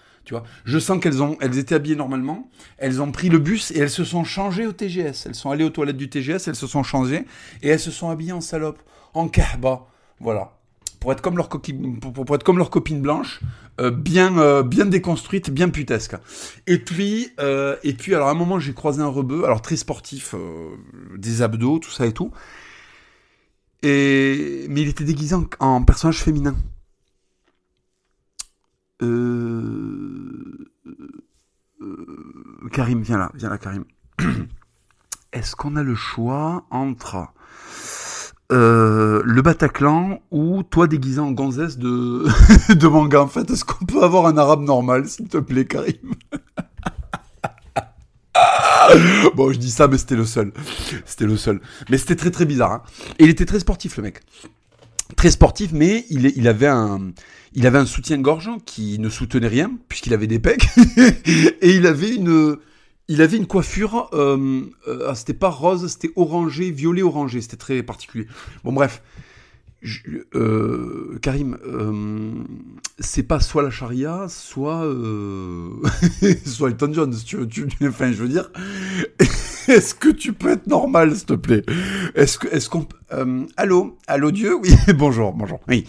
Je 0.66 0.80
sens 0.80 1.00
qu'elles 1.00 1.22
ont, 1.22 1.38
elles 1.42 1.58
étaient 1.58 1.76
habillées 1.76 1.96
normalement, 1.96 2.50
elles 2.78 3.02
ont 3.02 3.12
pris 3.12 3.30
le 3.30 3.40
bus 3.40 3.72
et 3.72 3.80
elles 3.80 3.90
se 3.90 4.04
sont 4.04 4.24
changées 4.24 4.68
au 4.68 4.72
TGS. 4.72 5.26
Elles 5.26 5.36
sont 5.36 5.52
allées 5.52 5.64
aux 5.64 5.70
toilettes 5.70 5.98
du 5.98 6.10
TGS, 6.10 6.48
elles 6.48 6.56
se 6.56 6.68
sont 6.68 6.84
changées 6.84 7.26
et 7.62 7.70
elles 7.70 7.80
se 7.80 7.92
sont 7.92 8.10
habillées 8.10 8.34
en 8.34 8.42
salope, 8.42 8.82
en 9.14 9.28
kahba. 9.28 9.88
Voilà 10.20 10.54
pour 11.00 11.14
être 11.14 11.22
comme 11.22 11.38
leur 11.38 11.48
pour, 11.50 12.70
copine 12.70 13.02
blanche, 13.02 13.40
euh, 13.80 13.92
bien 13.92 14.38
euh, 14.38 14.64
bien 14.64 14.86
déconstruite, 14.86 15.50
bien 15.50 15.70
putesque. 15.70 16.16
Et 16.68 16.78
puis 16.78 17.32
euh, 17.40 17.78
et 17.84 17.94
puis 17.94 18.14
alors 18.16 18.28
à 18.28 18.32
un 18.32 18.36
moment 18.36 18.60
j'ai 18.60 18.74
croisé 18.74 19.02
un 19.02 19.08
rebeu, 19.08 19.46
alors 19.46 19.62
très 19.62 19.78
sportif, 19.78 20.36
des 21.18 21.42
abdos, 21.42 21.80
tout 21.80 21.92
ça 21.92 22.06
et 22.06 22.12
tout. 22.12 22.32
Et 23.82 24.66
mais 24.70 24.82
il 24.82 24.90
était 24.90 25.06
déguisé 25.06 25.36
en, 25.60 25.84
personnage 25.84 26.22
féminin. 26.22 26.56
Karim, 32.72 33.02
viens 33.02 33.18
là, 33.18 33.32
viens 33.34 33.50
là, 33.50 33.58
Karim. 33.58 33.86
Est-ce 35.34 35.56
qu'on 35.56 35.76
a 35.76 35.84
le 35.84 35.96
choix 35.96 36.66
entre 36.72 37.28
euh, 38.52 39.22
le 39.26 39.42
Bataclan 39.44 40.22
ou 40.32 40.64
toi 40.64 40.88
déguisé 40.88 41.20
en 41.20 41.32
gonzesse 41.32 41.78
de, 41.78 42.26
de 42.74 42.88
manga. 42.88 43.22
En 43.22 43.28
fait, 43.28 43.50
est-ce 43.52 43.64
qu'on 43.64 43.86
peut 43.86 44.04
avoir 44.04 44.26
un 44.26 44.38
arabe 44.38 44.62
normal, 44.62 45.08
s'il 45.08 45.28
te 45.28 45.38
plaît, 45.38 45.66
Karim? 45.66 45.94
Bon, 49.36 49.54
je 49.54 49.60
dis 49.60 49.70
ça, 49.70 49.88
mais 49.88 50.00
c'était 50.00 50.16
le 50.16 50.26
seul. 50.26 50.52
C'était 51.06 51.26
le 51.26 51.38
seul. 51.38 51.62
Mais 51.92 52.00
c'était 52.00 52.16
très 52.16 52.32
très 52.32 52.46
bizarre. 52.46 52.72
Hein. 52.72 52.82
Il 53.20 53.30
était 53.30 53.46
très 53.46 53.60
sportif, 53.60 53.98
le 53.98 54.04
mec. 54.04 54.22
Très 55.16 55.30
sportif, 55.30 55.72
mais 55.74 56.06
il 56.10 56.48
avait 56.48 56.66
un, 56.66 57.12
il 57.54 57.66
avait 57.68 57.78
un 57.78 57.86
soutien-gorge 57.86 58.50
qui 58.66 59.00
ne 59.00 59.10
soutenait 59.10 59.48
rien, 59.48 59.72
puisqu'il 59.88 60.14
avait 60.14 60.28
des 60.28 60.40
pecs. 60.40 60.68
et 61.62 61.76
il 61.76 61.86
avait 61.86 62.16
une, 62.16 63.48
coiffure, 63.48 64.10
euh, 64.14 64.62
euh 64.88 65.14
c'était 65.16 65.34
pas 65.34 65.50
rose, 65.50 65.88
c'était 65.88 66.12
orangé, 66.16 66.72
violet 66.72 67.02
orangé, 67.02 67.42
c'était 67.42 67.58
très 67.58 67.84
particulier. 67.84 68.28
Bon 68.64 68.72
bref, 68.72 69.02
euh, 70.36 71.18
Karim, 71.22 71.58
euh, 71.66 72.32
c'est 73.00 73.24
pas 73.24 73.40
soit 73.40 73.64
la 73.64 73.72
charia, 73.72 74.28
soit 74.28 74.84
soit 76.46 76.70
Elton 76.70 76.92
John. 76.94 77.16
Tu, 77.26 77.48
tu, 77.48 77.68
enfin, 77.88 78.12
je 78.12 78.24
veux 78.24 78.30
dire, 78.30 78.52
est-ce 79.68 79.96
que 79.96 80.10
tu 80.10 80.34
peux 80.34 80.50
être 80.50 80.68
normal, 80.68 81.16
s'il 81.16 81.26
te 81.26 81.34
plaît? 81.34 81.64
Est-ce 82.16 82.38
que, 82.38 82.48
est-ce 82.50 82.70
qu'on, 82.70 82.86
euh, 83.14 83.46
allô, 83.58 83.98
allô 84.08 84.32
Dieu, 84.32 84.56
oui, 84.56 84.72
bonjour, 84.96 85.34
bonjour, 85.34 85.60
oui. 85.68 85.86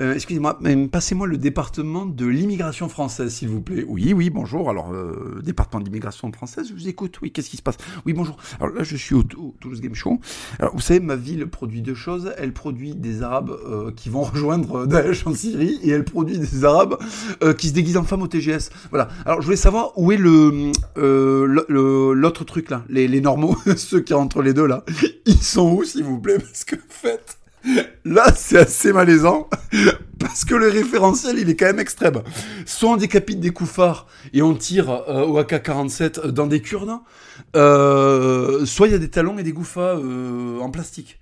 Euh, 0.00 0.14
excusez-moi, 0.14 0.58
passez-moi 0.90 1.26
le 1.26 1.36
département 1.36 2.06
de 2.06 2.24
l'immigration 2.24 2.88
française, 2.88 3.34
s'il 3.34 3.48
vous 3.48 3.60
plaît. 3.60 3.84
Oui, 3.86 4.14
oui, 4.14 4.30
bonjour. 4.30 4.70
Alors, 4.70 4.92
euh, 4.92 5.40
département 5.44 5.80
de 5.80 5.84
l'immigration 5.84 6.32
française, 6.32 6.68
je 6.68 6.72
vous 6.72 6.88
écoute. 6.88 7.18
Oui, 7.20 7.32
qu'est-ce 7.32 7.50
qui 7.50 7.58
se 7.58 7.62
passe? 7.62 7.76
Oui, 8.06 8.14
bonjour. 8.14 8.38
Alors 8.60 8.74
là, 8.74 8.82
je 8.82 8.96
suis 8.96 9.14
au, 9.14 9.22
Toulouse 9.22 9.80
Game 9.82 9.94
Show. 9.94 10.18
Alors, 10.58 10.74
vous 10.74 10.80
savez, 10.80 11.00
ma 11.00 11.16
ville 11.16 11.46
produit 11.46 11.82
deux 11.82 11.94
choses. 11.94 12.32
Elle 12.38 12.54
produit 12.54 12.94
des 12.94 13.22
Arabes 13.22 13.50
euh, 13.50 13.92
qui 13.94 14.08
vont 14.08 14.22
rejoindre 14.22 14.86
Daesh 14.86 15.26
en 15.26 15.34
Syrie 15.34 15.78
et 15.82 15.90
elle 15.90 16.04
produit 16.04 16.38
des 16.38 16.64
Arabes 16.64 16.96
qui 17.58 17.68
se 17.68 17.74
déguisent 17.74 17.98
en 17.98 18.04
femmes 18.04 18.22
au 18.22 18.28
TGS. 18.28 18.70
Voilà. 18.90 19.08
Alors, 19.26 19.40
je 19.40 19.46
voulais 19.46 19.56
savoir 19.56 19.92
où 19.98 20.12
est 20.12 20.16
le 20.16 20.70
l'autre 20.96 22.44
truc 22.44 22.70
là, 22.70 22.84
les, 22.88 23.20
normaux, 23.20 23.56
ceux 23.76 24.00
qui 24.00 24.14
rentrent 24.14 24.42
les 24.42 24.54
deux 24.54 24.66
là. 24.66 24.84
Ils 25.26 25.42
sont 25.42 25.72
où, 25.72 25.84
s'il 25.84 26.04
vous 26.04 26.18
plaît? 26.18 26.38
Que, 26.64 26.76
en 26.76 26.78
fait 26.88 27.38
Là, 28.04 28.32
c'est 28.34 28.58
assez 28.58 28.92
malaisant 28.92 29.48
parce 30.18 30.44
que 30.44 30.54
le 30.54 30.68
référentiel, 30.68 31.38
il 31.38 31.48
est 31.48 31.56
quand 31.56 31.66
même 31.66 31.80
extrême. 31.80 32.22
Soit 32.66 32.90
on 32.90 32.96
décapite 32.96 33.40
des 33.40 33.50
koufars 33.50 34.06
et 34.32 34.42
on 34.42 34.54
tire 34.54 34.90
euh, 34.90 35.26
au 35.26 35.38
AK-47 35.38 36.28
dans 36.28 36.46
des 36.46 36.62
Kurdes, 36.62 36.98
euh, 37.56 38.64
soit 38.64 38.88
il 38.88 38.92
y 38.92 38.94
a 38.94 38.98
des 38.98 39.10
talons 39.10 39.38
et 39.38 39.42
des 39.42 39.52
goufas 39.52 39.96
euh, 39.96 40.58
en 40.60 40.70
plastique. 40.70 41.18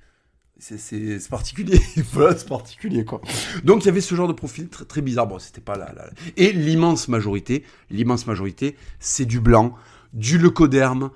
C'est 0.61 1.29
particulier, 1.31 1.81
voilà, 2.13 2.37
c'est 2.37 2.49
particulier 2.49 3.05
quoi. 3.05 3.21
Donc 3.63 3.85
il 3.85 3.87
y 3.87 3.91
avait 3.91 4.01
ce 4.01 4.17
genre 4.17 4.27
de 4.27 4.33
profil 4.33 4.69
très, 4.69 5.01
bizarre. 5.01 5.29
Bon, 5.29 5.39
c'était 5.39 5.61
pas 5.61 5.77
là. 5.77 5.95
Et 6.37 6.53
l'immense 6.53 7.07
majorité, 7.07 7.65
l'immense 7.91 8.27
majorité, 8.27 8.77
c'est 8.99 9.25
du 9.25 9.39
blanc, 9.39 9.77
du 10.15 10.37
leucoderme, 10.37 11.11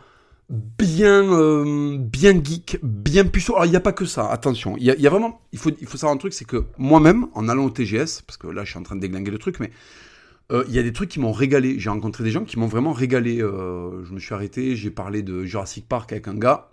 bien 0.53 1.33
euh, 1.33 1.97
bien 1.99 2.35
geek, 2.45 2.79
bien 2.83 3.25
puceau. 3.25 3.55
Alors 3.55 3.65
il 3.65 3.71
n'y 3.71 3.77
a 3.77 3.81
pas 3.81 3.93
que 3.93 4.05
ça, 4.05 4.31
attention. 4.31 4.77
Il 4.79 4.85
y, 4.85 5.07
a, 5.07 5.11
vraiment, 5.11 5.41
il 5.53 5.59
faut, 5.59 5.71
il 5.81 5.87
faut 5.87 5.97
savoir 5.97 6.15
un 6.15 6.19
truc, 6.19 6.35
c'est 6.35 6.45
que 6.45 6.65
moi-même, 6.77 7.27
en 7.33 7.49
allant 7.49 7.65
au 7.65 7.71
TGS, 7.71 8.23
parce 8.27 8.37
que 8.37 8.47
là 8.49 8.63
je 8.65 8.71
suis 8.71 8.79
en 8.79 8.83
train 8.83 8.95
de 8.95 9.01
déglinguer 9.01 9.31
le 9.31 9.39
truc, 9.39 9.61
mais 9.61 9.71
euh, 10.53 10.65
il 10.69 10.75
y 10.75 10.79
a 10.79 10.83
des 10.83 10.93
trucs 10.93 11.09
qui 11.09 11.21
m'ont 11.21 11.33
régalé. 11.33 11.79
J'ai 11.79 11.89
rencontré 11.89 12.23
des 12.23 12.31
gens 12.31 12.45
qui 12.45 12.59
m'ont 12.59 12.67
vraiment 12.67 12.93
régalé. 12.93 13.41
Euh, 13.41 14.05
je 14.05 14.13
me 14.13 14.19
suis 14.19 14.35
arrêté, 14.35 14.77
j'ai 14.77 14.91
parlé 14.91 15.23
de 15.23 15.45
Jurassic 15.45 15.89
Park 15.89 16.13
avec 16.13 16.29
un 16.29 16.35
gars 16.35 16.69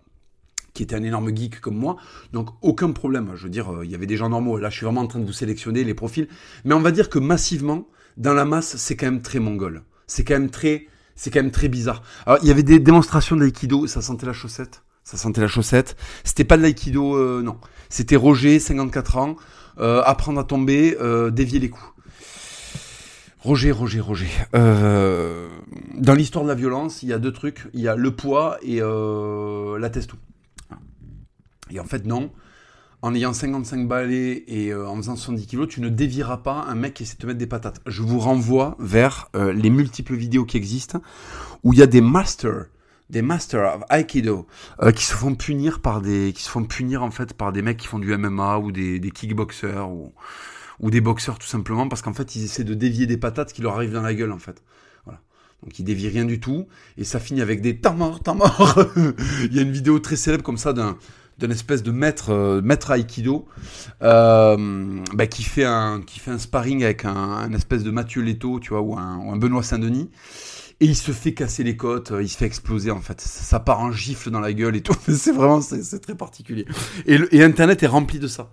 qui 0.74 0.84
était 0.84 0.96
un 0.96 1.04
énorme 1.04 1.36
geek 1.36 1.62
comme 1.62 1.78
moi, 1.78 1.96
donc 2.32 2.50
aucun 2.62 2.92
problème. 2.92 3.32
Je 3.36 3.44
veux 3.44 3.50
dire, 3.50 3.80
il 3.84 3.90
y 3.90 3.96
avait 3.96 4.06
des 4.06 4.18
gens 4.18 4.30
normaux. 4.30 4.58
Là, 4.58 4.70
je 4.70 4.76
suis 4.76 4.84
vraiment 4.86 5.02
en 5.02 5.08
train 5.08 5.20
de 5.20 5.26
vous 5.26 5.34
sélectionner 5.34 5.84
les 5.84 5.94
profils, 5.94 6.28
mais 6.64 6.74
on 6.76 6.80
va 6.82 6.92
dire 6.92 7.10
que 7.10 7.18
massivement, 7.18 7.88
dans 8.18 8.34
la 8.34 8.46
masse, 8.46 8.76
c'est 8.78 8.96
quand 8.96 9.08
même 9.08 9.22
très 9.22 9.40
mongol. 9.40 9.84
C'est 10.06 10.24
quand 10.24 10.36
même 10.36 10.52
très 10.52 10.88
c'est 11.20 11.32
quand 11.32 11.42
même 11.42 11.52
très 11.52 11.68
bizarre. 11.68 12.02
Il 12.42 12.48
y 12.48 12.52
avait 12.52 12.64
des 12.64 12.80
démonstrations 12.80 13.36
d'aïkido, 13.36 13.88
ça 13.88 14.02
sentait 14.02 14.26
la 14.26 14.32
chaussette. 14.32 14.84
Ça 15.04 15.18
sentait 15.18 15.42
la 15.42 15.48
chaussette. 15.48 15.98
C'était 16.24 16.46
pas 16.46 16.56
de 16.56 16.62
l'aïkido, 16.62 17.14
euh, 17.18 17.42
non. 17.44 17.58
C'était 17.90 18.16
Roger, 18.16 18.58
54 18.58 19.18
ans, 19.18 19.36
euh, 19.80 20.02
apprendre 20.06 20.40
à 20.40 20.46
tomber, 20.46 20.96
euh, 21.02 21.30
dévier 21.30 21.60
les 21.60 21.70
coups. 21.70 21.92
Roger, 23.40 23.72
Roger, 23.72 24.00
Roger. 24.00 24.30
dans 24.54 26.14
l'histoire 26.14 26.46
de 26.46 26.50
la 26.50 26.56
violence, 26.56 27.04
il 27.04 27.10
y 27.10 27.14
a 27.14 27.20
deux 27.20 27.34
trucs. 27.34 27.68
Il 27.74 27.82
y 27.82 27.90
a 27.90 27.98
le 27.98 28.16
poids 28.16 28.58
et 28.62 28.80
la 28.80 29.90
testo. 29.90 30.16
Et 31.70 31.82
en 31.82 31.86
fait, 31.86 32.06
non 32.06 32.32
en 33.02 33.16
ayant 33.16 33.34
55 33.34 33.88
balais 33.88 34.44
et 34.48 34.70
euh, 34.70 34.88
en 34.88 34.98
faisant 34.98 35.16
70 35.16 35.48
kilos, 35.48 35.68
tu 35.70 35.82
ne 35.82 35.90
dévieras 35.90 36.38
pas 36.38 36.66
un 36.68 36.76
mec 36.76 36.96
qui 36.96 37.04
essaie 37.04 37.16
de 37.16 37.20
te 37.20 37.26
mettre 37.26 37.40
des 37.40 37.48
patates. 37.48 37.82
Je 37.86 38.02
vous 38.02 38.20
renvoie 38.20 38.76
vers 38.80 39.30
euh, 39.36 39.54
les 39.54 39.70
multiples 39.70 40.16
vidéos 40.16 40.46
qui 40.46 40.58
existent 40.58 41.02
où 41.64 41.74
il 41.74 41.80
y 41.80 41.82
a 41.82 41.88
des 41.88 42.02
masters, 42.02 42.66
des 43.10 43.22
masters 43.22 43.76
of 43.76 43.84
Aikido 43.90 44.48
euh, 44.82 44.92
qui 44.92 45.06
se 45.06 45.14
font 45.14 45.36
punir 45.36 45.82
par 45.82 46.02
des, 46.02 46.34
qui 46.34 46.44
se 46.44 46.50
font 46.50 46.66
punir 46.66 47.04
en 47.04 47.12
fait 47.12 47.34
par 47.34 47.54
des 47.54 47.62
mecs 47.62 47.78
qui 47.78 47.88
font 47.88 48.00
du 48.00 48.16
MMA 48.16 48.58
ou 48.60 48.72
des, 48.72 49.00
kickboxers 49.14 49.90
ou, 49.90 50.12
des 50.90 51.02
boxeurs 51.02 51.40
tout 51.40 51.48
simplement 51.48 51.88
parce 51.88 52.02
qu'en 52.02 52.14
fait 52.14 52.36
ils 52.36 52.44
essaient 52.44 52.64
de 52.64 52.74
dévier 52.74 53.06
des 53.06 53.18
patates 53.18 53.54
qui 53.54 53.62
leur 53.62 53.76
arrivent 53.76 53.94
dans 53.94 54.02
la 54.02 54.14
gueule 54.14 54.32
en 54.32 54.40
fait. 54.40 54.62
Donc 55.62 55.78
ils 55.78 55.84
dévient 55.84 56.08
rien 56.08 56.24
du 56.24 56.40
tout 56.40 56.68
et 56.98 57.04
ça 57.04 57.20
finit 57.20 57.42
avec 57.42 57.62
des 57.62 57.78
temps 57.78 57.94
mort, 57.94 58.22
temps 58.22 58.36
mort. 58.36 58.80
il 59.44 59.54
y 59.54 59.60
a 59.60 59.62
une 59.62 59.74
vidéo 59.74 60.00
très 60.00 60.16
célèbre 60.16 60.42
comme 60.42 60.58
ça 60.58 60.72
d'un 60.72 60.98
d'une 61.40 61.52
espèce 61.52 61.84
de 61.84 61.92
maître, 61.92 62.32
euh, 62.32 62.62
maître 62.62 62.92
Aikido 62.92 63.48
euh, 64.02 65.02
bah, 65.14 65.28
qui, 65.28 65.44
fait 65.44 65.64
un, 65.64 66.02
sparring 66.38 66.84
avec 66.84 67.06
un, 67.06 67.52
espèce 67.54 67.84
de 67.84 67.92
Mathieu 67.92 68.22
Leto, 68.22 68.60
tu 68.60 68.70
vois, 68.70 68.82
ou 68.82 68.98
un, 68.98 69.38
Benoît 69.38 69.64
Saint-Denis. 69.64 70.10
Et 70.82 70.86
il 70.86 70.96
se 70.96 71.12
fait 71.12 71.34
casser 71.34 71.64
les 71.64 71.76
côtes, 71.76 72.12
euh, 72.12 72.24
il 72.24 72.30
se 72.30 72.38
fait 72.38 72.46
exploser 72.46 72.92
en 72.92 73.02
fait. 73.02 73.20
Ça, 73.20 73.60
part 73.60 73.82
en 73.82 73.92
gifle 73.92 74.32
dans 74.32 74.40
la 74.40 74.54
gueule 74.54 74.76
et 74.76 74.82
tout. 74.82 74.96
C'est 75.08 75.34
vraiment, 75.34 75.62
c'est 75.62 76.00
très 76.00 76.16
particulier. 76.16 76.66
Et, 77.06 77.20
et 77.32 77.44
Internet 77.44 77.84
est 77.84 77.88
rempli 77.88 78.20
de 78.20 78.28
ça. 78.28 78.50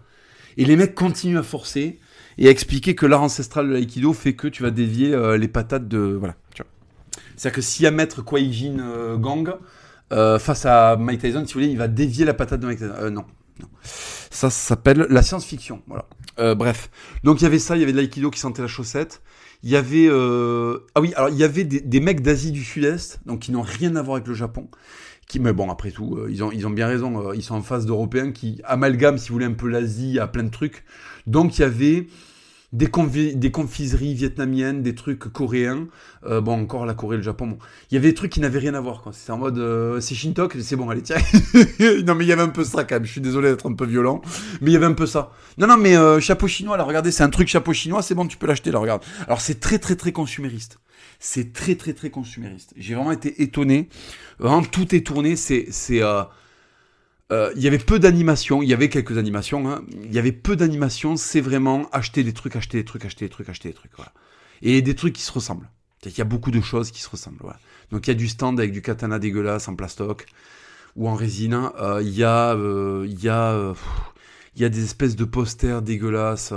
Et 0.57 0.65
les 0.65 0.75
mecs 0.77 0.95
continuent 0.95 1.39
à 1.39 1.45
forcer 1.45 2.01
et 2.39 2.49
à 2.49 2.51
expliquer 2.51 2.95
que 2.95 3.07
l'art 3.07 3.23
ancestral 3.23 3.69
de 3.69 3.73
l'aïkido 3.73 4.13
fait 4.13 4.35
que 4.35 4.49
tu 4.49 4.63
vas 4.63 4.71
dévier 4.71 5.17
les 5.39 5.49
patates 5.49 5.87
de 5.87 5.99
voilà. 5.99 6.35
C'est-à-dire 7.37 7.57
que 7.57 7.61
s'il 7.61 7.85
y 7.85 7.87
a 7.87 7.91
maître 7.91 8.23
Kwaijin 8.23 9.17
Gang, 9.19 9.55
euh, 10.13 10.39
face 10.39 10.67
à 10.67 10.97
Mike 10.97 11.21
Tyson, 11.21 11.45
si 11.47 11.55
vous 11.55 11.61
voulez, 11.61 11.73
il 11.73 11.79
va 11.79 11.89
dévier 11.89 12.25
la 12.25 12.35
patate 12.35 12.61
de 12.61 12.67
Mike 12.67 12.79
Tyson. 12.79 12.95
Euh, 12.99 13.11
non, 13.11 13.25
non. 13.61 13.69
Ça, 14.31 14.51
s'appelle 14.51 15.07
la 15.11 15.23
science-fiction. 15.23 15.83
Voilà. 15.87 16.07
Euh, 16.39 16.55
bref. 16.55 16.91
Donc 17.25 17.41
il 17.41 17.45
y 17.45 17.47
avait 17.47 17.59
ça, 17.59 17.77
il 17.77 17.81
y 17.81 17.83
avait 17.83 17.93
de 17.93 17.97
l'aïkido 17.97 18.31
qui 18.31 18.39
sentait 18.39 18.63
la 18.63 18.69
chaussette. 18.69 19.23
Il 19.63 19.71
y 19.71 19.77
avait 19.77 20.09
ah 20.09 21.01
oui, 21.01 21.13
alors 21.17 21.31
il 21.31 21.37
y 21.37 21.45
avait 21.45 21.65
des, 21.65 22.01
mecs 22.01 22.21
d'Asie 22.21 22.53
du 22.53 22.63
Sud-Est, 22.63 23.21
donc 23.27 23.41
qui 23.41 23.53
n'ont 23.53 23.63
rien 23.63 23.97
à 23.97 24.03
voir 24.03 24.17
avec 24.17 24.29
le 24.29 24.35
Japon. 24.35 24.69
Qui, 25.27 25.41
mais 25.41 25.53
bon, 25.53 25.71
après 25.71 25.91
tout, 25.91 26.21
ils 26.29 26.45
ont 26.45 26.53
ils 26.53 26.67
ont 26.67 26.71
bien 26.71 26.87
raison. 26.87 27.33
ils 27.33 27.43
sont 27.43 27.57
en 27.57 27.63
face 27.63 27.87
d'Européens 27.87 28.31
qui 28.31 28.61
amalgament, 28.65 29.19
si 29.19 29.31
vous 29.31 29.35
voulez, 29.35 29.47
un 29.47 29.55
peu 29.55 29.69
l'Asie 29.69 30.21
à 30.21 30.29
plein 30.29 30.45
de 30.45 30.51
trucs. 30.51 30.85
Donc 31.27 31.59
il 31.59 31.63
y 31.63 31.65
avait 31.65 32.07
des, 32.77 33.51
confiseries 33.51 34.15
vietnamiennes, 34.15 34.83
des 34.83 34.95
trucs 34.95 35.21
coréens. 35.33 35.87
Euh, 36.27 36.41
bon, 36.41 36.61
encore 36.61 36.85
la 36.85 36.95
Corée, 36.95 37.17
le 37.17 37.23
Japon. 37.23 37.47
Bon. 37.47 37.59
Il 37.91 37.95
y 37.95 37.99
avait 37.99 38.09
des 38.09 38.15
trucs 38.15 38.33
qui 38.33 38.41
n'avaient 38.41 38.59
rien 38.59 38.75
à 38.75 38.81
voir. 38.81 39.03
C'est 39.13 39.33
en 39.33 39.39
mode, 39.39 39.59
euh, 39.59 40.01
c'est 40.01 40.15
Shintok, 40.15 40.57
c'est 40.61 40.77
bon, 40.77 40.91
allez, 40.91 41.03
tiens. 41.03 41.17
non, 42.05 42.15
mais 42.15 42.25
il 42.25 42.29
y 42.29 42.33
avait 42.33 42.43
un 42.43 42.49
peu 42.49 42.65
ça 42.65 42.85
quand 42.85 42.97
même. 42.97 43.05
Je 43.05 43.13
suis 43.13 43.21
désolé 43.21 43.51
d'être 43.51 43.69
un 43.69 43.75
peu 43.75 43.87
violent, 43.87 44.21
mais 44.61 44.71
il 44.71 44.75
y 44.75 44.77
avait 44.77 44.87
un 44.87 44.93
peu 44.93 45.07
ça. 45.07 45.33
Non, 45.59 45.67
non, 45.67 45.77
mais 45.77 45.97
euh, 45.97 46.21
chapeau 46.21 46.49
chinois, 46.49 46.77
là, 46.77 46.85
regardez, 46.85 47.11
c'est 47.11 47.23
un 47.23 47.31
truc 47.31 47.49
chapeau 47.49 47.73
chinois, 47.73 48.03
c'est 48.03 48.15
bon, 48.15 48.27
tu 48.27 48.37
peux 48.37 48.47
l'acheter, 48.47 48.71
là, 48.71 48.79
regarde. 48.79 49.03
Alors, 49.27 49.41
c'est 49.41 49.61
très, 49.61 49.79
très, 49.79 49.97
très 49.97 50.13
consumériste. 50.13 50.79
C'est 51.19 51.55
très, 51.55 51.77
très, 51.77 51.95
très 51.95 52.11
consumériste. 52.11 52.75
J'ai 52.77 52.95
vraiment 52.95 53.13
été 53.13 53.43
étonné. 53.43 53.89
Vraiment, 54.39 54.63
tout 54.63 54.95
est 54.95 55.07
tourné. 55.07 55.37
C'est, 55.37 55.67
c'est, 55.71 56.03
euh, 57.33 57.53
il 57.57 57.63
y 57.63 57.67
avait 57.67 57.79
peu 57.79 57.99
d'animations, 57.99 58.63
il 58.63 58.69
y 58.69 58.75
avait 58.75 58.89
quelques 58.89 59.19
animations, 59.19 59.69
hein. 59.69 59.83
il 60.05 60.15
y 60.15 60.19
avait 60.19 60.33
peu 60.33 60.55
d'animations, 60.55 61.17
c'est 61.17 61.41
vraiment 61.41 61.89
acheter 61.91 62.23
des 62.23 62.33
trucs, 62.33 62.55
acheter 62.55 62.79
des 62.79 62.85
trucs, 62.85 63.05
acheter 63.05 63.25
des 63.25 63.31
trucs, 63.31 63.49
acheter 63.49 63.69
des 63.71 63.75
trucs, 63.75 63.93
voilà. 63.97 64.13
Et 64.63 64.81
des 64.81 64.95
trucs 64.95 65.15
qui 65.15 65.23
se 65.23 65.33
ressemblent. 65.33 65.69
Il 66.05 66.17
y 66.17 66.21
a 66.21 66.25
beaucoup 66.25 66.53
de 66.53 66.61
choses 66.61 66.93
qui 66.93 67.03
se 67.03 67.11
ressemblent. 67.11 67.39
Donc 67.91 68.07
il 68.07 68.11
y 68.11 68.13
a 68.13 68.15
du 68.15 68.29
stand 68.29 68.61
avec 68.61 68.71
du 68.71 68.81
katana 68.81 69.19
dégueulasse 69.19 69.67
en 69.67 69.75
plastoc 69.75 70.27
ou 70.95 71.09
en 71.09 71.15
résine, 71.15 71.71
euh, 71.81 72.01
il 72.01 72.15
y 72.15 72.23
a, 72.23 72.55
euh, 72.55 73.07
y 73.09 73.29
a, 73.29 73.75
il 74.55 74.63
y 74.63 74.65
a 74.65 74.69
des 74.69 74.85
espèces 74.85 75.17
de 75.17 75.25
posters 75.25 75.83
dégueulasses, 75.83 76.55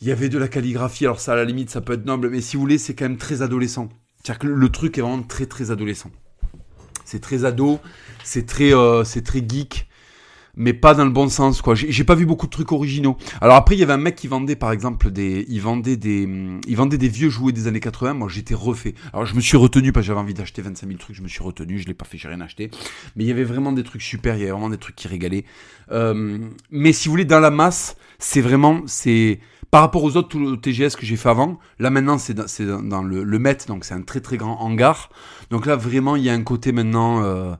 il 0.00 0.08
y 0.08 0.12
avait 0.12 0.30
de 0.30 0.38
la 0.38 0.48
calligraphie, 0.48 1.04
alors 1.04 1.20
ça 1.20 1.34
à 1.34 1.36
la 1.36 1.44
limite 1.44 1.68
ça 1.68 1.82
peut 1.82 1.92
être 1.92 2.06
noble, 2.06 2.30
mais 2.30 2.40
si 2.40 2.56
vous 2.56 2.62
voulez 2.62 2.78
c'est 2.78 2.94
quand 2.94 3.04
même 3.04 3.18
très 3.18 3.42
adolescent. 3.42 3.90
C'est-à-dire 4.16 4.38
que 4.38 4.46
le 4.46 4.68
truc 4.70 4.96
est 4.96 5.02
vraiment 5.02 5.22
très 5.22 5.44
très 5.44 5.70
adolescent. 5.70 6.10
C'est 7.04 7.20
très 7.20 7.44
ado, 7.44 7.80
c'est 8.22 8.46
très, 8.46 8.74
euh, 8.74 9.04
c'est 9.04 9.22
très 9.22 9.42
geek, 9.46 9.86
mais 10.56 10.72
pas 10.72 10.94
dans 10.94 11.04
le 11.04 11.10
bon 11.10 11.28
sens, 11.28 11.62
quoi. 11.62 11.74
J'ai 11.74 12.04
pas 12.04 12.14
vu 12.14 12.26
beaucoup 12.26 12.46
de 12.46 12.50
trucs 12.50 12.72
originaux. 12.72 13.16
Alors 13.40 13.56
après, 13.56 13.74
il 13.74 13.78
y 13.78 13.82
avait 13.82 13.92
un 13.92 13.98
mec 13.98 14.14
qui 14.14 14.28
vendait, 14.28 14.56
par 14.56 14.72
exemple, 14.72 15.10
des, 15.10 15.44
il 15.48 15.60
vendait 15.60 15.96
des, 15.96 16.24
hum, 16.24 16.60
il 16.66 16.76
vendait 16.76 16.98
des 16.98 17.08
vieux 17.08 17.28
jouets 17.28 17.52
des 17.52 17.66
années 17.66 17.80
80. 17.80 18.14
Moi, 18.14 18.28
j'étais 18.28 18.54
refait. 18.54 18.94
Alors 19.12 19.26
je 19.26 19.34
me 19.34 19.40
suis 19.40 19.56
retenu 19.56 19.92
parce 19.92 20.04
que 20.04 20.08
j'avais 20.08 20.20
envie 20.20 20.34
d'acheter 20.34 20.62
25 20.62 20.86
000 20.86 20.98
trucs. 20.98 21.16
Je 21.16 21.22
me 21.22 21.28
suis 21.28 21.42
retenu, 21.42 21.78
je 21.78 21.86
l'ai 21.86 21.94
pas 21.94 22.04
fait, 22.04 22.18
j'ai 22.18 22.28
rien 22.28 22.40
acheté. 22.40 22.70
Mais 23.16 23.24
il 23.24 23.26
y 23.26 23.32
avait 23.32 23.44
vraiment 23.44 23.72
des 23.72 23.82
trucs 23.82 24.02
super. 24.02 24.36
Il 24.36 24.40
y 24.40 24.42
avait 24.42 24.52
vraiment 24.52 24.70
des 24.70 24.78
trucs 24.78 24.96
qui 24.96 25.08
régalaient. 25.08 25.44
Euh, 25.90 26.38
mais 26.70 26.92
si 26.92 27.08
vous 27.08 27.12
voulez, 27.12 27.24
dans 27.24 27.40
la 27.40 27.50
masse, 27.50 27.96
c'est 28.18 28.40
vraiment, 28.40 28.82
c'est 28.86 29.40
par 29.74 29.80
rapport 29.80 30.04
aux 30.04 30.16
autres 30.16 30.54
TGS 30.54 30.94
que 30.96 31.04
j'ai 31.04 31.16
fait 31.16 31.30
avant, 31.30 31.58
là 31.80 31.90
maintenant 31.90 32.16
c'est 32.16 32.32
dans, 32.32 33.02
le, 33.02 33.24
le 33.24 33.38
Met, 33.40 33.58
donc 33.66 33.84
c'est 33.84 33.94
un 33.94 34.02
très 34.02 34.20
très 34.20 34.36
grand 34.36 34.60
hangar. 34.60 35.10
Donc 35.50 35.66
là 35.66 35.74
vraiment 35.74 36.14
il 36.14 36.22
y 36.22 36.30
a 36.30 36.32
un 36.32 36.44
côté 36.44 36.70
maintenant, 36.70 37.24
euh, 37.24 37.54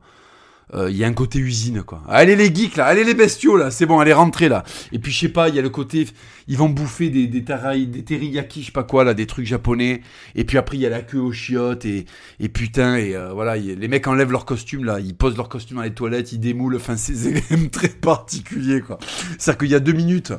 euh, 0.75 0.93
il 0.93 0.97
y 0.97 1.03
a 1.03 1.09
un 1.09 1.13
côté 1.13 1.41
usine 1.41 1.83
quoi. 1.83 2.05
Allez 2.09 2.37
les 2.37 2.55
geeks 2.55 2.77
là, 2.77 2.85
allez 2.85 3.03
les 3.03 3.15
bestiaux 3.15 3.57
là, 3.57 3.73
c'est 3.73 3.85
bon, 3.85 3.99
allez 3.99 4.13
rentrer 4.13 4.49
là. 4.49 4.63
Et 4.93 5.01
puis 5.01 5.11
je 5.11 5.19
sais 5.19 5.29
pas, 5.29 5.49
il 5.49 5.57
y 5.57 5.59
a 5.59 5.63
le 5.63 5.71
côté, 5.71 6.07
ils 6.47 6.57
vont 6.57 6.69
bouffer 6.69 7.11
des 7.11 7.27
des, 7.27 7.43
teriyaki, 7.43 8.61
je 8.61 8.67
sais 8.67 8.71
pas 8.71 8.85
quoi 8.85 9.03
là, 9.03 9.13
des 9.13 9.27
trucs 9.27 9.47
japonais. 9.47 10.01
Et 10.37 10.45
puis 10.45 10.57
après 10.57 10.77
il 10.77 10.83
y 10.83 10.87
a 10.87 10.91
la 10.91 11.03
queue 11.03 11.19
aux 11.19 11.33
chiottes 11.33 11.85
et, 11.85 12.07
et 12.39 12.49
putain 12.49 12.95
et 12.95 13.17
euh, 13.17 13.33
voilà, 13.33 13.57
les 13.57 13.89
mecs 13.89 14.07
enlèvent 14.07 14.31
leur 14.31 14.45
costume 14.45 14.85
là, 14.85 15.01
ils 15.01 15.17
posent 15.17 15.37
leur 15.37 15.49
costume 15.49 15.79
dans 15.79 15.83
les 15.83 15.95
toilettes, 15.95 16.31
ils 16.31 16.39
démoulent. 16.39 16.77
Enfin 16.77 16.97
c'est 16.97 17.43
très 17.73 17.89
particulier 17.89 18.83
quoi. 18.83 19.01
C'est-à-dire 19.37 19.59
qu'il 19.59 19.71
y 19.71 19.75
a 19.75 19.81
deux 19.81 19.95
minutes 19.95 20.33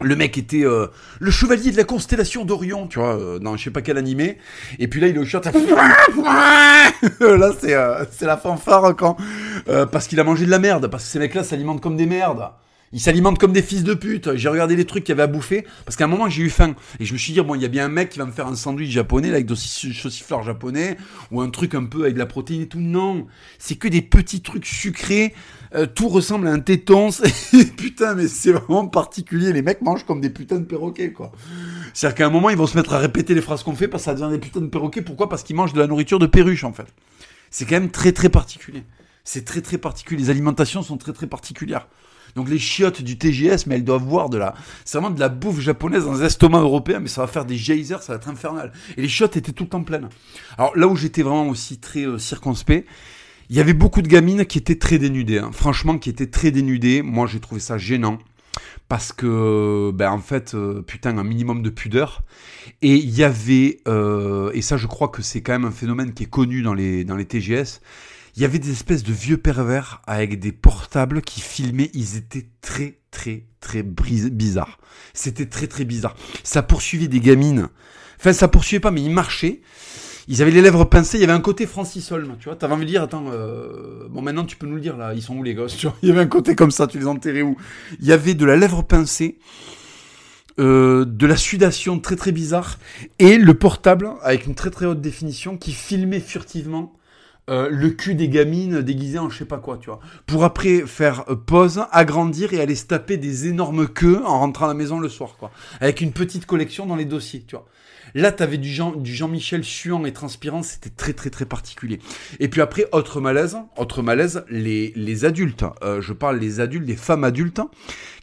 le 0.00 0.14
mec 0.14 0.36
était 0.36 0.64
euh, 0.64 0.88
le 1.20 1.30
chevalier 1.30 1.70
de 1.72 1.76
la 1.76 1.84
constellation 1.84 2.44
d'Orion, 2.44 2.86
tu 2.86 2.98
vois, 2.98 3.18
euh, 3.18 3.38
dans 3.38 3.56
je 3.56 3.64
sais 3.64 3.70
pas 3.70 3.80
quel 3.80 3.96
animé. 3.96 4.38
Et 4.78 4.88
puis 4.88 5.00
là, 5.00 5.08
il 5.08 5.16
est 5.16 5.18
au 5.18 5.24
short. 5.24 5.46
là, 7.20 7.52
c'est 7.58 7.74
euh, 7.74 8.04
c'est 8.10 8.26
la 8.26 8.36
fanfare 8.36 8.94
quand 8.96 9.16
parce 9.90 10.06
qu'il 10.06 10.20
a 10.20 10.24
mangé 10.24 10.44
de 10.44 10.50
la 10.50 10.58
merde, 10.58 10.88
parce 10.88 11.04
que 11.04 11.10
ces 11.10 11.18
mecs-là 11.18 11.44
s'alimentent 11.44 11.80
comme 11.80 11.96
des 11.96 12.06
merdes. 12.06 12.50
Ils 12.92 13.00
s'alimentent 13.00 13.38
comme 13.38 13.52
des 13.52 13.62
fils 13.62 13.82
de 13.82 13.94
pute. 13.94 14.36
J'ai 14.36 14.48
regardé 14.48 14.76
les 14.76 14.84
trucs 14.84 15.04
qu'il 15.04 15.12
y 15.12 15.14
avait 15.14 15.24
à 15.24 15.26
bouffer. 15.26 15.66
Parce 15.84 15.96
qu'à 15.96 16.04
un 16.04 16.08
moment, 16.08 16.28
j'ai 16.28 16.42
eu 16.42 16.50
faim. 16.50 16.74
Et 17.00 17.04
je 17.04 17.12
me 17.12 17.18
suis 17.18 17.32
dit, 17.32 17.40
bon, 17.40 17.54
il 17.54 17.62
y 17.62 17.64
a 17.64 17.68
bien 17.68 17.86
un 17.86 17.88
mec 17.88 18.10
qui 18.10 18.18
va 18.18 18.26
me 18.26 18.32
faire 18.32 18.46
un 18.46 18.54
sandwich 18.54 18.90
japonais, 18.90 19.28
là, 19.28 19.34
avec 19.34 19.46
des 19.46 19.56
saucifleurs 19.56 20.42
japonais. 20.42 20.96
Ou 21.32 21.40
un 21.40 21.50
truc 21.50 21.74
un 21.74 21.84
peu 21.84 22.02
avec 22.02 22.14
de 22.14 22.18
la 22.18 22.26
protéine 22.26 22.62
et 22.62 22.68
tout. 22.68 22.80
Non. 22.80 23.26
C'est 23.58 23.74
que 23.74 23.88
des 23.88 24.02
petits 24.02 24.40
trucs 24.40 24.66
sucrés. 24.66 25.34
Euh, 25.74 25.86
tout 25.86 26.08
ressemble 26.08 26.46
à 26.46 26.52
un 26.52 26.60
téton. 26.60 27.10
Putain, 27.76 28.14
mais 28.14 28.28
c'est 28.28 28.52
vraiment 28.52 28.86
particulier. 28.86 29.52
Les 29.52 29.62
mecs 29.62 29.82
mangent 29.82 30.04
comme 30.04 30.20
des 30.20 30.30
putains 30.30 30.60
de 30.60 30.64
perroquets, 30.64 31.12
quoi. 31.12 31.32
C'est-à-dire 31.92 32.14
qu'à 32.14 32.26
un 32.26 32.30
moment, 32.30 32.50
ils 32.50 32.56
vont 32.56 32.66
se 32.66 32.76
mettre 32.76 32.94
à 32.94 32.98
répéter 32.98 33.34
les 33.34 33.40
phrases 33.40 33.62
qu'on 33.62 33.74
fait 33.74 33.88
parce 33.88 34.04
que 34.04 34.10
ça 34.10 34.14
devient 34.14 34.30
des 34.30 34.38
putains 34.38 34.60
de 34.60 34.66
perroquets. 34.66 35.02
Pourquoi? 35.02 35.28
Parce 35.28 35.42
qu'ils 35.42 35.56
mangent 35.56 35.72
de 35.72 35.80
la 35.80 35.86
nourriture 35.86 36.18
de 36.18 36.26
perruche, 36.26 36.64
en 36.64 36.72
fait. 36.72 36.86
C'est 37.50 37.64
quand 37.64 37.76
même 37.76 37.90
très, 37.90 38.12
très 38.12 38.28
particulier. 38.28 38.84
C'est 39.24 39.44
très, 39.44 39.60
très 39.60 39.78
particulier. 39.78 40.22
Les 40.22 40.30
alimentations 40.30 40.82
sont 40.82 40.96
très, 40.96 41.12
très 41.12 41.26
particulières. 41.26 41.88
Donc 42.36 42.50
les 42.50 42.58
chiottes 42.58 43.02
du 43.02 43.16
TGS, 43.16 43.66
mais 43.66 43.76
elles 43.76 43.84
doivent 43.84 44.04
voir 44.04 44.28
de 44.28 44.36
la, 44.36 44.54
c'est 44.84 44.98
vraiment 44.98 45.12
de 45.12 45.18
la 45.18 45.30
bouffe 45.30 45.58
japonaise 45.60 46.04
dans 46.04 46.14
les 46.14 46.24
estomacs 46.24 46.62
européens, 46.62 47.00
mais 47.00 47.08
ça 47.08 47.22
va 47.22 47.26
faire 47.26 47.46
des 47.46 47.56
geysers, 47.56 48.02
ça 48.02 48.12
va 48.12 48.16
être 48.16 48.28
infernal. 48.28 48.72
Et 48.98 49.02
les 49.02 49.08
chiottes 49.08 49.36
étaient 49.38 49.52
tout 49.52 49.64
le 49.64 49.70
temps 49.70 49.82
pleines. 49.82 50.10
Alors 50.58 50.76
là 50.76 50.86
où 50.86 50.94
j'étais 50.94 51.22
vraiment 51.22 51.48
aussi 51.48 51.78
très 51.78 52.06
euh, 52.06 52.18
circonspect, 52.18 52.86
il 53.48 53.56
y 53.56 53.60
avait 53.60 53.74
beaucoup 53.74 54.02
de 54.02 54.08
gamines 54.08 54.44
qui 54.44 54.58
étaient 54.58 54.78
très 54.78 54.98
dénudées, 54.98 55.38
hein. 55.38 55.50
franchement, 55.52 55.98
qui 55.98 56.10
étaient 56.10 56.26
très 56.26 56.50
dénudées. 56.50 57.00
Moi, 57.02 57.26
j'ai 57.26 57.40
trouvé 57.40 57.60
ça 57.60 57.78
gênant 57.78 58.18
parce 58.88 59.12
que, 59.12 59.90
ben 59.94 60.10
en 60.10 60.18
fait, 60.18 60.54
euh, 60.54 60.82
putain, 60.82 61.16
un 61.16 61.24
minimum 61.24 61.62
de 61.62 61.70
pudeur. 61.70 62.22
Et 62.82 62.94
il 62.94 63.10
y 63.10 63.24
avait, 63.24 63.78
euh, 63.88 64.50
et 64.52 64.62
ça, 64.62 64.76
je 64.76 64.86
crois 64.86 65.08
que 65.08 65.22
c'est 65.22 65.40
quand 65.40 65.52
même 65.52 65.64
un 65.64 65.70
phénomène 65.70 66.12
qui 66.12 66.24
est 66.24 66.30
connu 66.30 66.62
dans 66.62 66.74
les 66.74 67.04
dans 67.04 67.16
les 67.16 67.24
TGS 67.24 67.80
il 68.36 68.42
y 68.42 68.44
avait 68.44 68.58
des 68.58 68.70
espèces 68.70 69.02
de 69.02 69.12
vieux 69.12 69.38
pervers 69.38 70.02
avec 70.06 70.38
des 70.38 70.52
portables 70.52 71.22
qui 71.22 71.40
filmaient. 71.40 71.90
Ils 71.94 72.16
étaient 72.16 72.46
très, 72.60 72.98
très, 73.10 73.44
très 73.60 73.82
bizarres. 73.82 74.78
C'était 75.14 75.46
très, 75.46 75.66
très 75.66 75.86
bizarre. 75.86 76.14
Ça 76.42 76.62
poursuivait 76.62 77.08
des 77.08 77.20
gamines. 77.20 77.68
Enfin, 78.18 78.34
ça 78.34 78.48
poursuivait 78.48 78.80
pas, 78.80 78.90
mais 78.90 79.02
ils 79.02 79.10
marchaient. 79.10 79.62
Ils 80.28 80.42
avaient 80.42 80.50
les 80.50 80.60
lèvres 80.60 80.84
pincées. 80.84 81.16
Il 81.16 81.22
y 81.22 81.24
avait 81.24 81.32
un 81.32 81.40
côté 81.40 81.66
Francis 81.66 82.12
Holm, 82.12 82.36
tu 82.38 82.46
vois. 82.46 82.56
T'avais 82.56 82.74
envie 82.74 82.84
de 82.84 82.90
dire, 82.90 83.02
attends, 83.02 83.26
euh, 83.32 84.06
bon, 84.10 84.20
maintenant 84.20 84.44
tu 84.44 84.56
peux 84.56 84.66
nous 84.66 84.74
le 84.74 84.82
dire 84.82 84.98
là. 84.98 85.14
Ils 85.14 85.22
sont 85.22 85.36
où 85.36 85.42
les 85.42 85.54
gosses 85.54 85.82
Il 86.02 86.08
y 86.08 86.12
avait 86.12 86.20
un 86.20 86.26
côté 86.26 86.54
comme 86.54 86.70
ça. 86.70 86.86
Tu 86.86 86.98
les 86.98 87.06
enterrais 87.06 87.42
où? 87.42 87.56
Il 88.00 88.06
y 88.06 88.12
avait 88.12 88.34
de 88.34 88.44
la 88.44 88.56
lèvre 88.56 88.82
pincée. 88.82 89.38
Euh, 90.58 91.04
de 91.04 91.26
la 91.26 91.36
sudation 91.36 92.00
très 92.00 92.16
très 92.16 92.32
bizarre 92.32 92.78
et 93.18 93.36
le 93.36 93.52
portable 93.52 94.12
avec 94.22 94.46
une 94.46 94.54
très 94.54 94.70
très 94.70 94.86
haute 94.86 95.02
définition 95.02 95.58
qui 95.58 95.72
filmait 95.72 96.18
furtivement 96.18 96.96
euh, 97.48 97.68
le 97.70 97.90
cul 97.90 98.14
des 98.14 98.28
gamines 98.28 98.82
déguisées 98.82 99.18
en 99.18 99.30
je 99.30 99.38
sais 99.38 99.44
pas 99.44 99.58
quoi, 99.58 99.78
tu 99.78 99.86
vois. 99.86 100.00
Pour 100.26 100.44
après 100.44 100.80
faire 100.80 101.24
euh, 101.28 101.36
pause, 101.36 101.84
agrandir 101.92 102.52
et 102.52 102.60
aller 102.60 102.74
se 102.74 102.86
taper 102.86 103.16
des 103.16 103.46
énormes 103.46 103.86
queues 103.86 104.20
en 104.24 104.40
rentrant 104.40 104.64
à 104.64 104.68
la 104.68 104.74
maison 104.74 104.98
le 104.98 105.08
soir, 105.08 105.36
quoi. 105.38 105.52
Avec 105.80 106.00
une 106.00 106.12
petite 106.12 106.46
collection 106.46 106.86
dans 106.86 106.96
les 106.96 107.04
dossiers, 107.04 107.44
tu 107.46 107.54
vois. 107.54 107.66
Là, 108.14 108.32
t'avais 108.32 108.58
du 108.58 108.68
Jean, 108.68 108.92
du 108.92 109.14
Jean-Michel 109.14 109.62
suant 109.62 110.04
et 110.06 110.12
transpirant, 110.12 110.62
c'était 110.62 110.90
très 110.90 111.12
très 111.12 111.30
très 111.30 111.44
particulier. 111.44 112.00
Et 112.40 112.48
puis 112.48 112.60
après, 112.60 112.86
autre 112.92 113.20
malaise, 113.20 113.58
autre 113.76 114.02
malaise, 114.02 114.44
les, 114.48 114.92
les 114.96 115.24
adultes. 115.24 115.64
Euh, 115.82 116.00
je 116.00 116.12
parle 116.12 116.40
des 116.40 116.60
adultes, 116.60 116.86
des 116.86 116.96
femmes 116.96 117.24
adultes, 117.24 117.60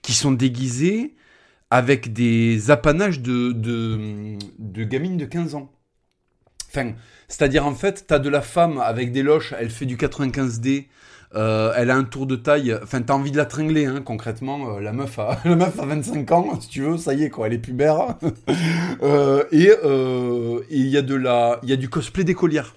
qui 0.01 0.13
sont 0.13 0.32
déguisées 0.32 1.15
avec 1.69 2.13
des 2.13 2.71
apanages 2.71 3.21
de, 3.21 3.51
de, 3.51 4.38
de 4.59 4.84
gamines 4.84 5.17
de 5.17 5.26
15 5.26 5.55
ans. 5.55 5.71
C'est-à-dire 7.28 7.65
en 7.65 7.74
fait, 7.74 8.05
t'as 8.07 8.19
de 8.19 8.30
la 8.30 8.41
femme 8.41 8.80
avec 8.80 9.11
des 9.11 9.24
loches, 9.24 9.53
elle 9.59 9.69
fait 9.69 9.86
du 9.86 9.97
95D, 9.97 10.88
euh, 11.36 11.74
elle 11.76 11.89
a 11.89 11.95
un 11.95 12.03
tour 12.03 12.28
de 12.28 12.36
taille, 12.36 12.78
enfin 12.84 13.01
t'as 13.01 13.15
envie 13.15 13.32
de 13.32 13.38
la 13.38 13.45
tringler 13.45 13.86
hein, 13.86 14.01
concrètement, 14.05 14.76
euh, 14.76 14.80
la, 14.80 14.93
meuf 14.93 15.17
a, 15.17 15.39
la 15.45 15.55
meuf 15.55 15.80
a 15.80 15.86
25 15.86 16.32
ans, 16.32 16.61
si 16.61 16.67
tu 16.67 16.82
veux, 16.84 16.97
ça 16.97 17.15
y 17.15 17.24
est 17.24 17.32
quoi, 17.32 17.47
elle 17.47 17.53
est 17.53 17.57
pubère. 17.59 18.17
euh, 19.01 19.43
et 19.51 19.71
il 20.69 20.88
y 20.88 20.97
a 20.97 21.01
de 21.01 21.15
la, 21.15 21.59
y 21.63 21.74
a 21.74 21.76
du 21.76 21.89
cosplay 21.89 22.24
d'écolière. 22.24 22.76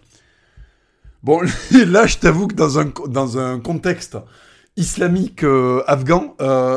Bon, 1.22 1.42
là 1.86 2.07
je 2.07 2.16
t'avoue 2.16 2.47
que 2.47 2.55
dans 2.55 2.78
un, 2.78 2.90
dans 3.09 3.38
un 3.38 3.61
contexte 3.61 4.16
islamique 4.78 5.44
afghan, 5.86 6.34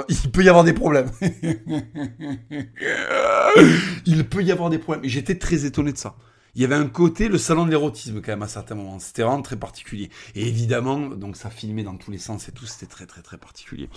il 0.09 0.32
peut 0.32 0.43
y 0.43 0.49
avoir 0.49 0.65
des 0.65 0.74
problèmes. 0.74 1.11
il 4.05 4.28
peut 4.28 4.43
y 4.43 4.51
avoir 4.51 4.70
des 4.70 4.80
problèmes. 4.80 5.09
J'étais 5.09 5.36
très 5.36 5.65
étonné 5.65 5.93
de 5.93 5.97
ça 5.97 6.15
il 6.55 6.61
y 6.61 6.65
avait 6.65 6.75
un 6.75 6.87
côté, 6.87 7.27
le 7.27 7.37
salon 7.37 7.65
de 7.65 7.71
l'érotisme 7.71 8.21
quand 8.21 8.31
même 8.31 8.43
à 8.43 8.47
certains 8.47 8.75
moments. 8.75 8.99
C'était 8.99 9.23
vraiment 9.23 9.41
très 9.41 9.55
particulier. 9.55 10.09
Et 10.35 10.47
évidemment, 10.47 11.09
donc 11.09 11.37
ça 11.37 11.49
filmait 11.49 11.83
dans 11.83 11.95
tous 11.95 12.11
les 12.11 12.17
sens 12.17 12.49
et 12.49 12.51
tout, 12.51 12.65
c'était 12.65 12.87
très 12.87 13.05
très 13.05 13.21
très 13.21 13.37
particulier. 13.37 13.89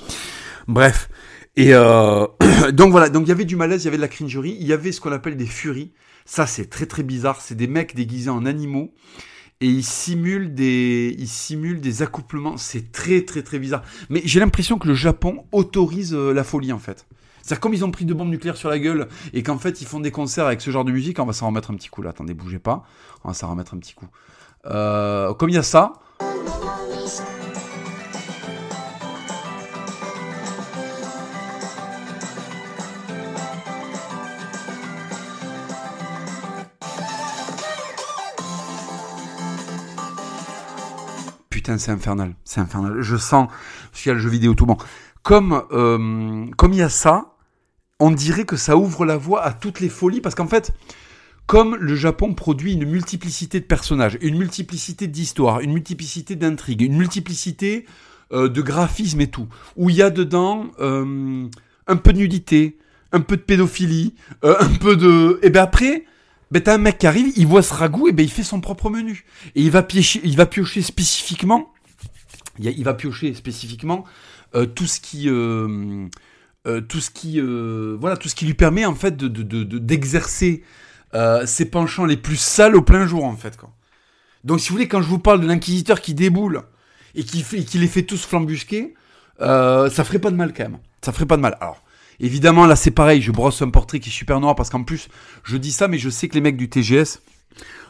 Bref. 0.68 1.08
Et 1.56 1.74
euh, 1.74 2.26
donc 2.72 2.90
voilà, 2.90 3.08
donc 3.08 3.24
il 3.26 3.28
y 3.28 3.32
avait 3.32 3.44
du 3.44 3.56
malaise, 3.56 3.82
il 3.82 3.86
y 3.86 3.88
avait 3.88 3.96
de 3.96 4.02
la 4.02 4.08
cringerie, 4.08 4.56
il 4.60 4.66
y 4.66 4.72
avait 4.72 4.92
ce 4.92 5.00
qu'on 5.00 5.12
appelle 5.12 5.36
des 5.36 5.46
furies. 5.46 5.92
Ça 6.24 6.46
c'est 6.46 6.66
très 6.66 6.86
très 6.86 7.02
bizarre, 7.02 7.40
c'est 7.40 7.56
des 7.56 7.66
mecs 7.66 7.94
déguisés 7.94 8.30
en 8.30 8.46
animaux 8.46 8.94
et 9.60 9.66
ils 9.66 9.84
simulent 9.84 10.54
des 10.54 11.14
ils 11.18 11.28
simulent 11.28 11.80
des 11.80 12.02
accouplements, 12.02 12.56
c'est 12.56 12.92
très 12.92 13.22
très 13.22 13.42
très 13.42 13.58
bizarre. 13.58 13.82
Mais 14.10 14.20
j'ai 14.24 14.40
l'impression 14.40 14.78
que 14.78 14.88
le 14.88 14.94
Japon 14.94 15.44
autorise 15.52 16.14
euh, 16.14 16.32
la 16.32 16.44
folie 16.44 16.72
en 16.72 16.78
fait. 16.78 17.06
C'est-à-dire 17.42 17.60
comme 17.60 17.74
ils 17.74 17.84
ont 17.84 17.90
pris 17.90 18.04
deux 18.04 18.14
bombes 18.14 18.30
nucléaires 18.30 18.56
sur 18.56 18.70
la 18.70 18.78
gueule 18.78 19.08
et 19.32 19.42
qu'en 19.42 19.58
fait 19.58 19.82
ils 19.82 19.86
font 19.86 20.00
des 20.00 20.10
concerts 20.10 20.46
avec 20.46 20.60
ce 20.60 20.70
genre 20.70 20.84
de 20.84 20.92
musique, 20.92 21.18
on 21.18 21.26
va 21.26 21.32
s'en 21.32 21.48
remettre 21.48 21.70
un 21.70 21.74
petit 21.74 21.88
coup 21.88 22.02
là. 22.02 22.10
Attendez, 22.10 22.34
bougez 22.34 22.58
pas, 22.58 22.84
on 23.24 23.28
va 23.28 23.34
s'en 23.34 23.50
remettre 23.50 23.74
un 23.74 23.78
petit 23.78 23.94
coup. 23.94 24.06
Euh, 24.66 25.34
comme 25.34 25.48
il 25.48 25.54
y 25.54 25.58
a 25.58 25.62
ça. 25.62 25.92
Putain, 41.50 41.78
c'est 41.78 41.92
infernal, 41.92 42.34
c'est 42.44 42.60
infernal. 42.60 43.02
Je 43.02 43.16
sens, 43.16 43.48
parce 43.90 44.02
qu'il 44.02 44.10
y 44.10 44.12
a 44.12 44.14
le 44.14 44.20
jeu 44.20 44.30
vidéo 44.30 44.54
tout 44.54 44.66
bon. 44.66 44.76
Comme 45.22 45.62
euh, 45.70 46.46
comme 46.56 46.72
il 46.72 46.78
y 46.78 46.82
a 46.82 46.88
ça, 46.88 47.31
on 48.02 48.10
dirait 48.10 48.44
que 48.44 48.56
ça 48.56 48.76
ouvre 48.76 49.04
la 49.04 49.16
voie 49.16 49.44
à 49.44 49.52
toutes 49.52 49.78
les 49.78 49.88
folies, 49.88 50.20
parce 50.20 50.34
qu'en 50.34 50.48
fait, 50.48 50.72
comme 51.46 51.76
le 51.76 51.94
Japon 51.94 52.34
produit 52.34 52.72
une 52.72 52.84
multiplicité 52.84 53.60
de 53.60 53.64
personnages, 53.64 54.18
une 54.20 54.36
multiplicité 54.36 55.06
d'histoires, 55.06 55.60
une 55.60 55.72
multiplicité 55.72 56.34
d'intrigues, 56.34 56.82
une 56.82 56.96
multiplicité 56.96 57.86
euh, 58.32 58.48
de 58.48 58.60
graphismes 58.60 59.20
et 59.20 59.28
tout, 59.28 59.46
où 59.76 59.88
il 59.88 59.94
y 59.94 60.02
a 60.02 60.10
dedans 60.10 60.66
euh, 60.80 61.46
un 61.86 61.96
peu 61.96 62.12
de 62.12 62.18
nudité, 62.18 62.76
un 63.12 63.20
peu 63.20 63.36
de 63.36 63.42
pédophilie, 63.42 64.14
euh, 64.42 64.56
un 64.58 64.74
peu 64.74 64.96
de... 64.96 65.38
Et 65.42 65.50
ben 65.50 65.62
après, 65.62 66.04
ben 66.50 66.60
t'as 66.60 66.74
un 66.74 66.78
mec 66.78 66.98
qui 66.98 67.06
arrive, 67.06 67.32
il 67.36 67.46
voit 67.46 67.62
ce 67.62 67.72
ragoût, 67.72 68.08
et 68.08 68.12
ben 68.12 68.24
il 68.24 68.30
fait 68.32 68.42
son 68.42 68.60
propre 68.60 68.90
menu. 68.90 69.24
Et 69.54 69.62
il 69.62 69.70
va 69.70 69.84
piocher, 69.84 70.20
il 70.24 70.36
va 70.36 70.46
piocher 70.46 70.82
spécifiquement, 70.82 71.72
il, 72.58 72.82
va 72.82 72.94
piocher 72.94 73.32
spécifiquement 73.34 74.04
tout 74.74 74.86
ce 74.88 74.98
qui... 74.98 75.28
tout 76.88 77.00
ce 77.00 77.10
qui 77.10 77.40
voilà 77.40 78.16
tout 78.16 78.28
ce 78.28 78.34
qui 78.34 78.46
lui 78.46 78.54
permet 78.54 78.84
en 78.84 78.94
fait 78.94 79.16
de 79.16 79.28
d'exercer 79.78 80.62
euh, 81.14 81.44
ses 81.44 81.66
penchants 81.66 82.06
les 82.06 82.16
plus 82.16 82.40
sales 82.40 82.74
au 82.74 82.82
plein 82.82 83.06
jour, 83.06 83.24
en 83.24 83.36
fait. 83.36 83.56
Quoi. 83.56 83.70
Donc, 84.44 84.60
si 84.60 84.68
vous 84.68 84.76
voulez, 84.76 84.88
quand 84.88 85.02
je 85.02 85.08
vous 85.08 85.18
parle 85.18 85.40
de 85.40 85.46
l'inquisiteur 85.46 86.00
qui 86.00 86.14
déboule 86.14 86.62
et 87.14 87.22
qui, 87.24 87.42
fait, 87.42 87.64
qui 87.64 87.78
les 87.78 87.86
fait 87.86 88.02
tous 88.02 88.24
flambusquer, 88.24 88.94
euh, 89.40 89.90
ça 89.90 90.04
ferait 90.04 90.18
pas 90.18 90.30
de 90.30 90.36
mal 90.36 90.54
quand 90.54 90.64
même. 90.64 90.78
Ça 91.04 91.12
ferait 91.12 91.26
pas 91.26 91.36
de 91.36 91.42
mal. 91.42 91.58
Alors, 91.60 91.82
évidemment, 92.18 92.64
là, 92.64 92.76
c'est 92.76 92.90
pareil. 92.90 93.20
Je 93.20 93.30
brosse 93.30 93.60
un 93.60 93.68
portrait 93.68 94.00
qui 94.00 94.08
est 94.08 94.12
super 94.12 94.40
noir 94.40 94.54
parce 94.54 94.70
qu'en 94.70 94.84
plus, 94.84 95.08
je 95.44 95.56
dis 95.58 95.72
ça, 95.72 95.86
mais 95.86 95.98
je 95.98 96.08
sais 96.08 96.28
que 96.28 96.34
les 96.34 96.40
mecs 96.40 96.56
du 96.56 96.70
TGS 96.70 97.20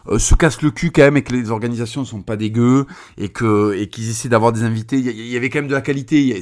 euh, 0.09 0.19
se 0.19 0.35
cassent 0.35 0.63
le 0.63 0.71
cul 0.71 0.91
quand 0.91 1.03
même 1.03 1.17
et 1.17 1.23
que 1.23 1.33
les 1.33 1.51
organisations 1.51 2.05
sont 2.05 2.23
pas 2.23 2.37
dégueu 2.37 2.87
et 3.19 3.29
que 3.29 3.75
et 3.75 3.89
qu'ils 3.89 4.11
essaient 4.11 4.29
d'avoir 4.29 4.53
des 4.53 4.63
invités. 4.63 4.99
Il 4.99 5.27
y, 5.27 5.37
avait 5.37 5.51
quand 5.51 5.61
même 5.61 5.69
de 5.69 5.75
la 5.75 5.81
qualité. 5.81 6.41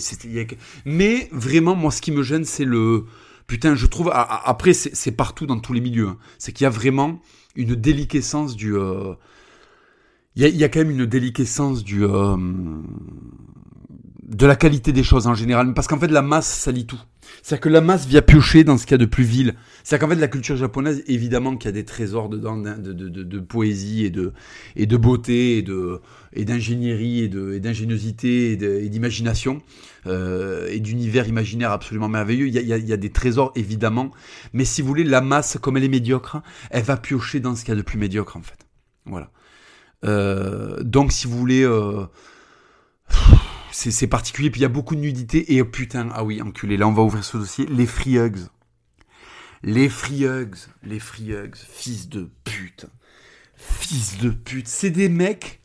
Mais 0.85 1.29
vraiment, 1.33 1.75
moi, 1.75 1.91
ce 1.91 2.01
qui 2.01 2.13
me 2.13 2.23
gêne, 2.23 2.45
c'est 2.45 2.65
le 2.65 3.05
putain, 3.47 3.75
je 3.75 3.87
trouve. 3.87 4.11
Après, 4.15 4.73
c'est 4.73 5.13
partout 5.13 5.47
dans 5.47 5.59
tous 5.59 5.73
les 5.73 5.81
milieux. 5.81 6.09
Hein. 6.09 6.19
C'est 6.39 6.53
qu'il 6.53 6.65
y 6.65 6.67
a 6.67 6.71
vraiment 6.71 7.21
une 7.57 7.75
déliquescence 7.75 8.57
du. 8.57 8.77
Euh, 8.77 9.15
il 10.37 10.57
y, 10.57 10.65
a, 10.65 10.69
quand 10.69 10.79
même 10.79 10.93
une 10.93 11.07
déliquescence 11.07 11.83
du. 11.83 12.05
Euh, 12.05 12.37
de 14.23 14.47
la 14.47 14.55
qualité 14.55 14.93
des 14.93 15.03
choses 15.03 15.27
en 15.27 15.35
général. 15.35 15.75
Parce 15.75 15.89
qu'en 15.89 15.99
fait, 15.99 16.09
la 16.09 16.23
masse 16.23 16.47
salit 16.47 16.87
tout. 16.87 17.01
C'est-à-dire 17.43 17.61
que 17.63 17.69
la 17.69 17.81
masse 17.81 18.07
vient 18.07 18.23
piocher 18.23 18.65
dans 18.65 18.79
ce 18.79 18.85
qu'il 18.85 18.93
y 18.93 18.95
a 18.95 18.99
de 18.99 19.07
plus 19.07 19.25
vil. 19.25 19.55
C'est-à-dire 19.83 20.07
qu'en 20.07 20.15
fait, 20.15 20.21
la 20.21 20.29
culture 20.29 20.57
japonaise, 20.57 21.03
évidemment 21.07 21.57
qu'il 21.57 21.69
y 21.69 21.71
a 21.71 21.73
des 21.73 21.85
trésors 21.85 22.29
dedans 22.29 22.57
de, 22.57 22.93
de, 22.93 23.09
de, 23.09 23.39
poésie 23.41 24.05
et 24.05 24.11
de, 24.11 24.33
et 24.77 24.87
de 24.87 24.97
beauté 24.97 25.59
et 25.59 25.63
de 25.63 26.01
et 26.33 26.45
d'ingénierie 26.45 27.21
et 27.25 27.29
d'ingéniosité 27.61 28.53
et 28.53 28.89
d'imagination 28.89 29.63
euh, 30.07 30.69
et 30.71 30.81
d'univers 30.81 31.29
imaginaire 31.29 31.73
absolument 31.73 32.09
merveilleux. 32.09 32.47
Il 32.47 32.55
y, 32.55 32.59
a, 32.59 32.77
il 32.77 32.89
y, 32.89 32.93
a, 32.93 32.97
des 32.97 33.11
trésors, 33.11 33.53
évidemment. 33.57 34.11
Mais 34.53 34.65
si 34.65 34.83
vous 34.83 34.89
voulez, 34.89 35.05
la 35.05 35.21
masse, 35.21 35.59
comme 35.61 35.77
elle 35.77 35.85
est 35.85 35.89
médiocre, 35.89 36.43
elle 36.71 36.85
va 36.85 36.97
piocher 36.97 37.41
dans 37.41 37.55
ce 37.55 37.65
qu'il 37.65 37.73
y 37.73 37.77
a 37.77 37.77
de 37.77 37.83
plus 37.83 37.99
médiocre, 37.99 38.37
en 38.37 38.43
fait. 38.43 38.67
Voilà. 39.07 39.31
Euh, 40.05 40.83
donc, 40.83 41.13
si 41.13 41.27
vous 41.27 41.37
voulez... 41.37 41.65
Euh, 41.65 42.07
c'est 43.73 44.07
particulier. 44.07 44.51
Puis 44.51 44.61
il 44.61 44.63
y 44.63 44.67
a 44.67 44.71
beaucoup 44.71 44.95
de 44.95 45.01
nudité. 45.01 45.55
Et 45.55 45.63
oh, 45.63 45.65
putain, 45.65 46.09
ah 46.13 46.25
oui, 46.25 46.43
enculé. 46.43 46.77
Là, 46.77 46.89
on 46.89 46.93
va 46.93 47.03
ouvrir 47.03 47.25
ce 47.25 47.37
dossier. 47.37 47.67
Les 47.67 47.87
free 47.87 48.19
hugs. 48.19 48.41
Les 49.63 49.89
free 49.89 50.25
hugs. 50.25 50.57
Les 50.83 50.99
free 50.99 51.33
hugs. 51.33 51.57
Fils 51.57 52.09
de 52.09 52.31
pute. 52.45 52.87
Fils 53.57 54.19
de 54.19 54.31
pute. 54.31 54.69
C'est 54.69 54.91
des 54.91 55.09
mecs 55.09 55.61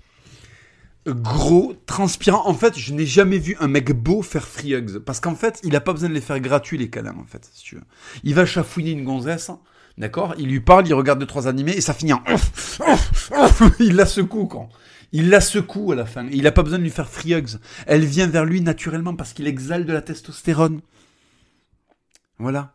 gros, 1.08 1.76
transpirants. 1.86 2.48
En 2.48 2.54
fait, 2.54 2.78
je 2.78 2.94
n'ai 2.94 3.06
jamais 3.06 3.38
vu 3.38 3.56
un 3.60 3.68
mec 3.68 3.92
beau 3.92 4.22
faire 4.22 4.48
free 4.48 4.74
hugs. 4.74 5.00
Parce 5.00 5.20
qu'en 5.20 5.36
fait, 5.36 5.60
il 5.64 5.76
a 5.76 5.82
pas 5.82 5.94
besoin 5.94 6.10
de 6.10 6.14
les 6.14 6.22
faire 6.22 6.40
gratuits, 6.40 6.78
les 6.78 6.90
câlins, 6.90 7.16
en 7.20 7.26
fait, 7.26 7.48
si 7.54 7.64
tu 7.64 7.76
veux. 7.76 7.84
Il 8.24 8.34
va 8.34 8.46
chafouiner 8.46 8.92
une 8.92 9.04
gonzesse. 9.04 9.52
D'accord? 9.98 10.36
Il 10.38 10.50
lui 10.50 10.60
parle, 10.60 10.88
il 10.88 10.94
regarde 10.94 11.20
deux, 11.20 11.26
trois 11.26 11.48
animés 11.48 11.72
et 11.72 11.82
ça 11.82 11.94
finit 11.94 12.12
en... 12.12 12.22
il 13.80 13.96
la 13.96 14.06
secoue, 14.06 14.46
quand. 14.46 14.70
Il 15.18 15.30
la 15.30 15.40
secoue 15.40 15.94
à 15.94 15.96
la 15.96 16.06
fin. 16.06 16.28
Il 16.28 16.44
n'a 16.44 16.52
pas 16.52 16.62
besoin 16.62 16.78
de 16.78 16.84
lui 16.84 16.90
faire 16.90 17.08
free 17.08 17.34
hugs. 17.34 17.58
Elle 17.88 18.04
vient 18.04 18.28
vers 18.28 18.44
lui 18.44 18.60
naturellement 18.60 19.16
parce 19.16 19.32
qu'il 19.32 19.48
exhale 19.48 19.86
de 19.86 19.94
la 19.94 20.02
testostérone. 20.02 20.82
Voilà. 22.38 22.74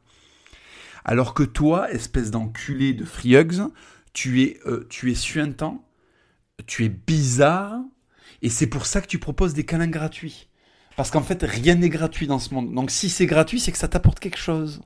Alors 1.04 1.34
que 1.34 1.42
toi, 1.42 1.92
espèce 1.92 2.30
d'enculé 2.30 2.94
de 2.94 3.04
free 3.04 3.36
hugs, 3.36 3.68
tu 4.14 4.40
es, 4.42 4.58
euh, 4.64 4.86
tu 4.88 5.10
es 5.10 5.14
suintant, 5.14 5.86
tu 6.66 6.86
es 6.86 6.88
bizarre, 6.88 7.78
et 8.40 8.48
c'est 8.48 8.68
pour 8.68 8.86
ça 8.86 9.02
que 9.02 9.06
tu 9.06 9.18
proposes 9.18 9.52
des 9.52 9.66
câlins 9.66 9.86
gratuits. 9.86 10.48
Parce 10.96 11.10
qu'en 11.10 11.20
fait, 11.20 11.42
rien 11.42 11.74
n'est 11.74 11.90
gratuit 11.90 12.26
dans 12.26 12.38
ce 12.38 12.54
monde. 12.54 12.72
Donc 12.72 12.90
si 12.90 13.10
c'est 13.10 13.26
gratuit, 13.26 13.60
c'est 13.60 13.70
que 13.70 13.76
ça 13.76 13.88
t'apporte 13.88 14.18
quelque 14.18 14.38
chose. 14.38 14.80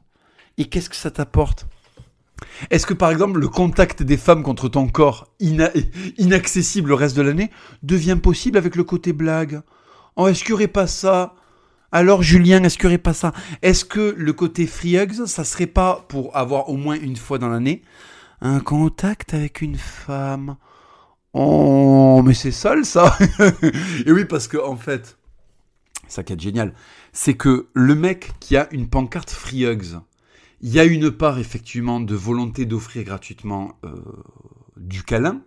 Et 0.58 0.64
qu'est-ce 0.64 0.90
que 0.90 0.96
ça 0.96 1.12
t'apporte? 1.12 1.68
Est-ce 2.70 2.86
que 2.86 2.94
par 2.94 3.10
exemple 3.10 3.40
le 3.40 3.48
contact 3.48 4.02
des 4.02 4.16
femmes 4.16 4.42
contre 4.42 4.68
ton 4.68 4.88
corps 4.88 5.32
inaccessible 5.40 6.88
le 6.88 6.94
reste 6.94 7.16
de 7.16 7.22
l'année 7.22 7.50
devient 7.82 8.18
possible 8.20 8.58
avec 8.58 8.76
le 8.76 8.84
côté 8.84 9.12
blague? 9.12 9.62
Oh, 10.16 10.28
est-ce 10.28 10.40
qu'il 10.44 10.50
n'y 10.50 10.54
aurait 10.54 10.68
pas 10.68 10.86
ça? 10.86 11.34
Alors 11.92 12.22
Julien, 12.22 12.62
est-ce 12.64 12.76
qu'il 12.76 12.88
n'y 12.88 12.94
aurait 12.94 13.02
pas 13.02 13.14
ça? 13.14 13.32
Est-ce 13.62 13.84
que 13.84 14.14
le 14.16 14.32
côté 14.32 14.66
free 14.66 14.96
hugs, 14.96 15.26
ça 15.26 15.44
serait 15.44 15.66
pas 15.66 16.04
pour 16.08 16.36
avoir 16.36 16.68
au 16.68 16.76
moins 16.76 16.96
une 16.96 17.16
fois 17.16 17.38
dans 17.38 17.48
l'année 17.48 17.82
un 18.40 18.60
contact 18.60 19.34
avec 19.34 19.60
une 19.62 19.76
femme? 19.76 20.56
Oh, 21.32 22.22
mais 22.24 22.34
c'est 22.34 22.52
sale 22.52 22.84
ça 22.84 23.16
Et 24.06 24.12
oui, 24.12 24.24
parce 24.24 24.46
que 24.46 24.56
en 24.56 24.76
fait, 24.76 25.18
ça 26.08 26.22
qui 26.22 26.32
est 26.32 26.40
génial, 26.40 26.74
c'est 27.12 27.34
que 27.34 27.68
le 27.74 27.94
mec 27.94 28.32
qui 28.40 28.56
a 28.56 28.68
une 28.72 28.88
pancarte 28.88 29.30
free 29.30 29.64
hugs, 29.64 29.98
il 30.64 30.72
y 30.72 30.80
a 30.80 30.84
une 30.84 31.10
part 31.10 31.38
effectivement 31.38 32.00
de 32.00 32.14
volonté 32.14 32.64
d'offrir 32.64 33.04
gratuitement 33.04 33.78
euh, 33.84 33.96
du 34.78 35.02
câlin, 35.02 35.42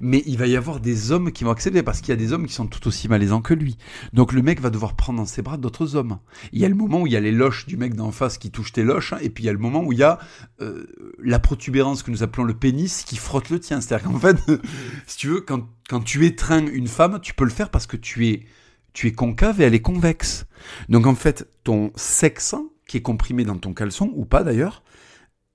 mais 0.00 0.22
il 0.24 0.38
va 0.38 0.46
y 0.46 0.56
avoir 0.56 0.80
des 0.80 1.12
hommes 1.12 1.30
qui 1.30 1.44
vont 1.44 1.50
accéder 1.50 1.82
parce 1.82 2.00
qu'il 2.00 2.08
y 2.08 2.12
a 2.12 2.16
des 2.16 2.32
hommes 2.32 2.46
qui 2.46 2.54
sont 2.54 2.66
tout 2.66 2.88
aussi 2.88 3.06
malaisants 3.06 3.42
que 3.42 3.52
lui. 3.52 3.76
Donc 4.14 4.32
le 4.32 4.40
mec 4.40 4.58
va 4.58 4.70
devoir 4.70 4.96
prendre 4.96 5.18
dans 5.18 5.26
ses 5.26 5.42
bras 5.42 5.58
d'autres 5.58 5.94
hommes. 5.94 6.20
Il 6.52 6.58
y 6.58 6.64
a 6.64 6.70
le 6.70 6.74
moment 6.74 7.02
où 7.02 7.06
il 7.06 7.12
y 7.12 7.18
a 7.18 7.20
les 7.20 7.32
loches 7.32 7.66
du 7.66 7.76
mec 7.76 7.92
d'en 7.92 8.12
face 8.12 8.38
qui 8.38 8.50
touche 8.50 8.72
tes 8.72 8.82
loches, 8.82 9.12
hein, 9.12 9.18
et 9.20 9.28
puis 9.28 9.44
il 9.44 9.46
y 9.46 9.50
a 9.50 9.52
le 9.52 9.58
moment 9.58 9.84
où 9.84 9.92
il 9.92 9.98
y 9.98 10.02
a 10.02 10.18
euh, 10.62 10.86
la 11.22 11.38
protubérance 11.38 12.02
que 12.02 12.10
nous 12.10 12.22
appelons 12.22 12.44
le 12.44 12.54
pénis 12.54 13.04
qui 13.04 13.18
frotte 13.18 13.50
le 13.50 13.60
tien. 13.60 13.82
C'est-à-dire 13.82 14.10
qu'en 14.10 14.18
fait, 14.18 14.38
si 15.06 15.18
tu 15.18 15.28
veux, 15.28 15.42
quand, 15.42 15.68
quand 15.90 16.00
tu 16.00 16.24
étreins 16.24 16.66
une 16.66 16.88
femme, 16.88 17.20
tu 17.20 17.34
peux 17.34 17.44
le 17.44 17.50
faire 17.50 17.68
parce 17.68 17.86
que 17.86 17.98
tu 17.98 18.26
es, 18.28 18.46
tu 18.94 19.06
es 19.06 19.12
concave 19.12 19.60
et 19.60 19.64
elle 19.64 19.74
est 19.74 19.82
convexe. 19.82 20.46
Donc 20.88 21.06
en 21.06 21.14
fait, 21.14 21.46
ton 21.62 21.92
sexe 21.94 22.54
qui 22.90 22.96
est 22.96 23.02
comprimé 23.02 23.44
dans 23.44 23.56
ton 23.56 23.72
caleçon, 23.72 24.10
ou 24.16 24.24
pas 24.24 24.42
d'ailleurs, 24.42 24.82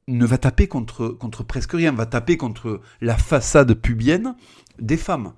ne 0.07 0.25
va 0.25 0.37
taper 0.37 0.67
contre, 0.67 1.09
contre 1.09 1.43
presque 1.43 1.73
rien, 1.73 1.91
va 1.91 2.05
taper 2.05 2.37
contre 2.37 2.79
la 3.01 3.17
façade 3.17 3.73
pubienne 3.73 4.37
des 4.79 4.95
femmes. 4.95 5.33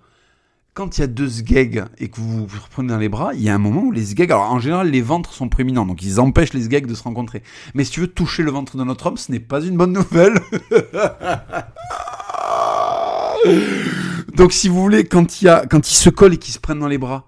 Quand 0.76 0.95
il 0.95 1.02
y 1.02 1.04
a 1.04 1.08
deux 1.08 1.28
sgags 1.28 1.86
et 1.98 2.10
que 2.10 2.18
vous 2.18 2.45
vous 2.45 2.62
reprenez 2.62 2.89
dans 2.89 3.00
les 3.00 3.10
bras, 3.10 3.34
il 3.34 3.41
y 3.41 3.50
a 3.50 3.56
un 3.56 3.58
moment 3.58 3.82
où 3.82 3.91
les 3.91 4.06
sgags, 4.06 4.32
alors 4.32 4.52
en 4.52 4.60
général 4.60 4.91
les 4.91 5.02
ventres 5.02 5.34
sont 5.34 5.50
prééminents, 5.50 5.88
donc 5.88 6.04
ils 6.04 6.20
empêchent 6.20 6.54
les 6.54 6.66
sgags 6.66 6.86
de 6.86 6.93
se 6.93 7.02
rencontrer. 7.02 7.41
Mais 7.74 7.84
si 7.84 7.89
tu 7.89 8.02
veux 8.02 8.08
toucher 8.08 8.43
le 8.43 8.52
ventre 8.52 8.78
de 8.78 8.84
notre 8.84 9.08
homme, 9.08 9.18
ce 9.18 9.32
n'est 9.32 9.39
pas 9.39 9.62
une 9.62 9.76
bonne 9.76 9.93
nouvelle. 9.93 10.39
donc 14.36 14.54
si 14.54 14.70
vous 14.70 14.80
voulez, 14.80 15.06
quand 15.06 15.41
il, 15.41 15.45
y 15.45 15.50
a, 15.50 15.66
quand 15.66 15.89
ils 15.89 15.95
se 15.95 16.12
collent 16.12 16.36
et 16.36 16.38
qu'ils 16.38 16.54
se 16.54 16.60
prennent 16.60 16.78
dans 16.78 16.88
les 16.88 17.00
bras, 17.00 17.28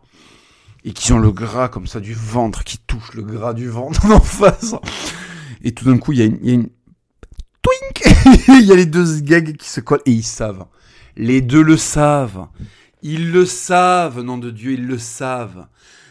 et 0.83 0.93
qui 0.93 1.13
ont 1.13 1.19
le 1.19 1.31
gras 1.31 1.67
comme 1.67 1.87
ça 1.87 1.99
du 1.99 2.13
ventre 2.13 2.63
qui 2.63 2.77
touche 2.77 3.13
le 3.13 3.23
gras 3.23 3.53
du 3.53 3.67
ventre 3.67 4.05
en 4.11 4.21
face. 4.21 4.75
Et 5.63 5.73
tout 5.73 5.85
d'un 5.85 5.97
coup, 5.97 6.13
il 6.13 6.19
y 6.19 6.21
a 6.21 6.25
une, 6.25 6.39
y 6.43 6.55
a 6.55 6.59
twink. 7.61 8.47
il 8.47 8.65
y 8.65 8.71
a 8.71 8.75
les 8.75 8.85
deux 8.85 9.19
gags 9.19 9.55
qui 9.57 9.69
se 9.69 9.81
collent 9.81 10.01
et 10.05 10.11
ils 10.11 10.23
savent. 10.23 10.65
Les 11.15 11.41
deux 11.41 11.61
le 11.61 11.77
savent. 11.77 12.47
Ils 13.01 13.31
le 13.31 13.45
savent, 13.45 14.21
nom 14.21 14.37
de 14.37 14.51
Dieu, 14.51 14.73
ils 14.73 14.85
le 14.85 14.97
savent. 14.97 15.67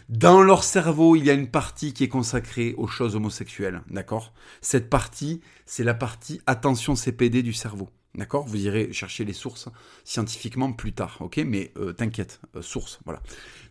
Dans 0.09 0.43
leur 0.43 0.65
cerveau, 0.65 1.17
il 1.17 1.25
y 1.25 1.31
a 1.31 1.35
une 1.35 1.49
partie 1.49 1.93
qui 1.93 2.05
est 2.05 2.09
consacrée 2.09 2.75
aux 2.79 2.87
choses 2.87 3.15
homosexuelles, 3.15 3.83
d'accord? 3.91 4.33
Cette 4.63 4.89
partie, 4.89 5.43
c'est 5.67 5.85
la 5.85 5.93
partie 5.93 6.41
attention 6.47 6.95
CPD 6.95 7.43
du 7.43 7.53
cerveau, 7.53 7.91
d'accord? 8.15 8.47
Vous 8.47 8.65
irez 8.65 8.91
chercher 8.91 9.27
les 9.27 9.35
sources 9.35 9.69
scientifiquement 10.05 10.73
plus 10.73 10.95
tard, 10.95 11.19
ok? 11.21 11.37
Mais 11.45 11.73
euh, 11.77 11.93
t'inquiète, 11.93 12.41
euh, 12.57 12.63
source, 12.63 13.01
voilà. 13.05 13.23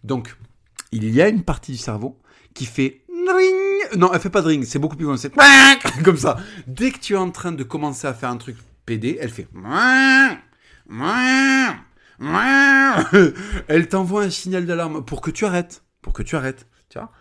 Donc, 0.04 0.38
il 0.92 1.14
y 1.14 1.22
a 1.22 1.28
une 1.28 1.44
partie 1.44 1.74
du 1.74 1.78
cerveau 1.78 2.18
qui 2.54 2.66
fait 2.66 3.04
ring. 3.10 3.98
Non, 3.98 4.12
elle 4.14 4.20
fait 4.20 4.30
pas 4.30 4.42
de 4.42 4.48
ring, 4.48 4.66
c'est 4.66 4.80
beaucoup 4.80 4.96
plus 4.96 5.06
long. 5.06 5.18
C'est 5.18 5.34
comme 6.04 6.18
ça. 6.18 6.38
Dès 6.68 6.92
que 6.92 7.00
tu 7.00 7.14
es 7.14 7.18
en 7.18 7.32
train 7.32 7.52
de 7.52 7.64
commencer 7.64 8.08
à 8.08 8.14
faire 8.14 8.30
un 8.30 8.38
truc 8.38 8.58
PD, 8.86 9.18
elle 9.20 9.30
fait. 9.30 9.48
Elle 13.68 13.88
t'envoie 13.88 14.24
un 14.24 14.30
signal 14.30 14.66
d'alarme 14.66 15.04
pour 15.04 15.22
que 15.22 15.32
tu 15.32 15.46
arrêtes. 15.46 15.84
Pour 16.02 16.14
que 16.14 16.24
tu 16.24 16.36
arrêtes. 16.36 16.68
Tu 16.90 16.98
vois 16.98 17.12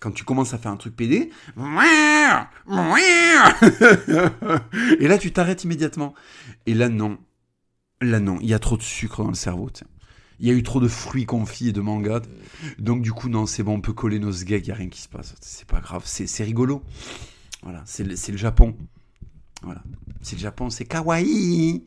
Quand 0.00 0.10
tu 0.10 0.24
commences 0.24 0.52
à 0.52 0.58
faire 0.58 0.72
un 0.72 0.76
truc 0.76 0.96
PD. 0.96 1.30
Et 5.00 5.08
là, 5.08 5.18
tu 5.18 5.32
t'arrêtes 5.32 5.64
immédiatement. 5.64 6.14
Et 6.66 6.74
là, 6.74 6.88
non. 6.88 7.18
Là, 8.00 8.18
non. 8.18 8.38
Il 8.40 8.48
y 8.48 8.54
a 8.54 8.58
trop 8.58 8.76
de 8.76 8.82
sucre 8.82 9.22
dans 9.22 9.28
le 9.28 9.34
cerveau. 9.34 9.70
Il 10.42 10.48
y 10.48 10.50
a 10.50 10.54
eu 10.54 10.64
trop 10.64 10.80
de 10.80 10.88
fruits 10.88 11.24
confits 11.24 11.68
et 11.68 11.72
de 11.72 11.80
mangas. 11.80 12.22
Donc 12.80 13.00
du 13.00 13.12
coup, 13.12 13.28
non, 13.28 13.46
c'est 13.46 13.62
bon, 13.62 13.76
on 13.76 13.80
peut 13.80 13.92
coller 13.92 14.18
nos 14.18 14.32
gags, 14.32 14.66
il 14.66 14.66
n'y 14.66 14.72
a 14.72 14.74
rien 14.74 14.88
qui 14.88 15.00
se 15.00 15.08
passe. 15.08 15.36
C'est 15.40 15.68
pas 15.68 15.78
grave, 15.78 16.02
c'est 16.04 16.42
rigolo. 16.42 16.82
Voilà, 17.62 17.80
c'est 17.86 18.02
le, 18.02 18.14
le 18.14 18.36
Japon. 18.36 18.76
Voilà, 19.62 19.84
c'est 20.20 20.34
le 20.34 20.42
Japon, 20.42 20.68
c'est 20.68 20.84
kawaii. 20.84 21.84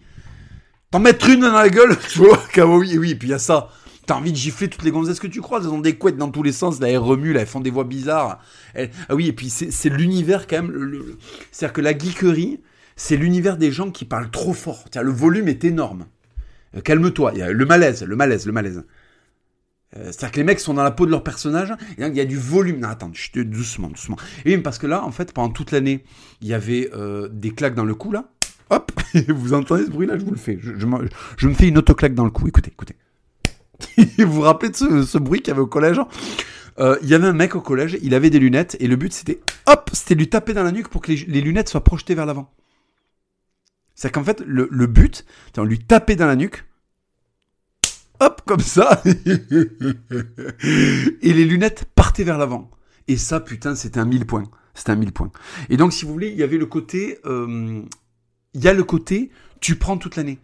T'en 0.89 1.01
mettre 1.01 1.30
une 1.30 1.41
dans 1.41 1.51
la 1.51 1.68
gueule, 1.68 1.97
tu 2.10 2.20
vois, 2.20 2.41
kawaii, 2.53 2.97
oui, 2.97 3.12
et 3.12 3.16
puis 3.16 3.28
il 3.28 3.32
y 3.32 3.34
a 3.34 3.39
ça. 3.39 3.70
T'as 4.06 4.16
envie 4.16 4.32
de 4.32 4.38
gifler 4.38 4.70
toutes 4.70 4.84
les 4.84 4.91
gonzesses 4.91 5.20
que 5.20 5.28
tu 5.28 5.41
croises. 5.41 5.66
Elles 5.66 5.74
ont 5.74 5.80
des 5.80 5.97
couettes 5.97 6.16
dans 6.16 6.30
tous 6.30 6.43
les 6.43 6.53
sens. 6.53 6.80
Là, 6.80 6.89
elles 6.89 6.97
remuent, 6.97 7.36
elles 7.36 7.47
font 7.47 7.60
des 7.60 7.72
voix 7.72 7.84
bizarres. 7.84 8.39
Ah 8.78 9.16
oui, 9.16 9.28
et 9.28 9.34
puis 9.34 9.49
c'est 9.49 9.89
l'univers 9.89 10.47
quand 10.47 10.62
même. 10.62 11.18
C'est-à-dire 11.51 11.74
que 11.74 11.82
la 11.82 11.97
geekerie, 11.97 12.62
c'est 12.95 13.18
l'univers 13.18 13.58
des 13.58 13.72
gens 13.74 13.91
qui 13.91 14.06
parlent 14.06 14.32
trop 14.32 14.53
fort. 14.53 14.86
Le 14.95 15.12
volume 15.12 15.49
est 15.49 15.66
énorme. 15.66 16.06
Euh, 16.76 16.82
calme-toi. 16.82 17.32
Il 17.34 17.40
y 17.40 17.42
a 17.42 17.52
le 17.52 17.66
malaise, 17.66 18.04
le 18.04 18.16
malaise, 18.16 18.46
le 18.46 18.52
malaise. 18.52 18.84
Euh, 19.98 20.06
c'est-à-dire 20.06 20.32
que 20.32 20.38
les 20.38 20.44
mecs 20.44 20.60
sont 20.60 20.74
dans 20.74 20.84
la 20.84 20.92
peau 20.92 21.06
de 21.06 21.12
leur 21.12 21.24
personnage, 21.24 21.72
et 21.98 22.06
il 22.06 22.16
y 22.16 22.20
a 22.20 22.26
du 22.26 22.38
volume. 22.38 22.80
Non, 22.80 22.90
attends, 22.90 23.12
doucement, 23.36 23.90
doucement. 23.90 24.18
Et 24.44 24.58
parce 24.58 24.78
que 24.78 24.88
là, 24.88 25.04
en 25.04 25.12
fait, 25.12 25.32
pendant 25.32 25.50
toute 25.50 25.72
l'année, 25.72 26.04
il 26.42 26.48
y 26.48 26.54
avait 26.54 26.90
euh, 26.94 27.30
des 27.32 27.52
claques 27.52 27.76
dans 27.76 27.86
le 27.86 27.96
cou, 27.96 28.12
là. 28.12 28.30
Hop, 28.72 28.92
vous 29.30 29.54
entendez 29.54 29.86
ce 29.86 29.92
bruit-là, 29.92 30.18
je 30.18 30.26
vous 30.26 30.32
le 30.32 30.38
fais. 30.38 30.58
Je, 30.60 30.74
je, 30.78 30.86
me, 30.86 31.08
je 31.38 31.50
fais 31.50 31.68
une 31.68 31.78
autoclaque 31.78 32.16
dans 32.16 32.26
le 32.26 32.32
cou. 32.32 32.48
Écoutez, 32.48 32.72
écoutez. 32.72 32.96
vous 34.18 34.32
vous 34.32 34.42
rappelez 34.42 34.70
de 34.70 35.04
ce, 35.04 35.18
bruit 35.18 35.42
qu'il 35.42 35.50
y 35.50 35.52
avait 35.52 35.62
au 35.62 35.68
collège 35.68 36.00
euh, 36.80 36.98
Il 37.02 37.10
y 37.10 37.14
avait 37.14 37.28
un 37.28 37.34
mec 37.34 37.56
au 37.56 37.62
collège, 37.62 37.98
il 38.02 38.14
avait 38.14 38.30
des 38.30 38.40
lunettes, 38.40 38.78
et 38.80 38.88
le 38.88 38.96
but 38.96 39.14
c'était, 39.14 39.40
hop, 39.68 39.90
c'était 39.94 40.16
lui 40.16 40.30
taper 40.30 40.54
dans 40.54 40.64
la 40.64 40.72
nuque 40.72 40.90
pour 40.90 41.02
que 41.02 41.12
les, 41.12 41.42
lunettes 41.42 41.70
soient 41.70 41.84
projetées 41.84 42.16
vers 42.16 42.26
l'avant. 42.26 42.54
C'est 43.96 44.12
qu'en 44.12 44.24
fait, 44.24 44.43
le, 44.46 44.88
but, 44.88 45.26
c'est 45.54 45.60
on 45.60 45.64
lui 45.64 45.80
tapait 45.80 46.18
dans 46.18 46.28
la 46.28 46.36
nuque, 46.36 46.66
hop, 48.20 48.41
comme 48.46 48.60
ça, 48.60 49.02
et 49.06 49.14
les 51.22 51.46
lunettes 51.46 51.86
partaient 51.96 52.26
vers 52.26 52.38
l'avant. 52.38 52.70
Et 53.08 53.16
ça, 53.18 53.39
putain, 53.39 53.76
c'était 53.76 54.00
un 54.00 54.06
mille 54.06 54.26
points. 54.26 54.43
C'était 54.74 54.91
un 54.91 54.96
mille 54.96 55.14
points. 55.14 55.32
Et 55.70 55.78
donc, 55.78 55.93
si 55.93 56.04
vous 56.06 56.12
voulez, 56.12 56.30
il 56.30 56.36
y 56.36 56.43
avait 56.43 56.58
le 56.58 56.66
côté, 56.66 57.20
euh, 57.26 57.82
il 58.54 58.62
y 58.62 58.68
a 58.68 58.74
le 58.74 58.84
côté, 58.84 59.32
tu 59.62 59.78
prends 59.78 59.98
toute 59.98 60.18
l'année. 60.18 60.39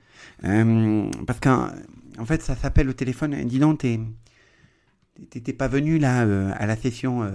Euh, 0.45 1.09
parce 1.27 1.39
qu'un 1.39 1.73
en 2.17 2.25
fait, 2.25 2.41
ça 2.41 2.55
s'appelle 2.55 2.87
au 2.89 2.93
téléphone. 2.93 3.35
Dis 3.45 3.59
donc, 3.59 3.79
t'es 3.79 5.53
pas 5.53 5.67
venu 5.67 5.97
là 5.97 6.23
euh, 6.23 6.51
à 6.55 6.65
la 6.65 6.75
session 6.75 7.27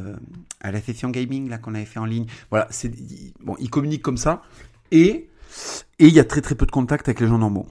à 0.61 0.71
la 0.71 0.81
session 0.81 1.11
gaming 1.11 1.49
là 1.49 1.59
qu'on 1.59 1.75
avait 1.75 1.85
fait 1.85 1.99
en 1.99 2.05
ligne. 2.07 2.27
Voilà, 2.51 2.67
c'est 2.71 2.93
bon, 3.41 3.57
ils 3.59 3.71
communiquent 3.71 4.03
comme 4.03 4.17
ça 4.17 4.43
et 4.91 5.29
et 5.99 6.07
il 6.07 6.15
y 6.15 6.21
a 6.21 6.25
très 6.25 6.41
très 6.41 6.55
peu 6.55 6.67
de 6.67 6.71
contact 6.71 7.09
avec 7.09 7.21
les 7.21 7.27
gens 7.27 7.39
normaux. 7.39 7.67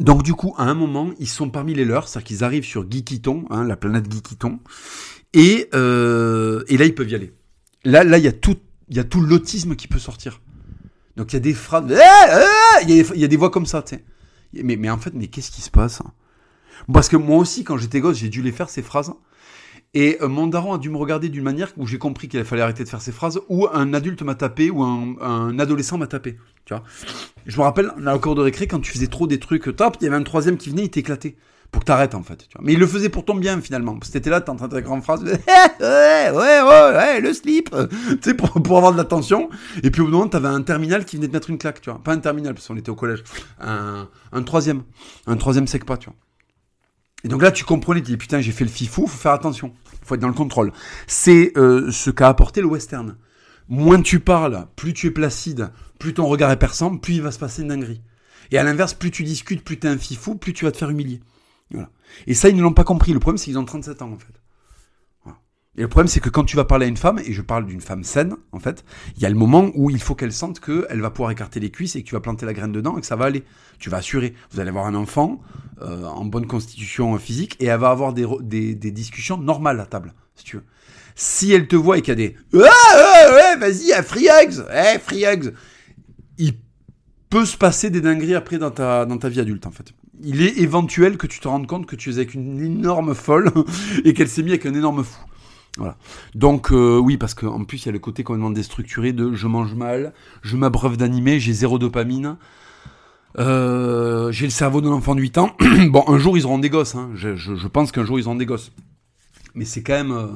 Donc 0.00 0.22
du 0.22 0.34
coup, 0.34 0.54
à 0.58 0.64
un 0.64 0.74
moment, 0.74 1.10
ils 1.18 1.28
sont 1.28 1.50
parmi 1.50 1.74
les 1.74 1.84
leurs, 1.84 2.08
c'est-à-dire 2.08 2.26
qu'ils 2.26 2.44
arrivent 2.44 2.64
sur 2.64 2.90
Geekiton, 2.90 3.44
hein, 3.50 3.64
la 3.64 3.76
planète 3.76 4.10
Geekiton, 4.10 4.58
et 5.32 5.68
euh, 5.74 6.64
et 6.68 6.76
là 6.76 6.84
ils 6.84 6.94
peuvent 6.94 7.10
y 7.10 7.14
aller. 7.14 7.32
Là 7.84 8.02
là 8.04 8.18
il 8.18 8.24
y 8.24 8.28
a 8.28 8.32
tout 8.32 8.56
il 8.88 8.96
y 8.96 9.00
a 9.00 9.04
tout 9.04 9.20
l'autisme 9.20 9.76
qui 9.76 9.88
peut 9.88 9.98
sortir. 9.98 10.40
Donc 11.16 11.32
il 11.32 11.36
y 11.36 11.38
a 11.38 11.40
des 11.40 11.54
phrases, 11.54 11.84
eh, 11.90 11.94
eh, 11.94 12.88
il 12.88 13.18
y, 13.20 13.24
a, 13.24 13.28
des 13.28 13.36
voix 13.36 13.50
comme 13.50 13.66
ça, 13.66 13.82
tu 13.82 13.94
sais. 13.94 14.04
Mais, 14.64 14.90
en 14.90 14.98
fait, 14.98 15.14
mais 15.14 15.28
qu'est-ce 15.28 15.52
qui 15.52 15.62
se 15.62 15.70
passe 15.70 16.02
parce 16.92 17.08
que 17.08 17.16
moi 17.16 17.38
aussi, 17.38 17.64
quand 17.64 17.76
j'étais 17.76 18.00
gosse, 18.00 18.18
j'ai 18.18 18.28
dû 18.28 18.42
les 18.42 18.52
faire 18.52 18.68
ces 18.68 18.82
phrases. 18.82 19.12
Et 19.94 20.18
euh, 20.20 20.72
a 20.72 20.78
dû 20.78 20.90
me 20.90 20.96
regarder 20.96 21.28
d'une 21.28 21.44
manière 21.44 21.72
où 21.76 21.86
j'ai 21.86 21.98
compris 21.98 22.28
qu'il 22.28 22.44
fallait 22.44 22.62
arrêter 22.62 22.82
de 22.82 22.88
faire 22.88 23.00
ces 23.00 23.12
phrases, 23.12 23.40
ou 23.48 23.68
un 23.72 23.94
adulte 23.94 24.22
m'a 24.22 24.34
tapé, 24.34 24.70
ou 24.70 24.82
un, 24.82 25.58
adolescent 25.58 25.98
m'a 25.98 26.08
tapé. 26.08 26.36
Tu 26.64 26.74
vois 26.74 26.82
Je 27.46 27.56
me 27.58 27.62
rappelle, 27.62 27.92
dans 27.98 28.12
la 28.12 28.18
cour 28.18 28.34
de 28.34 28.42
récré, 28.42 28.66
quand 28.66 28.80
tu 28.80 28.92
faisais 28.92 29.06
trop 29.06 29.26
des 29.26 29.38
trucs 29.38 29.76
top, 29.76 29.96
il 30.00 30.04
y 30.04 30.06
avait 30.06 30.16
un 30.16 30.22
troisième 30.22 30.56
qui 30.56 30.70
venait, 30.70 30.84
il 30.84 30.90
t'éclatait. 30.90 31.36
Pour 31.70 31.80
que 31.80 31.86
t'arrêtes, 31.86 32.14
en 32.14 32.22
fait. 32.22 32.46
Mais 32.60 32.74
il 32.74 32.78
le 32.78 32.86
faisait 32.86 33.08
pour 33.08 33.24
ton 33.24 33.34
bien, 33.34 33.60
finalement. 33.60 33.94
Parce 33.94 34.08
que 34.08 34.12
t'étais 34.12 34.30
là, 34.30 34.40
t'es 34.40 34.50
en 34.50 34.54
train 34.54 34.68
de 34.68 34.74
faire 34.74 34.82
grande 34.82 35.02
phrase. 35.02 35.24
ouais, 35.24 35.36
ouais, 35.80 36.30
ouais, 36.30 36.62
ouais, 36.62 37.20
le 37.20 37.32
slip. 37.32 37.68
tu 37.90 38.18
sais, 38.22 38.34
pour, 38.34 38.50
pour 38.62 38.76
avoir 38.76 38.92
de 38.92 38.96
l'attention. 38.96 39.50
Et 39.82 39.90
puis 39.90 40.00
au 40.00 40.04
bout 40.04 40.12
d'un 40.12 40.18
moment, 40.18 40.28
t'avais 40.28 40.46
un 40.46 40.62
terminal 40.62 41.04
qui 41.04 41.16
venait 41.16 41.26
de 41.26 41.32
mettre 41.32 41.50
une 41.50 41.58
claque, 41.58 41.80
tu 41.80 41.90
vois. 41.90 42.00
Pas 42.00 42.12
un 42.12 42.18
terminal, 42.18 42.54
parce 42.54 42.68
qu'on 42.68 42.76
était 42.76 42.90
au 42.90 42.94
collège. 42.94 43.24
Un, 43.60 44.08
un 44.30 44.42
troisième. 44.44 44.84
Un 45.26 45.36
troisième 45.36 45.66
sec 45.66 45.84
pas, 45.84 45.96
tu 45.96 46.10
vois. 46.10 46.16
Et 47.24 47.28
donc 47.28 47.42
là, 47.42 47.50
tu 47.50 47.64
comprenais, 47.64 48.02
tu 48.02 48.12
dis 48.12 48.16
putain, 48.18 48.40
j'ai 48.40 48.52
fait 48.52 48.64
le 48.64 48.70
fifou, 48.70 49.06
faut 49.06 49.18
faire 49.18 49.32
attention, 49.32 49.72
faut 50.04 50.14
être 50.14 50.20
dans 50.20 50.28
le 50.28 50.34
contrôle. 50.34 50.72
C'est 51.06 51.52
euh, 51.56 51.90
ce 51.90 52.10
qu'a 52.10 52.28
apporté 52.28 52.60
le 52.60 52.66
western. 52.66 53.16
Moins 53.68 54.02
tu 54.02 54.20
parles, 54.20 54.66
plus 54.76 54.92
tu 54.92 55.06
es 55.06 55.10
placide, 55.10 55.70
plus 55.98 56.14
ton 56.14 56.26
regard 56.26 56.50
est 56.50 56.58
perçant, 56.58 56.96
plus 56.96 57.14
il 57.14 57.22
va 57.22 57.32
se 57.32 57.38
passer 57.38 57.62
une 57.62 57.68
dinguerie. 57.68 58.02
Et 58.50 58.58
à 58.58 58.62
l'inverse, 58.62 58.94
plus 58.94 59.10
tu 59.10 59.24
discutes, 59.24 59.64
plus 59.64 59.78
tu 59.78 59.86
es 59.86 59.90
un 59.90 59.98
fifou, 59.98 60.36
plus 60.36 60.52
tu 60.52 60.64
vas 60.64 60.72
te 60.72 60.76
faire 60.76 60.90
humilier. 60.90 61.20
Et 62.26 62.34
ça, 62.34 62.48
ils 62.48 62.56
ne 62.56 62.62
l'ont 62.62 62.72
pas 62.72 62.84
compris. 62.84 63.12
Le 63.12 63.18
problème, 63.18 63.38
c'est 63.38 63.46
qu'ils 63.46 63.58
ont 63.58 63.64
37 63.64 64.02
ans, 64.02 64.12
en 64.12 64.18
fait. 64.18 64.34
Et 65.76 65.82
le 65.82 65.88
problème, 65.88 66.06
c'est 66.06 66.20
que 66.20 66.28
quand 66.28 66.44
tu 66.44 66.54
vas 66.54 66.64
parler 66.64 66.86
à 66.86 66.88
une 66.88 66.96
femme, 66.96 67.18
et 67.18 67.32
je 67.32 67.42
parle 67.42 67.66
d'une 67.66 67.80
femme 67.80 68.04
saine, 68.04 68.36
en 68.52 68.60
fait, 68.60 68.84
il 69.16 69.22
y 69.22 69.26
a 69.26 69.28
le 69.28 69.34
moment 69.34 69.72
où 69.74 69.90
il 69.90 70.00
faut 70.00 70.14
qu'elle 70.14 70.32
sente 70.32 70.60
qu'elle 70.60 71.00
va 71.00 71.10
pouvoir 71.10 71.32
écarter 71.32 71.58
les 71.58 71.70
cuisses 71.70 71.96
et 71.96 72.02
que 72.02 72.08
tu 72.08 72.14
vas 72.14 72.20
planter 72.20 72.46
la 72.46 72.52
graine 72.52 72.70
dedans 72.70 72.96
et 72.96 73.00
que 73.00 73.06
ça 73.06 73.16
va 73.16 73.24
aller. 73.24 73.42
Tu 73.80 73.90
vas 73.90 73.96
assurer. 73.96 74.34
Vous 74.52 74.60
allez 74.60 74.68
avoir 74.68 74.86
un 74.86 74.94
enfant 74.94 75.40
euh, 75.82 76.04
en 76.04 76.24
bonne 76.26 76.46
constitution 76.46 77.18
physique 77.18 77.56
et 77.58 77.66
elle 77.66 77.80
va 77.80 77.90
avoir 77.90 78.12
des, 78.12 78.74
discussions 78.76 79.36
normales 79.36 79.80
à 79.80 79.86
table, 79.86 80.14
si 80.36 80.44
tu 80.44 80.56
veux. 80.56 80.64
Si 81.16 81.52
elle 81.52 81.66
te 81.66 81.76
voit 81.76 81.98
et 81.98 82.02
qu'il 82.02 82.10
y 82.10 82.12
a 82.12 82.28
des 82.28 82.36
ouais, 82.52 82.60
ouais, 82.60 83.32
ouais, 83.32 83.56
vas-y, 83.56 83.92
à 83.92 84.04
free 84.04 84.28
hugs, 84.28 84.64
hey, 84.70 85.00
free 85.00 85.24
hugs, 85.24 85.54
il 86.38 86.54
peut 87.30 87.44
se 87.44 87.56
passer 87.56 87.90
des 87.90 88.00
dingueries 88.00 88.34
après 88.34 88.58
dans 88.58 88.70
ta, 88.70 89.06
dans 89.06 89.18
ta 89.18 89.28
vie 89.28 89.40
adulte, 89.40 89.66
en 89.66 89.70
fait. 89.70 89.92
Il 90.22 90.42
est 90.42 90.58
éventuel 90.58 91.16
que 91.16 91.26
tu 91.26 91.40
te 91.40 91.48
rendes 91.48 91.66
compte 91.66 91.86
que 91.86 91.96
tu 91.96 92.10
es 92.10 92.14
avec 92.14 92.34
une 92.34 92.62
énorme 92.62 93.14
folle 93.14 93.50
et 94.04 94.14
qu'elle 94.14 94.28
s'est 94.28 94.42
mise 94.42 94.52
avec 94.52 94.66
un 94.66 94.74
énorme 94.74 95.04
fou. 95.04 95.20
Voilà. 95.76 95.96
Donc 96.34 96.70
euh, 96.70 96.98
oui, 96.98 97.16
parce 97.16 97.34
qu'en 97.34 97.64
plus 97.64 97.82
il 97.82 97.86
y 97.86 97.88
a 97.88 97.92
le 97.92 97.98
côté 97.98 98.22
complètement 98.22 98.50
déstructuré 98.50 99.12
de 99.12 99.32
je 99.32 99.46
mange 99.48 99.74
mal, 99.74 100.12
je 100.42 100.56
m'abreuve 100.56 100.96
d'animé, 100.96 101.40
j'ai 101.40 101.52
zéro 101.52 101.80
dopamine, 101.80 102.36
euh, 103.38 104.30
j'ai 104.30 104.46
le 104.46 104.52
cerveau 104.52 104.80
d'un 104.80 104.90
enfant 104.90 105.16
de 105.16 105.20
8 105.20 105.38
ans. 105.38 105.56
bon, 105.88 106.04
un 106.06 106.18
jour 106.18 106.38
ils 106.38 106.46
auront 106.46 106.60
des 106.60 106.70
gosses, 106.70 106.94
hein. 106.94 107.10
je, 107.14 107.66
pense 107.66 107.90
qu'un 107.90 108.04
jour 108.04 108.18
ils 108.20 108.26
auront 108.26 108.36
des 108.36 108.46
gosses. 108.46 108.70
Mais 109.54 109.64
c'est 109.64 109.82
quand 109.82 109.94
même... 109.94 110.12
Euh, 110.12 110.28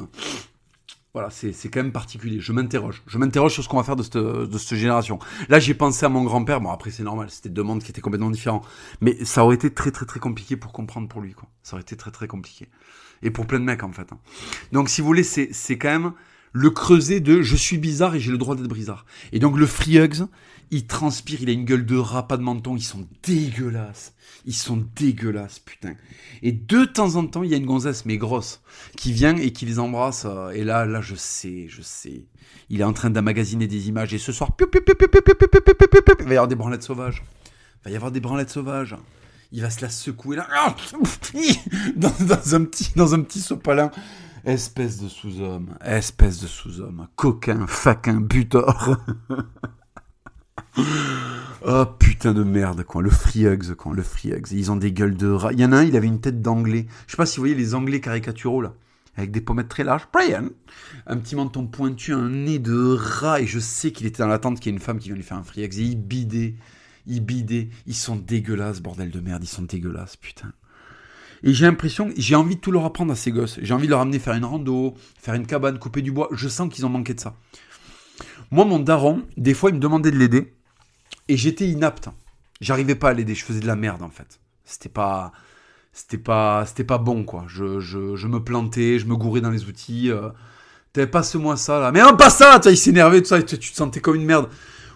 voilà, 1.14 1.30
c'est 1.30 1.52
quand 1.70 1.82
même 1.82 1.92
particulier. 1.92 2.38
Je 2.40 2.52
m'interroge. 2.52 3.02
Je 3.06 3.18
m'interroge 3.18 3.54
sur 3.54 3.64
ce 3.64 3.68
qu'on 3.68 3.78
va 3.78 3.82
faire 3.82 3.96
de 3.96 4.02
cette, 4.02 4.16
de 4.16 4.58
cette 4.58 4.78
génération. 4.78 5.18
Là, 5.48 5.58
j'ai 5.58 5.74
pensé 5.74 6.04
à 6.06 6.08
mon 6.08 6.22
grand-père. 6.22 6.60
Bon, 6.60 6.70
après, 6.70 6.90
c'est 6.90 7.02
normal. 7.02 7.28
C'était 7.30 7.48
deux 7.48 7.62
mondes 7.62 7.82
qui 7.82 7.90
étaient 7.90 8.00
complètement 8.00 8.30
différents. 8.30 8.62
Mais 9.00 9.24
ça 9.24 9.44
aurait 9.44 9.56
été 9.56 9.72
très, 9.72 9.90
très, 9.90 10.06
très 10.06 10.20
compliqué 10.20 10.56
pour 10.56 10.72
comprendre 10.72 11.08
pour 11.08 11.20
lui, 11.20 11.32
quoi. 11.32 11.48
Ça 11.62 11.74
aurait 11.74 11.82
été 11.82 11.96
très, 11.96 12.10
très 12.10 12.28
compliqué 12.28 12.68
et 13.22 13.30
pour 13.30 13.46
plein 13.46 13.60
de 13.60 13.64
mecs 13.64 13.82
en 13.82 13.92
fait. 13.92 14.12
Hein. 14.12 14.18
Donc 14.72 14.88
si 14.88 15.00
vous 15.00 15.06
voulez, 15.06 15.22
c'est, 15.22 15.48
c'est 15.52 15.78
quand 15.78 15.88
même 15.88 16.12
le 16.52 16.70
creuset 16.70 17.20
de 17.20 17.42
je 17.42 17.56
suis 17.56 17.78
bizarre 17.78 18.14
et 18.14 18.20
j'ai 18.20 18.32
le 18.32 18.38
droit 18.38 18.54
d'être 18.54 18.72
bizarre. 18.72 19.04
Et 19.32 19.38
donc 19.38 19.56
le 19.58 19.66
Free 19.66 19.98
Hugs, 19.98 20.26
il 20.70 20.86
transpire, 20.86 21.42
il 21.42 21.48
a 21.48 21.52
une 21.52 21.64
gueule 21.64 21.86
de 21.86 21.96
rat, 21.96 22.28
pas 22.28 22.36
de 22.36 22.42
menton, 22.42 22.76
ils 22.76 22.82
sont 22.82 23.06
dégueulasses. 23.22 24.14
Ils 24.44 24.54
sont 24.54 24.86
dégueulasses, 24.96 25.58
putain. 25.58 25.94
Et 26.42 26.52
de 26.52 26.84
temps 26.84 27.16
en 27.16 27.26
temps, 27.26 27.42
il 27.42 27.50
y 27.50 27.54
a 27.54 27.56
une 27.56 27.66
gonzesse, 27.66 28.04
mais 28.04 28.16
grosse, 28.16 28.60
qui 28.96 29.12
vient 29.12 29.36
et 29.36 29.52
qui 29.52 29.66
les 29.66 29.78
embrasse. 29.78 30.24
Euh, 30.26 30.50
et 30.50 30.64
là, 30.64 30.86
là, 30.86 31.00
je 31.00 31.14
sais, 31.14 31.66
je 31.68 31.82
sais. 31.82 32.26
Il 32.70 32.80
est 32.80 32.84
en 32.84 32.92
train 32.92 33.10
d'amagasiner 33.10 33.66
des 33.66 33.88
images. 33.88 34.14
Et 34.14 34.18
ce 34.18 34.32
soir, 34.32 34.50
il 34.58 34.66
va 36.24 36.34
y 36.34 36.36
avoir 36.36 36.48
des 36.48 36.54
branlettes 36.54 36.82
sauvages. 36.82 37.22
Il 37.80 37.84
va 37.84 37.90
y 37.90 37.96
avoir 37.96 38.12
des 38.12 38.20
branlettes 38.20 38.50
sauvages 38.50 38.96
il 39.52 39.62
va 39.62 39.70
se 39.70 39.80
la 39.80 39.88
secouer 39.88 40.36
là, 40.36 40.46
dans, 41.96 42.54
un 42.54 42.64
petit, 42.64 42.92
dans 42.96 43.14
un 43.14 43.22
petit 43.22 43.40
sopalin. 43.40 43.90
Espèce 44.44 44.98
de 44.98 45.08
sous-homme, 45.08 45.76
espèce 45.84 46.40
de 46.40 46.46
sous-homme, 46.46 47.08
coquin, 47.16 47.66
faquin, 47.66 48.20
butor. 48.20 48.96
Oh 51.66 51.84
putain 51.98 52.34
de 52.34 52.42
merde, 52.42 52.84
quoi. 52.84 53.02
Le 53.02 53.10
free 53.10 53.46
hugs, 53.46 53.74
quoi. 53.74 53.94
Le 53.94 54.02
free 54.02 54.32
hugs. 54.32 54.50
Ils 54.52 54.70
ont 54.70 54.76
des 54.76 54.92
gueules 54.92 55.16
de 55.16 55.28
rat. 55.28 55.52
Il 55.52 55.60
y 55.60 55.64
en 55.64 55.72
a 55.72 55.78
un, 55.78 55.84
il 55.84 55.96
avait 55.96 56.06
une 56.06 56.20
tête 56.20 56.42
d'anglais. 56.42 56.86
Je 57.06 57.12
sais 57.12 57.16
pas 57.16 57.26
si 57.26 57.36
vous 57.36 57.42
voyez 57.42 57.54
les 57.54 57.74
anglais 57.74 58.00
caricaturaux, 58.00 58.62
là. 58.62 58.74
Avec 59.16 59.30
des 59.32 59.40
pommettes 59.40 59.68
très 59.68 59.84
larges. 59.84 60.06
Brian. 60.12 60.50
Un 61.06 61.16
petit 61.16 61.34
menton 61.34 61.66
pointu, 61.66 62.12
un 62.12 62.28
nez 62.28 62.58
de 62.58 62.96
rat. 62.96 63.40
Et 63.40 63.46
je 63.46 63.58
sais 63.58 63.92
qu'il 63.92 64.06
était 64.06 64.22
dans 64.22 64.28
l'attente 64.28 64.60
qu'il 64.60 64.70
y 64.70 64.74
ait 64.74 64.78
une 64.78 64.82
femme 64.82 64.98
qui 64.98 65.08
vient 65.08 65.16
lui 65.16 65.24
faire 65.24 65.38
un 65.38 65.42
free 65.42 65.64
hugs. 65.64 65.78
Et 65.78 65.82
il 65.82 65.96
bidait 65.96 66.54
ils 67.08 67.24
bidaient, 67.24 67.68
ils 67.86 67.94
sont 67.94 68.16
dégueulasses, 68.16 68.80
bordel 68.80 69.10
de 69.10 69.20
merde, 69.20 69.42
ils 69.42 69.48
sont 69.48 69.62
dégueulasses, 69.62 70.16
putain. 70.16 70.52
Et 71.42 71.54
j'ai 71.54 71.66
l'impression, 71.66 72.10
j'ai 72.16 72.34
envie 72.34 72.56
de 72.56 72.60
tout 72.60 72.70
leur 72.70 72.84
apprendre 72.84 73.12
à 73.12 73.16
ces 73.16 73.32
gosses. 73.32 73.58
J'ai 73.62 73.74
envie 73.74 73.86
de 73.86 73.90
leur 73.90 74.00
amener 74.00 74.18
faire 74.18 74.34
une 74.34 74.44
rando, 74.44 74.94
faire 75.18 75.34
une 75.34 75.46
cabane, 75.46 75.78
couper 75.78 76.02
du 76.02 76.12
bois. 76.12 76.28
Je 76.32 76.48
sens 76.48 76.72
qu'ils 76.72 76.84
ont 76.84 76.90
manqué 76.90 77.14
de 77.14 77.20
ça. 77.20 77.34
Moi, 78.50 78.64
mon 78.64 78.78
daron, 78.78 79.22
des 79.36 79.54
fois, 79.54 79.70
il 79.70 79.76
me 79.76 79.80
demandait 79.80 80.10
de 80.10 80.18
l'aider. 80.18 80.54
Et 81.28 81.36
j'étais 81.36 81.68
inapte. 81.68 82.08
J'arrivais 82.60 82.94
pas 82.94 83.10
à 83.10 83.12
l'aider. 83.12 83.34
Je 83.34 83.44
faisais 83.44 83.60
de 83.60 83.66
la 83.66 83.76
merde, 83.76 84.02
en 84.02 84.10
fait. 84.10 84.40
C'était 84.64 84.88
pas, 84.88 85.32
c'était 85.92 86.18
pas, 86.18 86.64
c'était 86.66 86.84
pas 86.84 86.98
bon, 86.98 87.24
quoi. 87.24 87.44
Je, 87.48 87.80
je, 87.80 88.26
me 88.26 88.42
plantais, 88.42 88.98
je 88.98 89.06
me 89.06 89.16
gourais 89.16 89.40
dans 89.40 89.50
les 89.50 89.64
outils. 89.66 90.10
Euh, 90.10 90.30
T'avais 90.92 91.06
passe-moi 91.06 91.56
ça, 91.56 91.80
là. 91.80 91.92
Mais 91.92 92.00
non, 92.00 92.16
pas 92.16 92.30
ça! 92.30 92.58
Tu 92.60 92.70
il 92.70 92.76
s'énervait, 92.76 93.20
tout 93.20 93.28
ça. 93.28 93.42
Tu 93.42 93.58
te 93.58 93.76
sentais 93.76 94.00
comme 94.00 94.16
une 94.16 94.24
merde. 94.24 94.48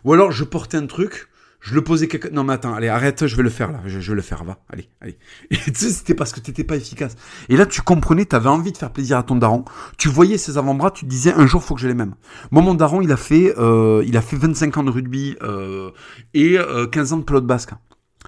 Ou 0.05 0.13
alors, 0.13 0.33
je 0.33 0.45
portais 0.45 0.79
un 0.79 0.87
truc 0.87 1.29
Je 1.63 1.77
le 1.77 1.85
posais 1.85 2.09
quelque... 2.09 2.29
Non 2.29 2.43
mais 2.43 2.55
attends, 2.55 2.75
allez, 2.75 2.89
arrête, 2.89 3.29
je 3.29 3.37
vais 3.37 3.45
le 3.45 3.49
faire 3.49 3.71
là. 3.71 3.81
Je, 3.87 3.99
vais 3.99 4.17
le 4.17 4.21
faire, 4.21 4.43
va. 4.43 4.59
Allez, 4.69 4.89
allez. 5.01 5.17
Et 5.51 5.57
c'était 5.73 6.15
parce 6.15 6.33
que 6.33 6.41
t'étais 6.41 6.65
pas 6.65 6.75
efficace. 6.75 7.15
Et 7.49 7.57
là, 7.57 7.67
tu 7.67 7.83
comprenais, 7.83 8.25
t'avais 8.25 8.49
envie 8.49 8.73
de 8.73 8.77
faire 8.77 8.91
plaisir 8.91 9.17
à 9.17 9.23
ton 9.23 9.37
daron. 9.37 9.65
Tu 9.97 10.09
voyais 10.09 10.39
ses 10.39 10.59
avant-bras, 10.59 10.91
tu 10.91 11.05
te 11.05 11.11
disais, 11.11 11.33
un 11.33 11.47
jour, 11.47 11.63
faut 11.63 11.77
que 11.77 11.81
j'ai 11.81 11.87
les 11.87 11.95
mêmes. 11.95 12.15
Moi, 12.51 12.63
mon 12.63 12.75
daron, 12.75 13.01
il 13.01 13.13
a 13.13 13.17
fait, 13.17 13.55
euh, 13.59 14.03
il 14.05 14.17
a 14.17 14.23
fait 14.23 14.37
25 14.37 14.77
ans 14.79 14.83
de 14.83 14.91
rugby 14.91 15.37
euh, 15.43 15.93
et 16.35 16.59
15 16.91 17.13
ans 17.13 17.19
de 17.19 17.23
pelote 17.23 17.47
basque. 17.47 17.71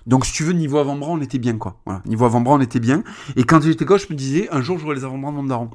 Donc, 0.06 0.26
si 0.26 0.32
tu 0.32 0.44
veux, 0.44 0.52
niveau 0.52 0.78
avant-bras, 0.78 1.10
on 1.10 1.20
était 1.20 1.38
bien, 1.38 1.58
quoi. 1.58 1.80
Voilà, 1.86 2.02
niveau 2.06 2.26
avant-bras, 2.26 2.54
on 2.54 2.60
était 2.60 2.80
bien. 2.80 3.02
Et 3.34 3.42
quand 3.42 3.60
j'étais 3.62 3.84
gauche, 3.84 4.06
je 4.08 4.12
me 4.12 4.18
disais, 4.18 4.48
un 4.52 4.60
jour, 4.60 4.78
j'aurai 4.78 4.94
les 4.94 5.04
avant-bras 5.04 5.32
de 5.32 5.36
mon 5.36 5.44
daron. 5.44 5.70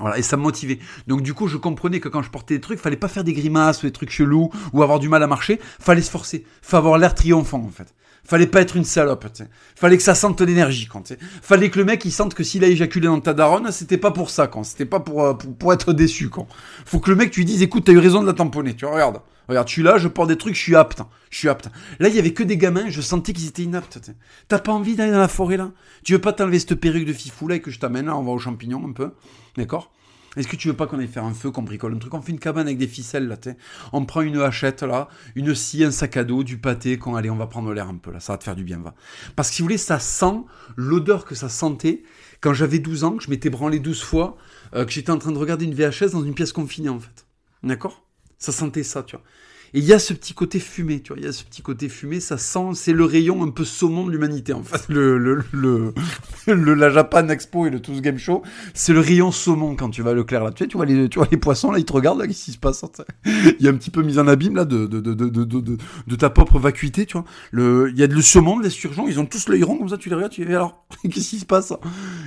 Voilà, 0.00 0.18
et 0.18 0.22
ça 0.22 0.36
me 0.36 0.42
motivait. 0.42 0.78
Donc 1.06 1.22
du 1.22 1.34
coup, 1.34 1.46
je 1.46 1.58
comprenais 1.58 2.00
que 2.00 2.08
quand 2.08 2.22
je 2.22 2.30
portais 2.30 2.54
des 2.54 2.60
trucs, 2.60 2.80
fallait 2.80 2.96
pas 2.96 3.08
faire 3.08 3.22
des 3.22 3.34
grimaces 3.34 3.82
ou 3.82 3.86
des 3.86 3.92
trucs 3.92 4.10
chelous 4.10 4.50
ou 4.72 4.82
avoir 4.82 4.98
du 4.98 5.08
mal 5.08 5.22
à 5.22 5.26
marcher, 5.26 5.60
fallait 5.78 6.00
se 6.00 6.10
forcer, 6.10 6.46
fallait 6.62 6.78
avoir 6.78 6.98
l'air 6.98 7.14
triomphant 7.14 7.62
en 7.62 7.70
fait. 7.70 7.94
Fallait 8.24 8.46
pas 8.46 8.60
être 8.60 8.76
une 8.76 8.84
salope, 8.84 9.26
Fallait 9.74 9.96
que 9.96 10.02
ça 10.02 10.14
sente 10.14 10.40
l'énergie, 10.40 10.86
quand 10.86 11.12
Fallait 11.42 11.70
que 11.70 11.78
le 11.78 11.84
mec 11.84 12.04
il 12.04 12.12
sente 12.12 12.34
que 12.34 12.44
s'il 12.44 12.62
a 12.64 12.68
éjaculé 12.68 13.06
dans 13.06 13.20
ta 13.20 13.34
daronne, 13.34 13.72
c'était 13.72 13.96
pas 13.96 14.10
pour 14.10 14.30
ça, 14.30 14.46
quand. 14.46 14.62
C'était 14.62 14.84
pas 14.84 15.00
pour, 15.00 15.24
euh, 15.24 15.34
pour, 15.34 15.56
pour, 15.56 15.72
être 15.72 15.92
déçu, 15.92 16.28
quand. 16.28 16.46
Faut 16.84 17.00
que 17.00 17.10
le 17.10 17.16
mec 17.16 17.30
tu 17.30 17.40
lui 17.40 17.46
dises, 17.46 17.62
écoute, 17.62 17.84
t'as 17.86 17.92
eu 17.92 17.98
raison 17.98 18.20
de 18.20 18.26
la 18.26 18.34
tamponner, 18.34 18.74
tu 18.74 18.84
vois, 18.84 18.94
regarde. 18.94 19.20
Regarde, 19.50 19.66
je 19.66 19.72
suis 19.72 19.82
là, 19.82 19.98
je 19.98 20.06
porte 20.06 20.28
des 20.28 20.38
trucs, 20.38 20.54
je 20.54 20.60
suis 20.60 20.76
apte. 20.76 21.02
Je 21.28 21.38
suis 21.38 21.48
apte. 21.48 21.70
Là, 21.98 22.08
il 22.08 22.14
y 22.14 22.20
avait 22.20 22.32
que 22.32 22.44
des 22.44 22.56
gamins, 22.56 22.88
je 22.88 23.00
sentais 23.00 23.32
qu'ils 23.32 23.48
étaient 23.48 23.64
inaptes. 23.64 23.98
T'as 24.46 24.60
pas 24.60 24.70
envie 24.70 24.94
d'aller 24.94 25.10
dans 25.10 25.18
la 25.18 25.26
forêt 25.26 25.56
là? 25.56 25.72
Tu 26.04 26.12
veux 26.12 26.20
pas 26.20 26.32
t'enlever 26.32 26.60
cette 26.60 26.76
perruque 26.76 27.04
de 27.04 27.12
fifou 27.12 27.48
là 27.48 27.56
et 27.56 27.60
que 27.60 27.72
je 27.72 27.80
t'amène 27.80 28.06
là, 28.06 28.16
on 28.16 28.22
va 28.22 28.30
aux 28.30 28.38
champignons 28.38 28.86
un 28.86 28.92
peu 28.92 29.10
D'accord? 29.56 29.90
Est-ce 30.36 30.46
que 30.46 30.54
tu 30.54 30.68
veux 30.68 30.74
pas 30.74 30.86
qu'on 30.86 31.00
aille 31.00 31.08
faire 31.08 31.24
un 31.24 31.34
feu, 31.34 31.50
qu'on 31.50 31.62
bricole 31.62 31.94
un 31.94 31.98
truc? 31.98 32.14
On 32.14 32.22
fait 32.22 32.30
une 32.30 32.38
cabane 32.38 32.68
avec 32.68 32.78
des 32.78 32.86
ficelles 32.86 33.26
là, 33.26 33.36
On 33.92 34.04
prend 34.04 34.20
une 34.20 34.38
hachette 34.40 34.84
là, 34.84 35.08
une 35.34 35.52
scie, 35.52 35.82
un 35.82 35.90
sac 35.90 36.16
à 36.16 36.22
dos, 36.22 36.44
du 36.44 36.58
pâté, 36.58 36.96
qu'on 36.96 37.16
allez, 37.16 37.30
on 37.30 37.36
va 37.36 37.48
prendre 37.48 37.72
l'air 37.72 37.88
un 37.88 37.96
peu 37.96 38.12
là, 38.12 38.20
ça 38.20 38.34
va 38.34 38.38
te 38.38 38.44
faire 38.44 38.54
du 38.54 38.62
bien, 38.62 38.78
va. 38.78 38.94
Parce 39.34 39.48
que 39.48 39.56
si 39.56 39.62
vous 39.62 39.66
voulez, 39.66 39.78
ça 39.78 39.98
sent 39.98 40.44
l'odeur 40.76 41.24
que 41.24 41.34
ça 41.34 41.48
sentait 41.48 42.04
quand 42.40 42.54
j'avais 42.54 42.78
12 42.78 43.02
ans, 43.02 43.16
que 43.16 43.24
je 43.24 43.30
m'étais 43.30 43.50
branlé 43.50 43.80
12 43.80 44.00
fois, 44.00 44.36
euh, 44.76 44.84
que 44.84 44.92
j'étais 44.92 45.10
en 45.10 45.18
train 45.18 45.32
de 45.32 45.38
regarder 45.38 45.64
une 45.64 45.74
VHS 45.74 46.12
dans 46.12 46.22
une 46.22 46.34
pièce 46.34 46.52
confinée 46.52 46.90
en 46.90 47.00
fait. 47.00 47.26
D'accord? 47.64 48.04
Ça 48.40 48.52
sentait 48.52 48.82
ça, 48.82 49.02
tu 49.02 49.16
vois. 49.16 49.24
Et 49.72 49.78
il 49.78 49.84
y 49.84 49.92
a 49.92 50.00
ce 50.00 50.12
petit 50.12 50.34
côté 50.34 50.58
fumé, 50.58 51.00
tu 51.00 51.12
vois, 51.12 51.20
il 51.20 51.24
y 51.24 51.28
a 51.28 51.32
ce 51.32 51.44
petit 51.44 51.62
côté 51.62 51.88
fumé, 51.88 52.18
ça 52.18 52.38
sent, 52.38 52.70
c'est 52.74 52.92
le 52.92 53.04
rayon 53.04 53.44
un 53.44 53.50
peu 53.50 53.64
saumon 53.64 54.04
de 54.04 54.10
l'humanité, 54.10 54.52
en 54.52 54.64
fait. 54.64 54.88
Le, 54.88 55.16
le, 55.16 55.44
le, 55.52 55.94
la 56.74 56.90
Japan 56.90 57.28
Expo 57.28 57.66
et 57.66 57.70
le 57.70 57.80
Tous 57.80 58.00
Game 58.00 58.18
Show, 58.18 58.42
c'est 58.74 58.92
le 58.92 58.98
rayon 58.98 59.30
saumon 59.30 59.76
quand 59.76 59.90
tu 59.90 60.02
vas 60.02 60.10
à 60.10 60.14
Leclerc, 60.14 60.42
là. 60.42 60.50
Tu, 60.50 60.66
vois 60.72 60.86
les, 60.86 61.08
tu 61.08 61.20
vois 61.20 61.28
les 61.30 61.36
poissons, 61.36 61.70
là, 61.70 61.78
ils 61.78 61.84
te 61.84 61.92
regardent, 61.92 62.18
là, 62.18 62.26
qu'est-ce 62.26 62.46
qui 62.46 62.52
se 62.52 62.58
passe? 62.58 62.84
Il 63.26 63.56
y 63.60 63.68
a 63.68 63.70
un 63.70 63.74
petit 63.74 63.90
peu 63.90 64.02
mis 64.02 64.18
en 64.18 64.26
abîme, 64.26 64.56
là, 64.56 64.64
de, 64.64 64.86
de, 64.86 65.00
de, 65.00 65.14
de, 65.14 65.44
de, 65.44 65.76
de, 66.06 66.16
ta 66.16 66.30
propre 66.30 66.58
vacuité, 66.58 67.06
tu 67.06 67.16
vois. 67.18 67.26
Il 67.52 67.96
y 67.96 68.02
a 68.02 68.08
le 68.08 68.22
saumon, 68.22 68.58
de 68.58 68.64
l'esturgeon, 68.64 69.06
ils 69.06 69.20
ont 69.20 69.26
tous 69.26 69.48
l'œil 69.48 69.62
rond, 69.62 69.76
comme 69.78 69.90
ça, 69.90 69.98
tu 69.98 70.08
les 70.08 70.16
regardes, 70.16 70.32
tu 70.32 70.44
dis, 70.44 70.52
alors, 70.52 70.84
qu'est-ce 71.04 71.30
qui 71.30 71.38
se 71.38 71.46
passe? 71.46 71.72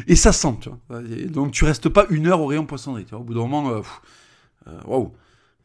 Et 0.08 0.16
ça 0.16 0.32
sent, 0.32 0.56
tu 0.62 0.70
vois. 0.70 1.02
donc, 1.28 1.52
tu 1.52 1.66
restes 1.66 1.90
pas 1.90 2.06
une 2.10 2.28
heure 2.28 2.40
au 2.40 2.46
rayon 2.46 2.66
poissonnerie, 2.66 3.04
tu 3.04 3.12
vois. 3.12 3.20
Au 3.20 3.24
bout 3.24 3.34
d'un 3.34 3.42
moment, 3.42 3.70
euh, 3.72 3.82
euh, 4.68 4.80
waouh. 4.86 5.12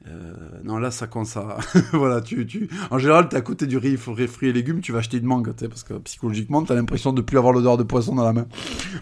Euh, 0.07 0.33
non, 0.63 0.79
là, 0.79 0.91
ça 0.91 1.07
commence 1.07 1.37
à. 1.37 1.59
voilà, 1.93 2.21
tu, 2.21 2.47
tu... 2.47 2.69
En 2.91 2.99
général, 2.99 3.29
t'es 3.29 3.37
à 3.37 3.41
côté 3.41 3.67
du 3.67 3.77
riz, 3.77 3.97
fruits 3.97 4.49
et 4.49 4.53
légumes, 4.53 4.81
tu 4.81 4.93
vas 4.93 4.99
acheter 4.99 5.19
une 5.19 5.27
mangue, 5.27 5.53
parce 5.53 5.83
que 5.83 5.95
psychologiquement, 5.95 6.63
t'as 6.63 6.75
l'impression 6.75 7.13
de 7.13 7.21
plus 7.21 7.37
avoir 7.37 7.53
l'odeur 7.53 7.77
de 7.77 7.83
poisson 7.83 8.15
dans 8.15 8.25
la 8.25 8.33
main. 8.33 8.47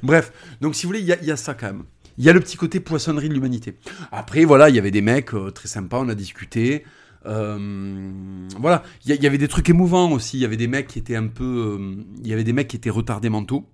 Bref, 0.03 0.32
donc 0.61 0.74
si 0.74 0.84
vous 0.84 0.90
voulez, 0.90 1.01
il 1.01 1.07
y, 1.07 1.26
y 1.26 1.30
a, 1.30 1.36
ça 1.36 1.55
quand 1.55 1.66
même. 1.66 1.84
Il 2.18 2.24
y 2.24 2.30
a 2.30 2.32
le 2.32 2.40
petit 2.40 2.57
côté 2.57 2.80
poissonnerie 2.80 3.28
de 3.28 3.34
l'humanité. 3.34 3.76
Après, 4.11 4.44
voilà, 4.44 4.70
il 4.70 4.74
y 4.74 4.78
avait 4.78 4.90
des 4.90 5.03
mecs 5.03 5.34
euh, 5.34 5.51
très 5.51 5.68
sympas, 5.68 6.01
on 6.01 6.09
a 6.09 6.14
discuté. 6.14 6.84
Euh, 7.26 8.12
voilà, 8.59 8.82
il 9.05 9.14
y, 9.14 9.18
y, 9.18 9.26
avait 9.26 9.38
des 9.38 9.49
trucs 9.49 9.68
émouvants 9.68 10.12
aussi. 10.12 10.38
Il 10.38 10.40
y 10.40 10.44
avait 10.44 10.57
des 10.57 10.68
mecs 10.68 10.86
qui 10.86 10.99
étaient 10.99 11.16
un 11.16 11.26
peu. 11.26 11.78
Euh, 11.78 12.05
il 12.22 12.26
y 12.26 12.32
avait 12.32 12.44
des 12.44 12.53
mecs 12.53 12.68
qui 12.68 12.76
étaient 12.76 12.90
retardés 12.90 13.28
mentaux. 13.28 13.66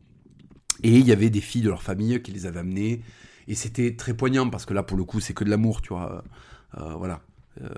Et 0.83 0.99
il 0.99 1.07
y 1.07 1.13
avait 1.13 1.31
des 1.31 1.41
filles 1.41 1.63
de 1.63 1.69
leur 1.69 1.83
famille 1.83 2.21
qui 2.23 2.33
les 2.33 2.47
avaient 2.47 2.61
amenés. 2.61 3.03
Et 3.47 3.55
c'était 3.55 3.95
très 3.95 4.15
poignant 4.15 4.49
parce 4.49 4.67
que 4.67 4.75
là, 4.75 4.83
pour 4.83 4.97
le 4.97 5.05
coup, 5.05 5.21
c'est 5.21 5.35
que 5.35 5.45
de 5.45 5.51
l'amour, 5.51 5.83
tu 5.83 5.91
vois. 5.91 6.25
Euh, 6.79 6.95
voilà. 6.95 7.21
Euh, 7.61 7.69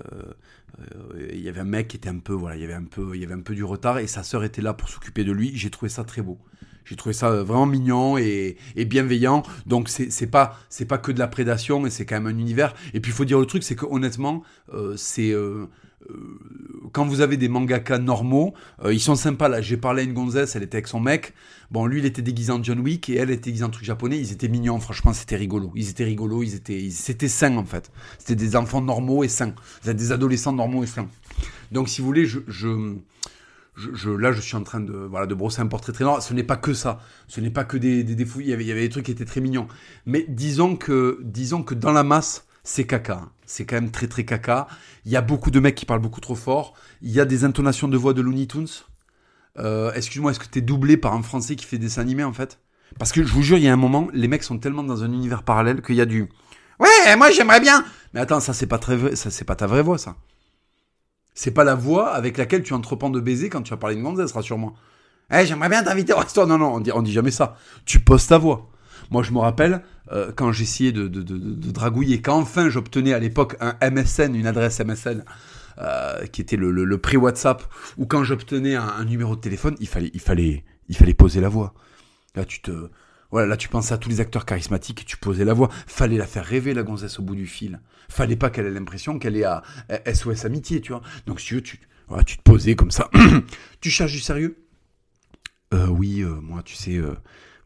euh, 0.79 1.29
il 1.33 1.41
y 1.41 1.49
avait 1.49 1.61
un 1.61 1.65
mec 1.65 1.89
qui 1.89 1.97
était 1.97 2.09
un 2.09 2.19
peu, 2.19 2.33
voilà, 2.33 2.57
il 2.57 2.63
y 2.63 2.65
avait 2.65 2.75
un 2.75 2.85
peu, 2.85 3.15
il 3.15 3.21
y 3.21 3.25
avait 3.25 3.35
un 3.35 3.41
peu 3.41 3.55
du 3.55 3.65
retard 3.65 3.99
et 3.99 4.07
sa 4.07 4.23
sœur 4.23 4.45
était 4.45 4.63
là 4.63 4.73
pour 4.73 4.89
s'occuper 4.89 5.25
de 5.25 5.33
lui. 5.33 5.53
J'ai 5.55 5.71
trouvé 5.71 5.89
ça 5.89 6.05
très 6.05 6.23
beau. 6.23 6.39
J'ai 6.85 6.97
trouvé 6.97 7.15
ça 7.15 7.31
vraiment 7.43 7.67
mignon 7.67 8.19
et, 8.19 8.57
bienveillant. 8.77 9.43
Donc 9.67 9.89
c'est 9.89 10.27
pas 10.27 10.59
c'est 10.69 10.85
pas 10.85 10.99
que 10.99 11.13
de 11.13 11.19
la 11.19 11.29
prédation 11.29 11.87
et 11.87 11.91
c'est 11.91 12.05
quand 12.05 12.21
même 12.21 12.27
un 12.27 12.39
univers. 12.39 12.75
Et 12.93 13.01
puis 13.01 13.11
il 13.11 13.15
faut 13.15 13.25
dire 13.25 13.41
le 13.41 13.47
truc, 13.47 13.63
c'est 13.63 13.75
que 13.75 13.87
honnêtement, 13.87 14.43
c'est 14.97 15.35
quand 16.93 17.07
vous 17.07 17.21
avez 17.21 17.37
des 17.37 17.49
mangaka 17.49 17.99
normaux, 17.99 18.55
euh, 18.85 18.95
ils 18.95 19.01
sont 19.01 19.17
sympas. 19.17 19.49
Là, 19.49 19.61
j'ai 19.61 19.77
parlé 19.77 20.03
à 20.03 20.05
une 20.05 20.15
gonzesse, 20.15 20.55
elle 20.55 20.63
était 20.63 20.77
avec 20.77 20.87
son 20.87 21.01
mec. 21.01 21.33
Bon, 21.71 21.87
lui, 21.87 21.99
il 21.99 22.07
était 22.07 22.23
déguisé 22.23 22.53
en 22.53 22.63
John 22.63 22.79
Wick 22.79 23.09
et 23.09 23.17
elle 23.17 23.31
était 23.31 23.51
déguisée 23.51 23.65
en 23.65 23.71
truc 23.71 23.85
japonais. 23.85 24.19
Ils 24.19 24.33
étaient 24.33 24.49
mignons, 24.49 24.79
franchement, 24.79 25.13
c'était 25.13 25.37
rigolo. 25.37 25.73
Ils 25.75 25.91
étaient 25.91 26.05
rigolos, 26.05 26.45
ils 26.45 26.55
étaient, 26.55 26.89
c'était 26.91 27.29
sain 27.29 27.57
en 27.57 27.65
fait. 27.65 27.91
C'était 28.19 28.37
des 28.37 28.55
enfants 28.55 28.81
normaux 28.81 29.25
et 29.25 29.29
sains. 29.29 29.55
Des 29.85 30.13
adolescents 30.13 30.53
normaux 30.53 30.85
et 30.85 30.87
sains. 30.87 31.09
Donc, 31.73 31.89
si 31.89 32.01
vous 32.01 32.07
voulez, 32.07 32.27
là, 32.27 34.33
je 34.33 34.41
suis 34.41 34.57
en 34.57 34.63
train 34.63 34.81
de, 34.81 34.93
voilà, 34.93 35.27
de 35.27 35.35
brosser 35.35 35.63
un 35.63 35.67
portrait 35.67 35.93
très 35.93 36.05
noir. 36.05 36.23
Ce 36.23 36.33
n'est 36.33 36.45
pas 36.45 36.57
que 36.57 36.75
ça. 36.75 37.01
Ce 37.27 37.41
n'est 37.41 37.51
pas 37.51 37.65
que 37.65 37.77
des, 37.77 38.05
des 38.05 38.15
défauts. 38.15 38.41
Il 38.41 38.47
y, 38.47 38.53
avait, 38.53 38.63
il 38.63 38.69
y 38.69 38.73
avait 38.73 38.83
des 38.83 38.91
trucs 38.91 39.07
qui 39.07 39.13
étaient 39.13 39.25
très 39.25 39.41
mignons. 39.41 39.67
Mais 40.07 40.25
disons 40.29 40.77
que, 40.77 41.19
disons 41.25 41.65
que 41.65 41.75
dans 41.75 41.93
la 41.93 42.05
masse, 42.05 42.47
c'est 42.65 42.87
caca. 42.87 43.29
C'est 43.47 43.67
quand 43.67 43.77
même 43.77 43.91
très 43.91 44.09
très 44.09 44.25
caca. 44.25 44.67
Il 45.05 45.13
y 45.13 45.17
a 45.17 45.21
beaucoup 45.21 45.51
de 45.51 45.61
mecs 45.61 45.75
qui 45.75 45.87
parlent 45.87 46.01
beaucoup 46.01 46.21
trop 46.21 46.35
fort. 46.35 46.75
Il 47.03 47.11
y 47.11 47.21
a 47.21 47.25
des 47.25 47.45
intonations 47.45 47.89
de 47.89 47.97
voix 47.97 48.15
de 48.15 48.23
Looney 48.23 48.47
Tunes. 48.47 48.67
Euh, 49.59 49.93
excuse-moi, 49.93 50.33
est-ce 50.33 50.41
que 50.41 50.47
t'es 50.47 50.63
doublé 50.63 50.97
par 50.97 51.13
un 51.13 51.23
Français 51.23 51.55
qui 51.55 51.65
fait 51.65 51.79
des 51.79 51.87
dessins 51.87 52.01
animés 52.01 52.25
en 52.25 52.33
fait? 52.33 52.59
Parce 52.99 53.13
que 53.13 53.23
je 53.23 53.33
vous 53.33 53.43
jure, 53.43 53.59
il 53.59 53.65
y 53.65 53.69
a 53.69 53.73
un 53.73 53.77
moment, 53.77 54.09
les 54.13 54.29
mecs 54.29 54.43
sont 54.43 54.59
tellement 54.59 54.83
dans 54.83 55.05
un 55.05 55.13
univers 55.13 55.43
parallèle 55.43 55.83
qu'il 55.83 55.95
y 55.95 56.01
a 56.01 56.07
du 56.07 56.29
Ouais, 56.81 57.17
moi 57.17 57.31
j'aimerais 57.31 57.61
bien. 57.61 57.85
Mais 58.13 58.21
attends, 58.21 58.41
ça 58.41 58.53
c'est 58.53 58.67
pas 58.67 58.79
très 58.79 58.97
vrai, 58.97 59.15
ça 59.15 59.31
c'est 59.31 59.45
pas 59.45 59.55
ta 59.55 59.67
vraie 59.67 59.83
voix 59.83 59.99
ça. 59.99 60.17
C'est 61.35 61.51
pas 61.51 61.65
la 61.65 61.75
voix 61.75 62.13
avec 62.15 62.37
laquelle 62.39 62.63
tu 62.63 62.73
entreprends 62.73 63.11
de 63.11 63.21
baiser 63.21 63.49
quand 63.49 63.63
tu 63.63 63.71
vas 63.71 63.77
parler 63.77 63.97
une 63.97 64.03
gonzesse, 64.03 64.33
rassure-moi. 64.33 64.73
Eh, 65.33 65.47
j'aimerais 65.47 65.69
bien 65.69 65.83
t'inviter 65.83 66.13
au 66.13 66.19
restaurant. 66.19 66.47
Non, 66.47 66.59
non, 66.59 66.75
on 66.75 66.81
dit, 66.81 66.93
on 66.93 67.03
dit 67.03 67.13
jamais 67.13 67.31
ça. 67.31 67.57
Tu 67.85 68.01
poses 68.01 68.27
ta 68.27 68.39
voix. 68.39 68.71
Moi, 69.11 69.23
je 69.23 69.33
me 69.33 69.39
rappelle, 69.39 69.83
euh, 70.13 70.33
quand 70.35 70.53
j'essayais 70.53 70.93
de, 70.93 71.09
de, 71.09 71.23
de, 71.23 71.71
dragouiller, 71.71 72.21
quand 72.21 72.39
enfin 72.39 72.69
j'obtenais 72.69 73.13
à 73.13 73.19
l'époque 73.19 73.57
un 73.61 73.77
MSN, 73.91 74.35
une 74.35 74.47
adresse 74.47 74.81
MSN, 74.81 75.25
euh, 75.79 76.27
qui 76.27 76.41
était 76.41 76.57
le, 76.57 76.71
le, 76.71 76.99
pré-WhatsApp, 76.99 77.63
ou 77.97 78.07
quand 78.07 78.25
j'obtenais 78.25 78.77
un, 78.77 79.05
numéro 79.05 79.37
de 79.37 79.41
téléphone, 79.41 79.77
il 79.81 79.89
fallait, 79.89 80.11
il, 80.15 80.21
fallait, 80.21 80.65
il 80.89 80.97
fallait 80.97 81.15
poser 81.15 81.41
la 81.41 81.49
voix. 81.49 81.75
Là, 82.35 82.45
tu 82.45 82.61
te... 82.61 82.91
Voilà, 83.31 83.49
là, 83.49 83.57
tu 83.57 83.69
penses 83.69 83.91
à 83.91 83.99
tous 83.99 84.09
les 84.09 84.21
acteurs 84.21 84.47
charismatiques, 84.47 85.05
tu 85.07 85.17
posais 85.17 85.45
la 85.45 85.55
voix. 85.55 85.69
Fallait 85.89 86.19
la 86.19 86.27
faire 86.27 86.45
rêver, 86.45 86.73
la 86.73 86.85
gonzesse, 86.85 87.19
au 87.19 87.23
bout 87.23 87.35
du 87.35 87.47
fil. 87.47 87.81
Fallait 88.09 88.37
pas 88.37 88.51
qu'elle 88.51 88.67
ait 88.67 88.71
l'impression 88.71 89.19
qu'elle 89.19 89.37
est 89.37 89.45
à 89.45 89.63
SOS 90.13 90.45
Amitié, 90.45 90.81
tu 90.81 90.93
vois. 90.93 91.03
Donc, 91.27 91.41
si 91.41 91.47
tu 91.47 91.55
veux, 91.57 91.63
tu, 91.63 91.81
voilà, 92.07 92.23
tu 92.23 92.37
te 92.37 92.43
posais 92.43 92.77
comme 92.77 92.93
ça. 92.93 93.11
tu 93.81 93.91
cherches 93.91 94.13
du 94.13 94.21
sérieux? 94.21 94.65
Euh, 95.73 95.89
Oui, 95.89 96.23
moi, 96.43 96.63
tu 96.63 96.77
sais... 96.77 97.01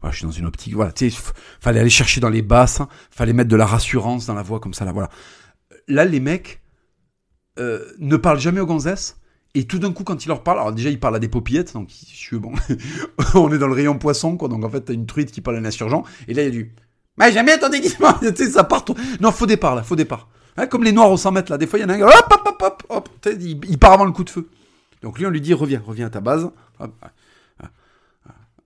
Je 0.03 0.15
suis 0.15 0.25
dans 0.25 0.31
une 0.31 0.45
optique. 0.45 0.73
Voilà, 0.73 0.91
tu 0.91 1.09
sais, 1.09 1.21
fallait 1.59 1.79
aller 1.79 1.89
chercher 1.89 2.21
dans 2.21 2.29
les 2.29 2.41
basses, 2.41 2.81
fallait 3.11 3.33
mettre 3.33 3.49
de 3.49 3.55
la 3.55 3.65
rassurance 3.65 4.25
dans 4.25 4.33
la 4.33 4.41
voix 4.41 4.59
comme 4.59 4.73
ça. 4.73 4.85
Là, 4.85 4.91
voilà. 4.91 5.09
Là, 5.87 6.05
les 6.05 6.19
mecs 6.19 6.61
euh, 7.59 7.85
ne 7.99 8.15
parlent 8.15 8.39
jamais 8.39 8.61
aux 8.61 8.65
gonzesses. 8.65 9.17
Et 9.55 9.65
tout 9.65 9.79
d'un 9.79 9.91
coup, 9.91 10.03
quand 10.03 10.23
ils 10.23 10.27
leur 10.27 10.43
parlent, 10.43 10.59
alors 10.59 10.73
déjà, 10.73 10.89
ils 10.89 10.99
parlent 10.99 11.15
à 11.15 11.19
des 11.19 11.27
popillettes, 11.27 11.73
donc 11.73 11.89
je 11.89 12.35
bon. 12.37 12.53
on 13.33 13.51
est 13.51 13.57
dans 13.57 13.67
le 13.67 13.73
rayon 13.73 13.97
poisson, 13.97 14.37
quoi. 14.37 14.47
Donc 14.47 14.63
en 14.63 14.69
fait, 14.69 14.81
t'as 14.81 14.93
une 14.93 15.07
truite 15.07 15.31
qui 15.31 15.41
parle 15.41 15.57
à 15.57 15.59
un 15.59 15.65
insurgent. 15.65 16.03
Et 16.27 16.33
là, 16.33 16.43
il 16.43 16.45
y 16.45 16.47
a 16.47 16.51
du. 16.51 16.73
Mais 17.17 17.31
bien 17.31 17.57
ton 17.57 17.69
déguisement. 17.69 18.13
tu 18.21 18.27
sais, 18.35 18.51
ça 18.51 18.63
part. 18.63 18.85
Non, 19.19 19.31
faux 19.31 19.47
départ, 19.47 19.75
là, 19.75 19.83
faux 19.83 19.95
départ. 19.95 20.29
Hein, 20.55 20.67
comme 20.67 20.83
les 20.83 20.91
noirs 20.91 21.11
au 21.11 21.17
100 21.17 21.31
mètres, 21.31 21.51
là. 21.51 21.57
Des 21.57 21.67
fois, 21.67 21.79
il 21.79 21.81
y 21.81 21.85
en 21.85 21.89
a 21.89 21.95
un. 21.95 22.01
Hop, 22.01 22.31
hop, 22.31 22.41
hop, 22.45 22.63
hop, 22.63 22.83
hop. 22.89 23.09
Il, 23.25 23.59
il, 23.65 23.77
part 23.79 23.93
avant 23.93 24.05
le 24.05 24.11
coup 24.11 24.23
de 24.23 24.29
feu. 24.29 24.47
Donc 25.01 25.17
lui, 25.17 25.25
on 25.25 25.29
lui 25.29 25.41
dit, 25.41 25.53
reviens, 25.53 25.81
reviens 25.85 26.07
à 26.07 26.09
ta 26.09 26.21
base. 26.21 26.49
Hop, 26.79 26.93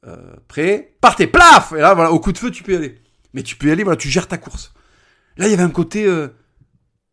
euh, 0.07 0.35
prêt, 0.47 0.95
partez, 1.01 1.27
plaf 1.27 1.73
Et 1.73 1.79
là, 1.79 1.93
voilà, 1.93 2.11
au 2.11 2.19
coup 2.19 2.31
de 2.31 2.37
feu, 2.37 2.51
tu 2.51 2.63
peux 2.63 2.73
y 2.73 2.75
aller. 2.75 2.99
Mais 3.33 3.43
tu 3.43 3.55
peux 3.55 3.67
y 3.67 3.71
aller, 3.71 3.83
voilà, 3.83 3.97
tu 3.97 4.09
gères 4.09 4.27
ta 4.27 4.37
course. 4.37 4.73
Là, 5.37 5.47
il 5.47 5.51
y 5.51 5.53
avait 5.53 5.63
un 5.63 5.69
côté... 5.69 6.05
Euh... 6.05 6.29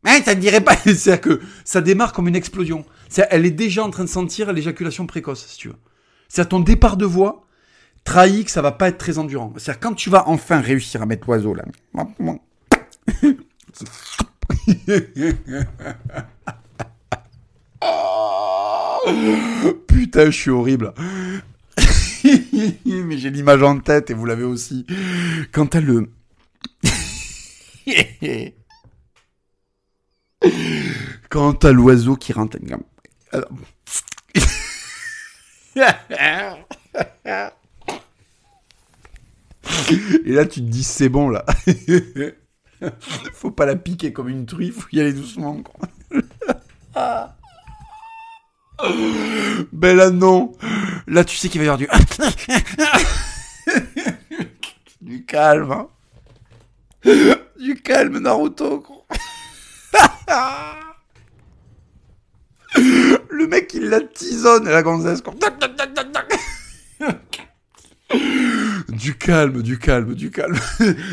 Mais 0.04 0.22
ça 0.22 0.34
ne 0.34 0.40
dirait 0.40 0.60
pas... 0.60 0.76
C'est-à-dire 0.76 1.20
que 1.20 1.40
ça 1.64 1.80
démarre 1.80 2.12
comme 2.12 2.28
une 2.28 2.36
explosion. 2.36 2.84
Elle 3.30 3.46
est 3.46 3.50
déjà 3.50 3.84
en 3.84 3.90
train 3.90 4.04
de 4.04 4.08
sentir 4.08 4.52
l'éjaculation 4.52 5.06
précoce, 5.06 5.46
si 5.46 5.56
tu 5.56 5.68
veux. 5.68 5.76
C'est 6.28 6.42
à 6.42 6.44
ton 6.44 6.60
départ 6.60 6.96
de 6.96 7.04
voix 7.04 7.46
trahit 8.04 8.44
que 8.44 8.50
ça 8.50 8.62
va 8.62 8.72
pas 8.72 8.88
être 8.88 8.98
très 8.98 9.18
endurant. 9.18 9.52
C'est-à-dire 9.56 9.80
quand 9.80 9.94
tu 9.94 10.10
vas 10.10 10.28
enfin 10.28 10.60
réussir 10.60 11.02
à 11.02 11.06
mettre 11.06 11.26
l'oiseau 11.26 11.54
là. 11.54 11.64
Putain, 19.86 20.26
je 20.26 20.30
suis 20.30 20.50
horrible. 20.50 20.92
mais 22.84 23.18
j'ai 23.18 23.30
l'image 23.30 23.62
en 23.62 23.78
tête 23.78 24.10
et 24.10 24.14
vous 24.14 24.26
l'avez 24.26 24.44
aussi. 24.44 24.86
Quand 25.52 25.66
t'as 25.66 25.80
le... 25.80 26.10
Quand 31.28 31.52
t'as 31.54 31.72
l'oiseau 31.72 32.16
qui 32.16 32.32
rentre... 32.32 32.58
Alors... 33.32 33.48
Et 40.24 40.32
là, 40.32 40.46
tu 40.46 40.60
te 40.60 40.66
dis, 40.66 40.84
c'est 40.84 41.08
bon, 41.08 41.28
là. 41.28 41.44
faut 43.32 43.50
pas 43.50 43.66
la 43.66 43.76
piquer 43.76 44.12
comme 44.12 44.28
une 44.28 44.46
truie, 44.46 44.70
faut 44.70 44.88
y 44.92 45.00
aller 45.00 45.12
doucement. 45.12 45.62
Ben 49.72 49.96
là, 49.96 50.10
non. 50.10 50.52
Là, 51.06 51.24
tu 51.24 51.36
sais 51.36 51.48
qu'il 51.48 51.60
va 51.60 51.66
y 51.66 51.68
avoir 51.68 51.78
du... 51.78 51.88
du 55.00 55.24
calme. 55.24 55.72
Hein. 55.72 55.88
Du 57.58 57.76
calme, 57.82 58.18
Naruto. 58.18 58.84
Le 63.30 63.46
mec, 63.46 63.72
il 63.74 63.88
la 63.88 64.00
tisonne, 64.00 64.68
la 64.68 64.82
gonzesse. 64.82 65.22
Du 68.88 69.16
calme, 69.16 69.62
du 69.62 69.78
calme, 69.78 70.14
du 70.14 70.30
calme. 70.30 70.58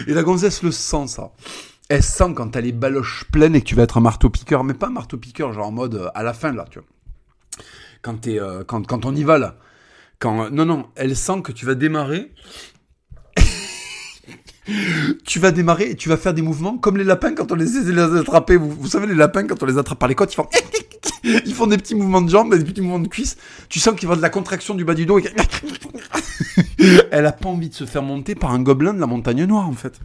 Et 0.07 0.13
la 0.13 0.23
gonzesse 0.23 0.63
le 0.63 0.71
sent, 0.71 1.07
ça. 1.07 1.31
Elle 1.89 2.03
sent 2.03 2.33
quand 2.35 2.49
t'as 2.49 2.61
les 2.61 2.73
baloches 2.73 3.25
pleines 3.31 3.55
et 3.55 3.61
que 3.61 3.65
tu 3.65 3.75
vas 3.75 3.83
être 3.83 3.97
un 3.97 4.01
marteau-piqueur. 4.01 4.63
Mais 4.63 4.73
pas 4.73 4.87
un 4.87 4.91
marteau-piqueur, 4.91 5.53
genre 5.53 5.67
en 5.67 5.71
mode 5.71 5.95
euh, 5.95 6.09
à 6.15 6.23
la 6.23 6.33
fin, 6.33 6.51
là, 6.51 6.65
tu 6.69 6.79
vois. 6.79 6.87
Quand, 8.01 8.21
t'es, 8.21 8.39
euh, 8.39 8.63
quand, 8.63 8.85
quand 8.85 9.05
on 9.05 9.15
y 9.15 9.23
va, 9.23 9.37
là. 9.37 9.57
Quand, 10.19 10.49
non, 10.49 10.65
non, 10.65 10.87
elle 10.95 11.15
sent 11.15 11.41
que 11.43 11.51
tu 11.51 11.65
vas 11.65 11.75
démarrer. 11.75 12.31
tu 15.25 15.39
vas 15.39 15.51
démarrer 15.51 15.91
et 15.91 15.95
tu 15.95 16.09
vas 16.09 16.17
faire 16.17 16.33
des 16.33 16.41
mouvements 16.41 16.77
comme 16.77 16.97
les 16.97 17.03
lapins 17.03 17.33
quand 17.33 17.51
on 17.51 17.55
les 17.55 17.65
les 17.65 17.99
attraper. 17.99 18.57
Vous, 18.57 18.71
vous 18.71 18.87
savez, 18.87 19.07
les 19.07 19.15
lapins, 19.15 19.45
quand 19.45 19.61
on 19.61 19.65
les 19.65 19.77
attrape 19.77 19.99
par 19.99 20.09
les 20.09 20.15
côtes, 20.15 20.33
ils 20.33 20.35
font... 20.35 20.47
Ils 21.23 21.53
font 21.53 21.67
des 21.67 21.77
petits 21.77 21.95
mouvements 21.95 22.21
de 22.21 22.29
jambes, 22.29 22.55
des 22.55 22.63
petits 22.63 22.81
mouvements 22.81 22.99
de 22.99 23.07
cuisses. 23.07 23.37
Tu 23.69 23.79
sens 23.79 23.99
qu'il 23.99 24.07
va 24.07 24.15
de 24.15 24.21
la 24.21 24.29
contraction 24.29 24.75
du 24.75 24.85
bas 24.85 24.93
du 24.93 25.05
dos. 25.05 25.19
Et... 25.19 25.25
Elle 27.11 27.25
a 27.25 27.31
pas 27.31 27.49
envie 27.49 27.69
de 27.69 27.73
se 27.73 27.85
faire 27.85 28.03
monter 28.03 28.35
par 28.35 28.51
un 28.51 28.59
gobelin 28.59 28.93
de 28.93 28.99
la 28.99 29.07
montagne 29.07 29.43
noire, 29.45 29.67
en 29.67 29.73
fait. 29.73 29.99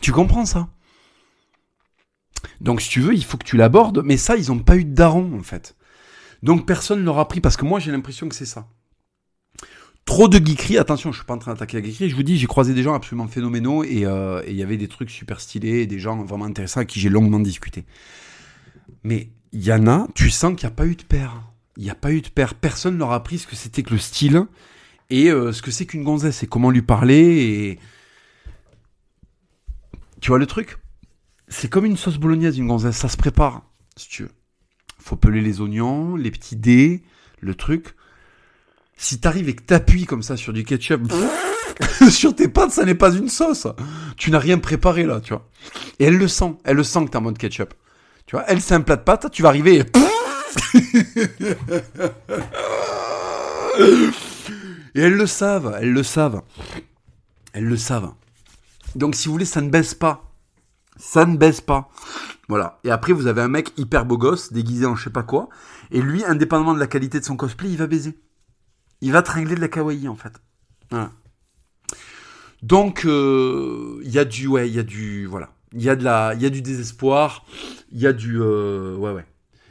Tu 0.00 0.12
comprends 0.12 0.44
ça? 0.44 0.68
Donc, 2.60 2.80
si 2.80 2.88
tu 2.88 3.00
veux, 3.00 3.14
il 3.14 3.24
faut 3.24 3.36
que 3.36 3.44
tu 3.44 3.56
l'abordes. 3.56 4.02
Mais 4.04 4.16
ça, 4.16 4.36
ils 4.36 4.48
n'ont 4.48 4.58
pas 4.58 4.76
eu 4.76 4.84
de 4.84 4.94
daron, 4.94 5.36
en 5.38 5.42
fait. 5.42 5.75
Donc, 6.42 6.66
personne 6.66 7.00
ne 7.00 7.04
leur 7.04 7.18
a 7.18 7.28
pris. 7.28 7.40
Parce 7.40 7.56
que 7.56 7.64
moi, 7.64 7.80
j'ai 7.80 7.92
l'impression 7.92 8.28
que 8.28 8.34
c'est 8.34 8.46
ça. 8.46 8.68
Trop 10.06 10.28
de 10.28 10.38
geekerie, 10.38 10.78
attention, 10.78 11.10
je 11.10 11.18
suis 11.18 11.26
pas 11.26 11.34
en 11.34 11.38
train 11.38 11.52
d'attaquer 11.52 11.80
la 11.80 11.88
geekerie, 11.88 12.08
je 12.08 12.14
vous 12.14 12.22
dis, 12.22 12.38
j'ai 12.38 12.46
croisé 12.46 12.74
des 12.74 12.84
gens 12.84 12.94
absolument 12.94 13.26
phénoménaux 13.26 13.82
euh, 13.82 14.40
et 14.46 14.52
il 14.52 14.56
y 14.56 14.62
avait 14.62 14.76
des 14.76 14.86
trucs 14.86 15.10
super 15.10 15.40
stylés, 15.40 15.88
des 15.88 15.98
gens 15.98 16.22
vraiment 16.22 16.44
intéressants 16.44 16.78
avec 16.78 16.90
qui 16.90 17.00
j'ai 17.00 17.08
longuement 17.08 17.40
discuté. 17.40 17.84
Mais 19.02 19.30
il 19.50 19.64
y 19.64 19.72
en 19.72 19.88
a, 19.88 20.06
tu 20.14 20.30
sens 20.30 20.54
qu'il 20.54 20.68
n'y 20.68 20.72
a 20.72 20.76
pas 20.76 20.86
eu 20.86 20.94
de 20.94 21.02
père. 21.02 21.42
Il 21.76 21.82
n'y 21.82 21.90
a 21.90 21.96
pas 21.96 22.12
eu 22.12 22.20
de 22.20 22.28
père. 22.28 22.54
Personne 22.54 22.94
ne 22.94 22.98
leur 23.00 23.20
ce 23.26 23.46
que 23.46 23.56
c'était 23.56 23.82
que 23.82 23.90
le 23.90 23.98
style 23.98 24.46
et 25.10 25.28
euh, 25.28 25.52
ce 25.52 25.60
que 25.60 25.70
c'est 25.72 25.86
qu'une 25.86 26.04
gonzesse 26.04 26.42
et 26.42 26.46
comment 26.46 26.70
lui 26.70 26.82
parler. 26.82 27.18
Et... 27.18 27.78
Tu 30.20 30.28
vois 30.28 30.38
le 30.38 30.46
truc? 30.46 30.78
C'est 31.48 31.68
comme 31.68 31.84
une 31.84 31.96
sauce 31.96 32.18
bolognaise, 32.18 32.58
une 32.58 32.68
gonzesse. 32.68 32.96
Ça 32.96 33.08
se 33.08 33.16
prépare, 33.16 33.62
si 33.96 34.08
tu 34.08 34.22
veux. 34.22 34.30
Faut 35.06 35.14
peler 35.14 35.40
les 35.40 35.60
oignons, 35.60 36.16
les 36.16 36.32
petits 36.32 36.56
dés, 36.56 37.04
le 37.38 37.54
truc. 37.54 37.94
Si 38.96 39.20
t'arrives 39.20 39.48
et 39.48 39.54
que 39.54 39.62
t'appuies 39.62 40.04
comme 40.04 40.24
ça 40.24 40.36
sur 40.36 40.52
du 40.52 40.64
ketchup, 40.64 41.00
sur 42.10 42.34
tes 42.34 42.48
pâtes, 42.48 42.72
ça 42.72 42.84
n'est 42.84 42.96
pas 42.96 43.12
une 43.12 43.28
sauce. 43.28 43.68
Tu 44.16 44.32
n'as 44.32 44.40
rien 44.40 44.58
préparé 44.58 45.04
là, 45.04 45.20
tu 45.20 45.32
vois. 45.32 45.48
Et 46.00 46.06
elle 46.06 46.16
le 46.16 46.26
sent. 46.26 46.56
Elle 46.64 46.74
le 46.74 46.82
sent 46.82 47.04
que 47.04 47.10
t'es 47.10 47.18
en 47.18 47.20
mode 47.20 47.38
ketchup. 47.38 47.72
Tu 48.26 48.34
vois, 48.34 48.44
elle, 48.48 48.60
c'est 48.60 48.74
un 48.74 48.80
plat 48.80 48.96
de 48.96 49.02
pâtes, 49.02 49.30
tu 49.30 49.42
vas 49.42 49.50
arriver 49.50 49.76
et... 49.76 49.78
et 54.96 55.02
elles 55.02 55.14
le 55.14 55.26
savent, 55.28 55.78
elles 55.80 55.92
le 55.92 56.02
savent. 56.02 56.42
Elles 57.52 57.66
le 57.66 57.76
savent. 57.76 58.12
Donc, 58.96 59.14
si 59.14 59.28
vous 59.28 59.34
voulez, 59.34 59.44
ça 59.44 59.60
ne 59.60 59.70
baisse 59.70 59.94
pas. 59.94 60.25
Ça 60.96 61.26
ne 61.26 61.36
baisse 61.36 61.60
pas. 61.60 61.90
Voilà. 62.48 62.78
Et 62.84 62.90
après, 62.90 63.12
vous 63.12 63.26
avez 63.26 63.42
un 63.42 63.48
mec 63.48 63.72
hyper 63.76 64.06
beau 64.06 64.18
gosse, 64.18 64.52
déguisé 64.52 64.86
en 64.86 64.96
je 64.96 65.04
sais 65.04 65.10
pas 65.10 65.22
quoi. 65.22 65.48
Et 65.90 66.00
lui, 66.00 66.24
indépendamment 66.24 66.74
de 66.74 66.80
la 66.80 66.86
qualité 66.86 67.20
de 67.20 67.24
son 67.24 67.36
cosplay, 67.36 67.70
il 67.70 67.76
va 67.76 67.86
baiser. 67.86 68.18
Il 69.00 69.12
va 69.12 69.22
tringler 69.22 69.54
de 69.54 69.60
la 69.60 69.68
kawaii, 69.68 70.08
en 70.08 70.16
fait. 70.16 70.32
Voilà. 70.90 71.12
Donc, 72.62 73.04
euh, 73.04 74.00
il 74.02 74.10
y 74.10 74.18
a 74.18 74.24
du... 74.24 74.46
Ouais, 74.46 74.68
il 74.68 74.74
y 74.74 74.78
a 74.78 74.82
du... 74.82 75.26
Voilà. 75.26 75.50
Il 75.72 75.82
y 75.82 75.90
a 75.90 76.34
y 76.34 76.46
a 76.46 76.50
du 76.50 76.62
désespoir, 76.62 77.44
il 77.92 78.00
y 78.00 78.06
a 78.06 78.12
du, 78.12 78.40
euh, 78.40 78.96
ouais 78.96 79.12
ouais, 79.12 79.26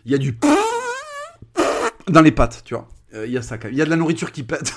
il 0.05 0.11
y 0.11 0.15
a 0.15 0.17
du 0.17 0.38
dans 2.07 2.21
les 2.21 2.32
pattes, 2.32 2.61
tu 2.63 2.76
vois. 2.76 2.88
Euh, 3.13 3.26
il 3.26 3.34
y 3.34 3.38
a 3.38 3.41
ça 3.41 3.57
quand 3.57 3.65
même. 3.65 3.73
Il 3.73 3.80
y 3.80 3.82
a 3.82 3.86
de 3.86 3.89
la 3.89 3.95
nourriture 3.95 4.32
qui 4.32 4.43
pète. 4.43 4.76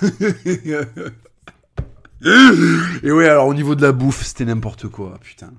Et 3.02 3.12
ouais, 3.12 3.28
alors 3.28 3.46
au 3.46 3.54
niveau 3.54 3.74
de 3.74 3.82
la 3.82 3.92
bouffe, 3.92 4.24
c'était 4.24 4.44
n'importe 4.46 4.88
quoi, 4.88 5.18
putain. 5.20 5.52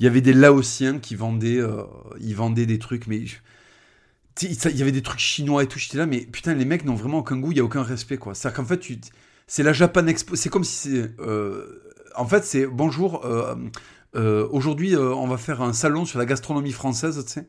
Il 0.00 0.04
y 0.04 0.06
avait 0.06 0.20
des 0.20 0.32
Laotiens 0.32 0.98
qui 0.98 1.14
vendaient, 1.14 1.60
euh, 1.60 1.84
ils 2.20 2.34
vendaient 2.34 2.66
des 2.66 2.78
trucs, 2.78 3.06
mais 3.06 3.22
il 4.42 4.76
y 4.76 4.82
avait 4.82 4.92
des 4.92 5.02
trucs 5.02 5.20
chinois 5.20 5.62
et 5.62 5.66
tout. 5.66 5.78
J'étais 5.78 5.98
là, 5.98 6.06
mais 6.06 6.20
putain, 6.20 6.54
les 6.54 6.64
mecs 6.64 6.84
n'ont 6.84 6.94
vraiment 6.94 7.18
aucun 7.18 7.36
goût, 7.36 7.52
il 7.52 7.58
y 7.58 7.60
a 7.60 7.64
aucun 7.64 7.82
respect, 7.82 8.16
quoi. 8.16 8.34
C'est-à-dire 8.34 8.56
qu'en 8.56 8.64
fait, 8.64 8.82
c'est 9.46 9.62
la 9.62 9.72
Japan 9.72 10.06
Expo. 10.06 10.34
C'est 10.34 10.48
comme 10.48 10.64
si 10.64 10.90
c'est, 10.90 11.10
en 12.16 12.26
fait, 12.26 12.44
c'est 12.44 12.66
bonjour. 12.66 13.24
Euh, 14.16 14.48
aujourd'hui, 14.50 14.94
euh, 14.94 15.14
on 15.14 15.28
va 15.28 15.36
faire 15.36 15.62
un 15.62 15.72
salon 15.72 16.04
sur 16.04 16.18
la 16.18 16.26
gastronomie 16.26 16.72
française, 16.72 17.22
tu 17.24 17.32
sais. 17.32 17.46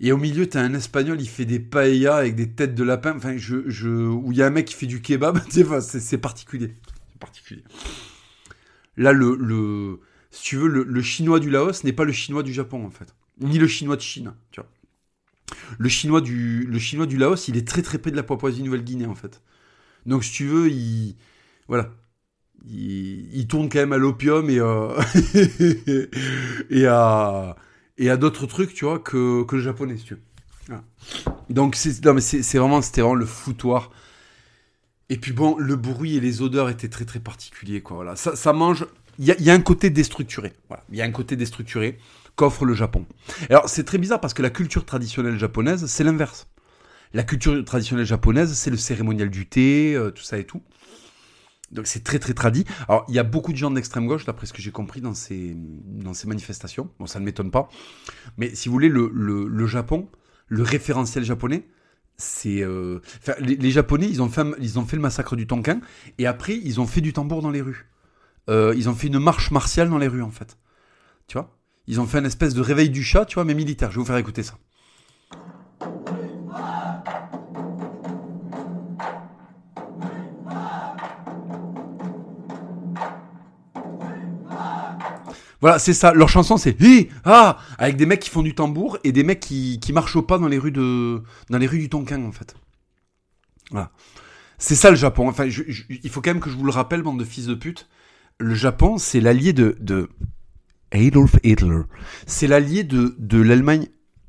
Et 0.00 0.10
au 0.10 0.16
milieu, 0.16 0.48
t'as 0.48 0.60
un 0.62 0.74
espagnol, 0.74 1.20
il 1.20 1.28
fait 1.28 1.44
des 1.44 1.60
paellas 1.60 2.16
avec 2.16 2.34
des 2.34 2.50
têtes 2.50 2.74
de 2.74 2.82
lapin. 2.82 3.14
Enfin, 3.16 3.36
je, 3.36 3.68
je, 3.68 3.88
où 3.88 4.32
il 4.32 4.38
y 4.38 4.42
a 4.42 4.46
un 4.46 4.50
mec 4.50 4.66
qui 4.66 4.74
fait 4.74 4.86
du 4.86 5.00
kebab. 5.00 5.38
C'est 5.50 6.18
particulier. 6.18 6.74
C'est 7.12 7.20
particulier. 7.20 7.62
Là, 8.96 9.12
le, 9.12 9.36
le, 9.36 10.00
si 10.32 10.42
tu 10.42 10.56
veux, 10.56 10.68
le, 10.68 11.02
chinois 11.02 11.38
du 11.38 11.50
Laos 11.50 11.84
n'est 11.84 11.92
pas 11.92 12.04
le 12.04 12.12
chinois 12.12 12.42
du 12.42 12.52
Japon, 12.52 12.84
en 12.84 12.90
fait. 12.90 13.14
Ni 13.40 13.58
le 13.58 13.68
chinois 13.68 13.96
de 13.96 14.00
Chine, 14.00 14.32
tu 14.50 14.60
vois. 14.60 14.68
Le 15.78 15.88
chinois 15.88 16.20
du, 16.20 16.64
le 16.64 16.78
chinois 16.78 17.06
du 17.06 17.18
Laos, 17.18 17.48
il 17.48 17.56
est 17.56 17.68
très 17.68 17.82
très 17.82 17.98
près 17.98 18.10
de 18.10 18.16
la 18.16 18.22
Papouasie-Nouvelle-Guinée, 18.22 19.06
en 19.06 19.14
fait. 19.14 19.42
Donc, 20.06 20.24
si 20.24 20.32
tu 20.32 20.46
veux, 20.46 20.70
il, 20.70 21.16
voilà, 21.68 21.90
il, 22.66 23.46
tourne 23.46 23.68
quand 23.68 23.78
même 23.78 23.92
à 23.92 23.98
l'opium 23.98 24.48
et, 24.48 24.56
et 26.70 26.86
à, 26.86 27.56
et 27.98 28.10
à 28.10 28.16
d'autres 28.16 28.46
trucs, 28.46 28.72
tu 28.72 28.86
vois, 28.86 28.98
que, 28.98 29.44
que 29.44 29.56
le 29.56 29.62
japonais, 29.62 29.98
si 29.98 30.04
tu 30.04 30.14
veux. 30.14 30.22
Donc, 31.50 31.76
c'est, 31.76 32.02
non, 32.04 32.14
mais 32.14 32.22
c'est, 32.22 32.58
vraiment, 32.58 32.80
c'était 32.80 33.02
vraiment 33.02 33.14
le 33.14 33.26
foutoir. 33.26 33.90
Et 35.10 35.18
puis 35.18 35.32
bon, 35.32 35.58
le 35.58 35.76
bruit 35.76 36.16
et 36.16 36.20
les 36.20 36.40
odeurs 36.40 36.70
étaient 36.70 36.88
très 36.88 37.04
très 37.04 37.20
particuliers, 37.20 37.82
quoi. 37.82 37.96
Voilà. 37.96 38.16
Ça, 38.16 38.34
ça 38.34 38.54
mange. 38.54 38.86
Il 39.18 39.26
y 39.26 39.50
a, 39.50 39.54
un 39.54 39.60
côté 39.60 39.90
déstructuré. 39.90 40.52
Il 40.90 40.96
y 40.96 41.02
a 41.02 41.04
un 41.04 41.10
côté 41.10 41.36
déstructuré 41.36 41.98
qu'offre 42.34 42.64
le 42.64 42.74
Japon. 42.74 43.06
Alors, 43.50 43.68
c'est 43.68 43.84
très 43.84 43.98
bizarre 43.98 44.20
parce 44.20 44.34
que 44.34 44.42
la 44.42 44.50
culture 44.50 44.84
traditionnelle 44.84 45.38
japonaise, 45.38 45.86
c'est 45.86 46.04
l'inverse. 46.04 46.48
La 47.14 47.22
culture 47.22 47.62
traditionnelle 47.64 48.06
japonaise, 48.06 48.54
c'est 48.54 48.70
le 48.70 48.78
cérémonial 48.78 49.28
du 49.28 49.46
thé, 49.46 49.94
euh, 49.94 50.10
tout 50.10 50.22
ça 50.22 50.38
et 50.38 50.44
tout. 50.44 50.62
Donc 51.72 51.86
c'est 51.86 52.04
très 52.04 52.18
très 52.18 52.34
tradit. 52.34 52.64
Alors 52.88 53.04
il 53.08 53.14
y 53.14 53.18
a 53.18 53.22
beaucoup 53.22 53.52
de 53.52 53.56
gens 53.56 53.70
d'extrême 53.70 54.06
gauche, 54.06 54.24
d'après 54.24 54.46
ce 54.46 54.52
que 54.52 54.62
j'ai 54.62 54.70
compris 54.70 55.00
dans 55.00 55.14
ces, 55.14 55.56
dans 55.56 56.14
ces 56.14 56.28
manifestations. 56.28 56.90
Bon, 56.98 57.06
ça 57.06 57.18
ne 57.18 57.24
m'étonne 57.24 57.50
pas. 57.50 57.68
Mais 58.36 58.54
si 58.54 58.68
vous 58.68 58.74
voulez, 58.74 58.88
le, 58.88 59.10
le, 59.12 59.66
Japon, 59.66 60.08
le 60.48 60.62
référentiel 60.62 61.24
japonais, 61.24 61.66
c'est... 62.16 62.62
Euh, 62.62 63.00
les, 63.40 63.70
Japonais, 63.70 64.06
ils 64.08 64.20
ont, 64.22 64.28
fait, 64.28 64.46
ils 64.60 64.78
ont 64.78 64.84
fait 64.84 64.96
le 64.96 65.02
massacre 65.02 65.34
du 65.34 65.46
Tonkin, 65.46 65.80
et 66.18 66.26
après, 66.26 66.56
ils 66.56 66.78
ont 66.80 66.86
fait 66.86 67.00
du 67.00 67.12
tambour 67.12 67.40
dans 67.40 67.50
les 67.50 67.62
rues. 67.62 67.88
Euh, 68.50 68.74
ils 68.76 68.88
ont 68.88 68.94
fait 68.94 69.06
une 69.06 69.18
marche 69.18 69.50
martiale 69.50 69.88
dans 69.88 69.98
les 69.98 70.08
rues, 70.08 70.22
en 70.22 70.30
fait. 70.30 70.58
Tu 71.28 71.34
vois? 71.34 71.56
Ils 71.86 72.00
ont 72.00 72.06
fait 72.06 72.18
une 72.18 72.26
espèce 72.26 72.54
de 72.54 72.60
réveil 72.60 72.90
du 72.90 73.02
chat, 73.02 73.24
tu 73.24 73.34
vois, 73.34 73.44
mais 73.44 73.54
militaire. 73.54 73.90
Je 73.90 73.96
vais 73.96 74.00
vous 74.00 74.06
faire 74.06 74.16
écouter 74.16 74.42
ça. 74.42 74.58
Voilà, 85.62 85.78
c'est 85.78 85.94
ça. 85.94 86.12
Leur 86.12 86.28
chanson, 86.28 86.56
c'est 86.56 86.78
hi 86.80 87.08
ah 87.24 87.56
avec 87.78 87.96
des 87.96 88.04
mecs 88.04 88.18
qui 88.18 88.30
font 88.30 88.42
du 88.42 88.52
tambour 88.52 88.98
et 89.04 89.12
des 89.12 89.22
mecs 89.22 89.38
qui, 89.38 89.78
qui 89.80 89.92
marchent 89.92 90.16
au 90.16 90.22
pas 90.22 90.36
dans 90.38 90.48
les 90.48 90.58
rues 90.58 90.72
de 90.72 91.22
dans 91.50 91.58
les 91.58 91.68
rues 91.68 91.78
du 91.78 91.88
Tonkin 91.88 92.24
en 92.24 92.32
fait. 92.32 92.56
Voilà. 93.70 93.92
C'est 94.58 94.74
ça 94.74 94.90
le 94.90 94.96
Japon. 94.96 95.28
Enfin, 95.28 95.46
il 95.46 96.10
faut 96.10 96.20
quand 96.20 96.30
même 96.30 96.40
que 96.40 96.50
je 96.50 96.56
vous 96.56 96.64
le 96.64 96.72
rappelle, 96.72 97.02
bande 97.02 97.18
de 97.18 97.24
fils 97.24 97.46
de 97.46 97.54
pute. 97.54 97.88
Le 98.38 98.54
Japon, 98.54 98.98
c'est 98.98 99.20
l'allié 99.20 99.52
de, 99.52 100.08
Adolf 100.92 101.36
Hitler. 101.42 101.82
C'est 102.26 102.46
l'allié 102.46 102.84
de, 102.84 103.14
de 103.18 103.40
l'Allemagne 103.40 103.88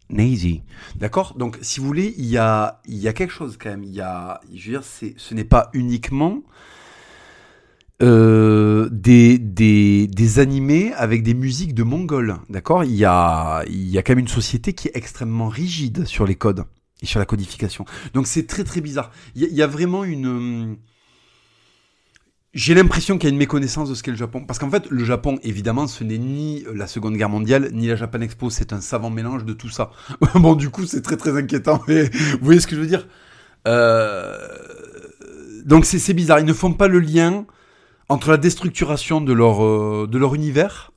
nazie. 0.09 0.63
D'accord? 0.95 1.35
Donc, 1.37 1.57
si 1.61 1.79
vous 1.79 1.87
voulez, 1.87 2.13
il 2.17 2.25
y 2.25 2.37
a, 2.37 2.81
y 2.87 3.07
a 3.07 3.13
quelque 3.13 3.33
chose 3.33 3.57
quand 3.59 3.69
même. 3.69 3.83
Il 3.83 3.93
y 3.93 4.01
a, 4.01 4.41
je 4.53 4.71
veux 4.71 4.79
dire, 4.79 4.83
ce 4.83 5.33
n'est 5.33 5.43
pas 5.43 5.69
uniquement 5.73 6.43
euh, 8.01 8.89
des, 8.91 9.37
des, 9.37 10.07
des, 10.07 10.39
animés 10.39 10.91
avec 10.93 11.23
des 11.23 11.33
musiques 11.33 11.73
de 11.73 11.83
mongols, 11.83 12.35
d'accord? 12.49 12.83
Il 12.83 12.95
y 12.95 13.05
a, 13.05 13.63
il 13.67 13.87
y 13.87 13.97
a 13.97 14.03
quand 14.03 14.11
même 14.11 14.19
une 14.19 14.27
société 14.27 14.73
qui 14.73 14.87
est 14.87 14.95
extrêmement 14.95 15.47
rigide 15.47 16.05
sur 16.05 16.25
les 16.25 16.35
codes. 16.35 16.65
et 17.01 17.05
sur 17.05 17.19
la 17.19 17.25
codification. 17.25 17.85
Donc 18.13 18.27
c'est 18.27 18.47
très 18.47 18.63
très 18.63 18.81
bizarre. 18.81 19.11
Il 19.35 19.43
y, 19.43 19.61
a 19.61 19.67
vraiment 19.67 20.03
une... 20.03 20.77
J'ai 22.53 22.75
l'impression 22.75 23.17
qu'il 23.17 23.29
y 23.29 23.31
a 23.31 23.33
une 23.33 23.39
méconnaissance 23.39 23.89
de 23.89 23.95
ce 23.95 24.03
qu'est 24.03 24.11
le 24.11 24.17
Japon. 24.17 24.45
Parce 24.45 24.59
qu'en 24.59 24.69
fait, 24.69 24.87
le 24.91 25.03
Japon, 25.03 25.39
évidemment, 25.41 25.87
ce 25.87 26.03
n'est 26.03 26.19
ni 26.19 26.63
la 26.73 26.85
Seconde 26.85 27.15
Guerre 27.17 27.29
mondiale, 27.29 27.71
ni 27.73 27.87
la 27.87 27.95
Japan 27.95 28.21
Expo. 28.21 28.51
C'est 28.51 28.73
un 28.73 28.81
savant 28.81 29.09
mélange 29.09 29.43
de 29.43 29.53
tout 29.53 29.69
ça. 29.69 29.91
bon, 30.35 30.53
du 30.53 30.69
coup, 30.69 30.85
c'est 30.85 31.01
très 31.01 31.17
très 31.17 31.35
inquiétant. 31.35 31.81
Vous 31.87 32.37
voyez 32.41 32.59
ce 32.59 32.67
que 32.67 32.75
je 32.75 32.81
veux 32.81 32.87
dire? 32.87 33.07
Euh... 33.67 34.37
Donc 35.65 35.85
c'est 35.85 36.13
bizarre. 36.13 36.39
Ils 36.39 36.45
ne 36.45 36.53
font 36.53 36.73
pas 36.73 36.87
le 36.87 36.99
lien 36.99 37.45
entre 38.09 38.29
la 38.29 38.37
déstructuration 38.37 39.21
de 39.21 39.33
leur, 39.33 39.63
euh, 39.63 40.07
de 40.11 40.17
leur 40.17 40.35
univers 40.35 40.91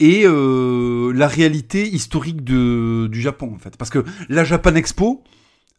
et 0.00 0.24
euh, 0.24 1.12
la 1.14 1.28
réalité 1.28 1.86
historique 1.86 2.44
du 2.44 3.20
Japon, 3.20 3.52
en 3.54 3.58
fait. 3.58 3.76
Parce 3.76 3.90
que 3.90 4.04
la 4.28 4.44
Japan 4.44 4.74
Expo, 4.74 5.22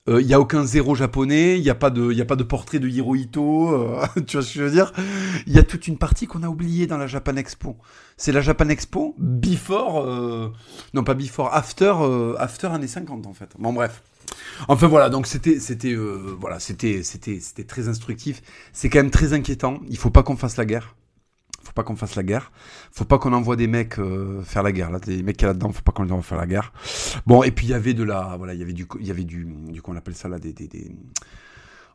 il 0.07 0.13
euh, 0.13 0.23
n'y 0.23 0.33
a 0.33 0.39
aucun 0.39 0.63
zéro 0.63 0.95
japonais, 0.95 1.57
il 1.57 1.61
n'y 1.61 1.69
a, 1.69 1.75
pas 1.75 1.91
de, 1.91 2.11
y 2.11 2.21
a 2.21 2.25
pas 2.25 2.35
de 2.35 2.43
portrait 2.43 2.79
de 2.79 2.87
Hirohito, 2.87 3.69
euh, 3.69 4.03
tu 4.27 4.37
vois 4.37 4.43
ce 4.43 4.53
que 4.53 4.59
je 4.59 4.63
veux 4.63 4.71
dire? 4.71 4.91
Il 5.45 5.53
y 5.53 5.59
a 5.59 5.63
toute 5.63 5.87
une 5.87 5.99
partie 5.99 6.25
qu'on 6.25 6.41
a 6.41 6.47
oubliée 6.47 6.87
dans 6.87 6.97
la 6.97 7.05
Japan 7.05 7.35
Expo. 7.35 7.77
C'est 8.17 8.31
la 8.31 8.41
Japan 8.41 8.69
Expo 8.69 9.13
before, 9.19 10.01
euh, 10.03 10.51
non 10.95 11.03
pas 11.03 11.13
before, 11.13 11.53
after, 11.53 11.93
after 12.39 12.67
années 12.67 12.87
50 12.87 13.27
en 13.27 13.33
fait. 13.33 13.49
Bon 13.59 13.73
bref. 13.73 14.01
Enfin 14.67 14.87
voilà, 14.87 15.09
donc 15.09 15.27
c'était 15.27 15.59
c'était 15.59 15.93
voilà, 15.93 16.59
c'était 16.59 17.03
c'était 17.03 17.39
c'était 17.39 17.65
très 17.65 17.87
instructif. 17.87 18.41
C'est 18.73 18.89
quand 18.89 18.99
même 18.99 19.11
très 19.11 19.33
inquiétant. 19.33 19.81
Il 19.89 19.97
faut 19.97 20.09
pas 20.09 20.23
qu'on 20.23 20.37
fasse 20.37 20.57
la 20.57 20.65
guerre 20.65 20.95
faut 21.63 21.73
pas 21.73 21.83
qu'on 21.83 21.95
fasse 21.95 22.15
la 22.15 22.23
guerre. 22.23 22.51
Faut 22.91 23.05
pas 23.05 23.17
qu'on 23.19 23.33
envoie 23.33 23.55
des 23.55 23.67
mecs 23.67 23.99
euh, 23.99 24.41
faire 24.43 24.63
la 24.63 24.71
guerre. 24.71 24.91
Là, 24.91 24.99
des 24.99 25.23
mecs 25.23 25.37
qui 25.37 25.45
là-dedans, 25.45 25.71
faut 25.71 25.81
pas 25.81 25.91
qu'on 25.91 26.03
les 26.03 26.11
envoie 26.11 26.23
faire 26.23 26.37
la 26.37 26.47
guerre. 26.47 26.73
Bon, 27.25 27.43
et 27.43 27.51
puis 27.51 27.67
il 27.67 27.69
y 27.69 27.73
avait 27.73 27.93
de 27.93 28.03
la, 28.03 28.35
voilà, 28.37 28.53
il 28.53 28.59
y 28.59 28.63
avait 28.63 28.73
du, 28.73 28.87
il 28.99 29.07
y 29.07 29.11
avait 29.11 29.23
du, 29.23 29.45
du, 29.45 29.81
qu'on 29.81 29.95
appelle 29.95 30.15
ça 30.15 30.27
là, 30.27 30.39
des, 30.39 30.53
des, 30.53 30.91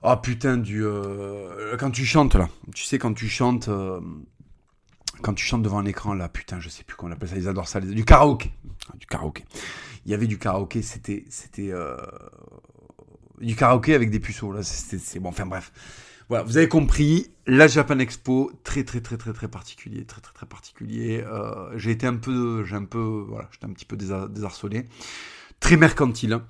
oh 0.02 0.16
putain, 0.16 0.56
du, 0.56 0.84
euh, 0.84 1.76
quand 1.78 1.90
tu 1.90 2.04
chantes 2.04 2.34
là, 2.34 2.48
tu 2.74 2.84
sais 2.84 2.98
quand 2.98 3.14
tu 3.14 3.28
chantes, 3.28 3.68
euh, 3.68 4.00
quand 5.22 5.34
tu 5.34 5.44
chantes 5.44 5.62
devant 5.62 5.78
un 5.78 5.86
écran 5.86 6.14
là, 6.14 6.28
putain, 6.28 6.60
je 6.60 6.68
sais 6.68 6.84
plus 6.84 6.96
comment 6.96 7.10
on 7.10 7.14
appelle 7.14 7.28
ça, 7.28 7.36
ils 7.36 7.48
adorent 7.48 7.68
ça, 7.68 7.80
du 7.80 8.04
karaoké, 8.04 8.52
du 8.98 9.06
karaoké. 9.06 9.44
Il 10.04 10.12
y 10.12 10.14
avait 10.14 10.28
du 10.28 10.38
karaoké, 10.38 10.82
c'était, 10.82 11.24
c'était 11.28 11.72
du 13.40 13.56
karaoké 13.56 13.94
avec 13.94 14.10
des 14.10 14.20
puceaux 14.20 14.52
là, 14.52 14.62
c'est 14.62 15.18
bon, 15.18 15.30
enfin 15.30 15.46
bref. 15.46 15.72
Voilà, 16.28 16.42
vous 16.42 16.56
avez 16.56 16.68
compris, 16.68 17.30
la 17.46 17.68
Japan 17.68 18.00
Expo, 18.00 18.50
très 18.64 18.82
très 18.82 19.00
très 19.00 19.16
très 19.16 19.32
très 19.32 19.46
particulier, 19.46 20.04
très 20.04 20.20
très 20.20 20.32
très 20.32 20.46
particulier. 20.46 21.22
Euh, 21.24 21.70
j'ai 21.78 21.92
été 21.92 22.04
un 22.06 22.16
peu, 22.16 22.64
j'ai 22.64 22.74
un 22.74 22.84
peu, 22.84 23.24
voilà, 23.28 23.48
j'étais 23.52 23.66
un 23.66 23.72
petit 23.72 23.84
peu 23.84 23.96
désarçonné, 23.96 24.88
très 25.60 25.76
mercantile. 25.76 26.40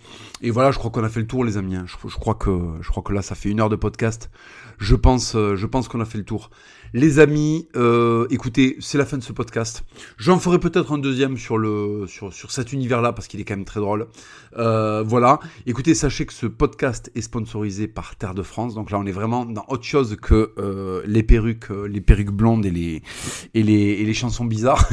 Et 0.40 0.50
voilà, 0.50 0.70
je 0.70 0.78
crois 0.78 0.90
qu'on 0.90 1.04
a 1.04 1.10
fait 1.10 1.20
le 1.20 1.26
tour, 1.26 1.44
les 1.44 1.58
amis. 1.58 1.76
Hein. 1.76 1.84
Je, 1.86 2.08
je, 2.08 2.16
crois 2.16 2.34
que, 2.34 2.78
je 2.80 2.88
crois 2.88 3.02
que 3.02 3.12
là, 3.12 3.20
ça 3.20 3.34
fait 3.34 3.50
une 3.50 3.60
heure 3.60 3.68
de 3.68 3.76
podcast. 3.76 4.30
Je 4.78 4.94
pense, 4.94 5.36
euh, 5.36 5.56
je 5.56 5.66
pense 5.66 5.88
qu'on 5.88 6.00
a 6.00 6.06
fait 6.06 6.18
le 6.18 6.24
tour. 6.24 6.50
Les 6.94 7.18
amis, 7.18 7.68
euh, 7.76 8.26
écoutez, 8.30 8.76
c'est 8.80 8.98
la 8.98 9.04
fin 9.04 9.18
de 9.18 9.22
ce 9.22 9.32
podcast. 9.32 9.84
J'en 10.18 10.38
ferai 10.38 10.58
peut-être 10.58 10.92
un 10.92 10.98
deuxième 10.98 11.36
sur 11.36 11.58
le 11.58 12.06
sur, 12.06 12.32
sur 12.32 12.50
cet 12.50 12.72
univers-là 12.72 13.12
parce 13.12 13.26
qu'il 13.26 13.40
est 13.40 13.44
quand 13.44 13.56
même 13.56 13.64
très 13.64 13.80
drôle. 13.80 14.08
Euh, 14.56 15.02
voilà. 15.02 15.40
Écoutez, 15.66 15.94
sachez 15.94 16.26
que 16.26 16.32
ce 16.32 16.46
podcast 16.46 17.10
est 17.14 17.22
sponsorisé 17.22 17.88
par 17.88 18.16
Terre 18.16 18.34
de 18.34 18.42
France. 18.42 18.74
Donc 18.74 18.90
là, 18.90 18.98
on 18.98 19.06
est 19.06 19.12
vraiment 19.12 19.44
dans 19.44 19.64
autre 19.68 19.84
chose 19.84 20.16
que 20.20 20.52
euh, 20.58 21.02
les 21.06 21.22
perruques, 21.22 21.70
les 21.70 22.00
perruques 22.00 22.30
blondes 22.30 22.64
et 22.66 22.70
les 22.70 23.02
et 23.54 23.62
les 23.62 23.74
et 23.74 24.04
les 24.04 24.14
chansons 24.14 24.44
bizarres. 24.44 24.88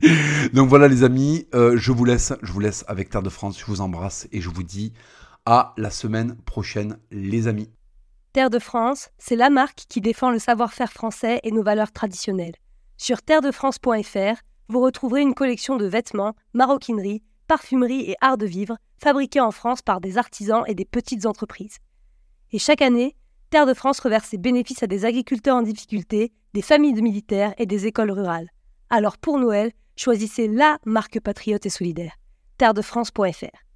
donc 0.52 0.68
voilà, 0.68 0.88
les 0.88 1.02
amis, 1.02 1.46
je 1.52 1.92
vous 1.92 2.04
laisse, 2.04 2.32
je 2.42 2.52
vous 2.52 2.60
laisse 2.60 2.84
avec 2.88 3.10
Terre 3.10 3.22
de 3.22 3.30
France. 3.30 3.58
Je 3.58 3.64
vous 3.66 3.80
embrasse 3.80 4.28
et 4.32 4.40
je 4.40 4.48
vous 4.50 4.62
dis 4.62 4.92
à 5.46 5.72
la 5.78 5.90
semaine 5.90 6.36
prochaine, 6.44 6.98
les 7.10 7.48
amis. 7.48 7.70
Terre 8.38 8.50
de 8.50 8.60
France, 8.60 9.08
c'est 9.18 9.34
la 9.34 9.50
marque 9.50 9.80
qui 9.88 10.00
défend 10.00 10.30
le 10.30 10.38
savoir-faire 10.38 10.92
français 10.92 11.40
et 11.42 11.50
nos 11.50 11.64
valeurs 11.64 11.90
traditionnelles. 11.90 12.54
Sur 12.96 13.20
terredefrance.fr, 13.20 14.40
vous 14.68 14.80
retrouverez 14.80 15.22
une 15.22 15.34
collection 15.34 15.74
de 15.74 15.86
vêtements, 15.86 16.36
maroquinerie, 16.54 17.24
parfumerie 17.48 18.02
et 18.02 18.14
art 18.20 18.38
de 18.38 18.46
vivre 18.46 18.76
fabriqués 19.02 19.40
en 19.40 19.50
France 19.50 19.82
par 19.82 20.00
des 20.00 20.18
artisans 20.18 20.62
et 20.68 20.76
des 20.76 20.84
petites 20.84 21.26
entreprises. 21.26 21.78
Et 22.52 22.60
chaque 22.60 22.80
année, 22.80 23.16
Terre 23.50 23.66
de 23.66 23.74
France 23.74 23.98
reverse 23.98 24.28
ses 24.28 24.38
bénéfices 24.38 24.84
à 24.84 24.86
des 24.86 25.04
agriculteurs 25.04 25.56
en 25.56 25.62
difficulté, 25.62 26.30
des 26.54 26.62
familles 26.62 26.94
de 26.94 27.00
militaires 27.00 27.54
et 27.58 27.66
des 27.66 27.88
écoles 27.88 28.12
rurales. 28.12 28.50
Alors 28.88 29.18
pour 29.18 29.40
Noël, 29.40 29.72
choisissez 29.96 30.46
la 30.46 30.78
marque 30.86 31.18
patriote 31.18 31.66
et 31.66 31.70
solidaire. 31.70 32.14
terredefrance.fr 32.56 33.67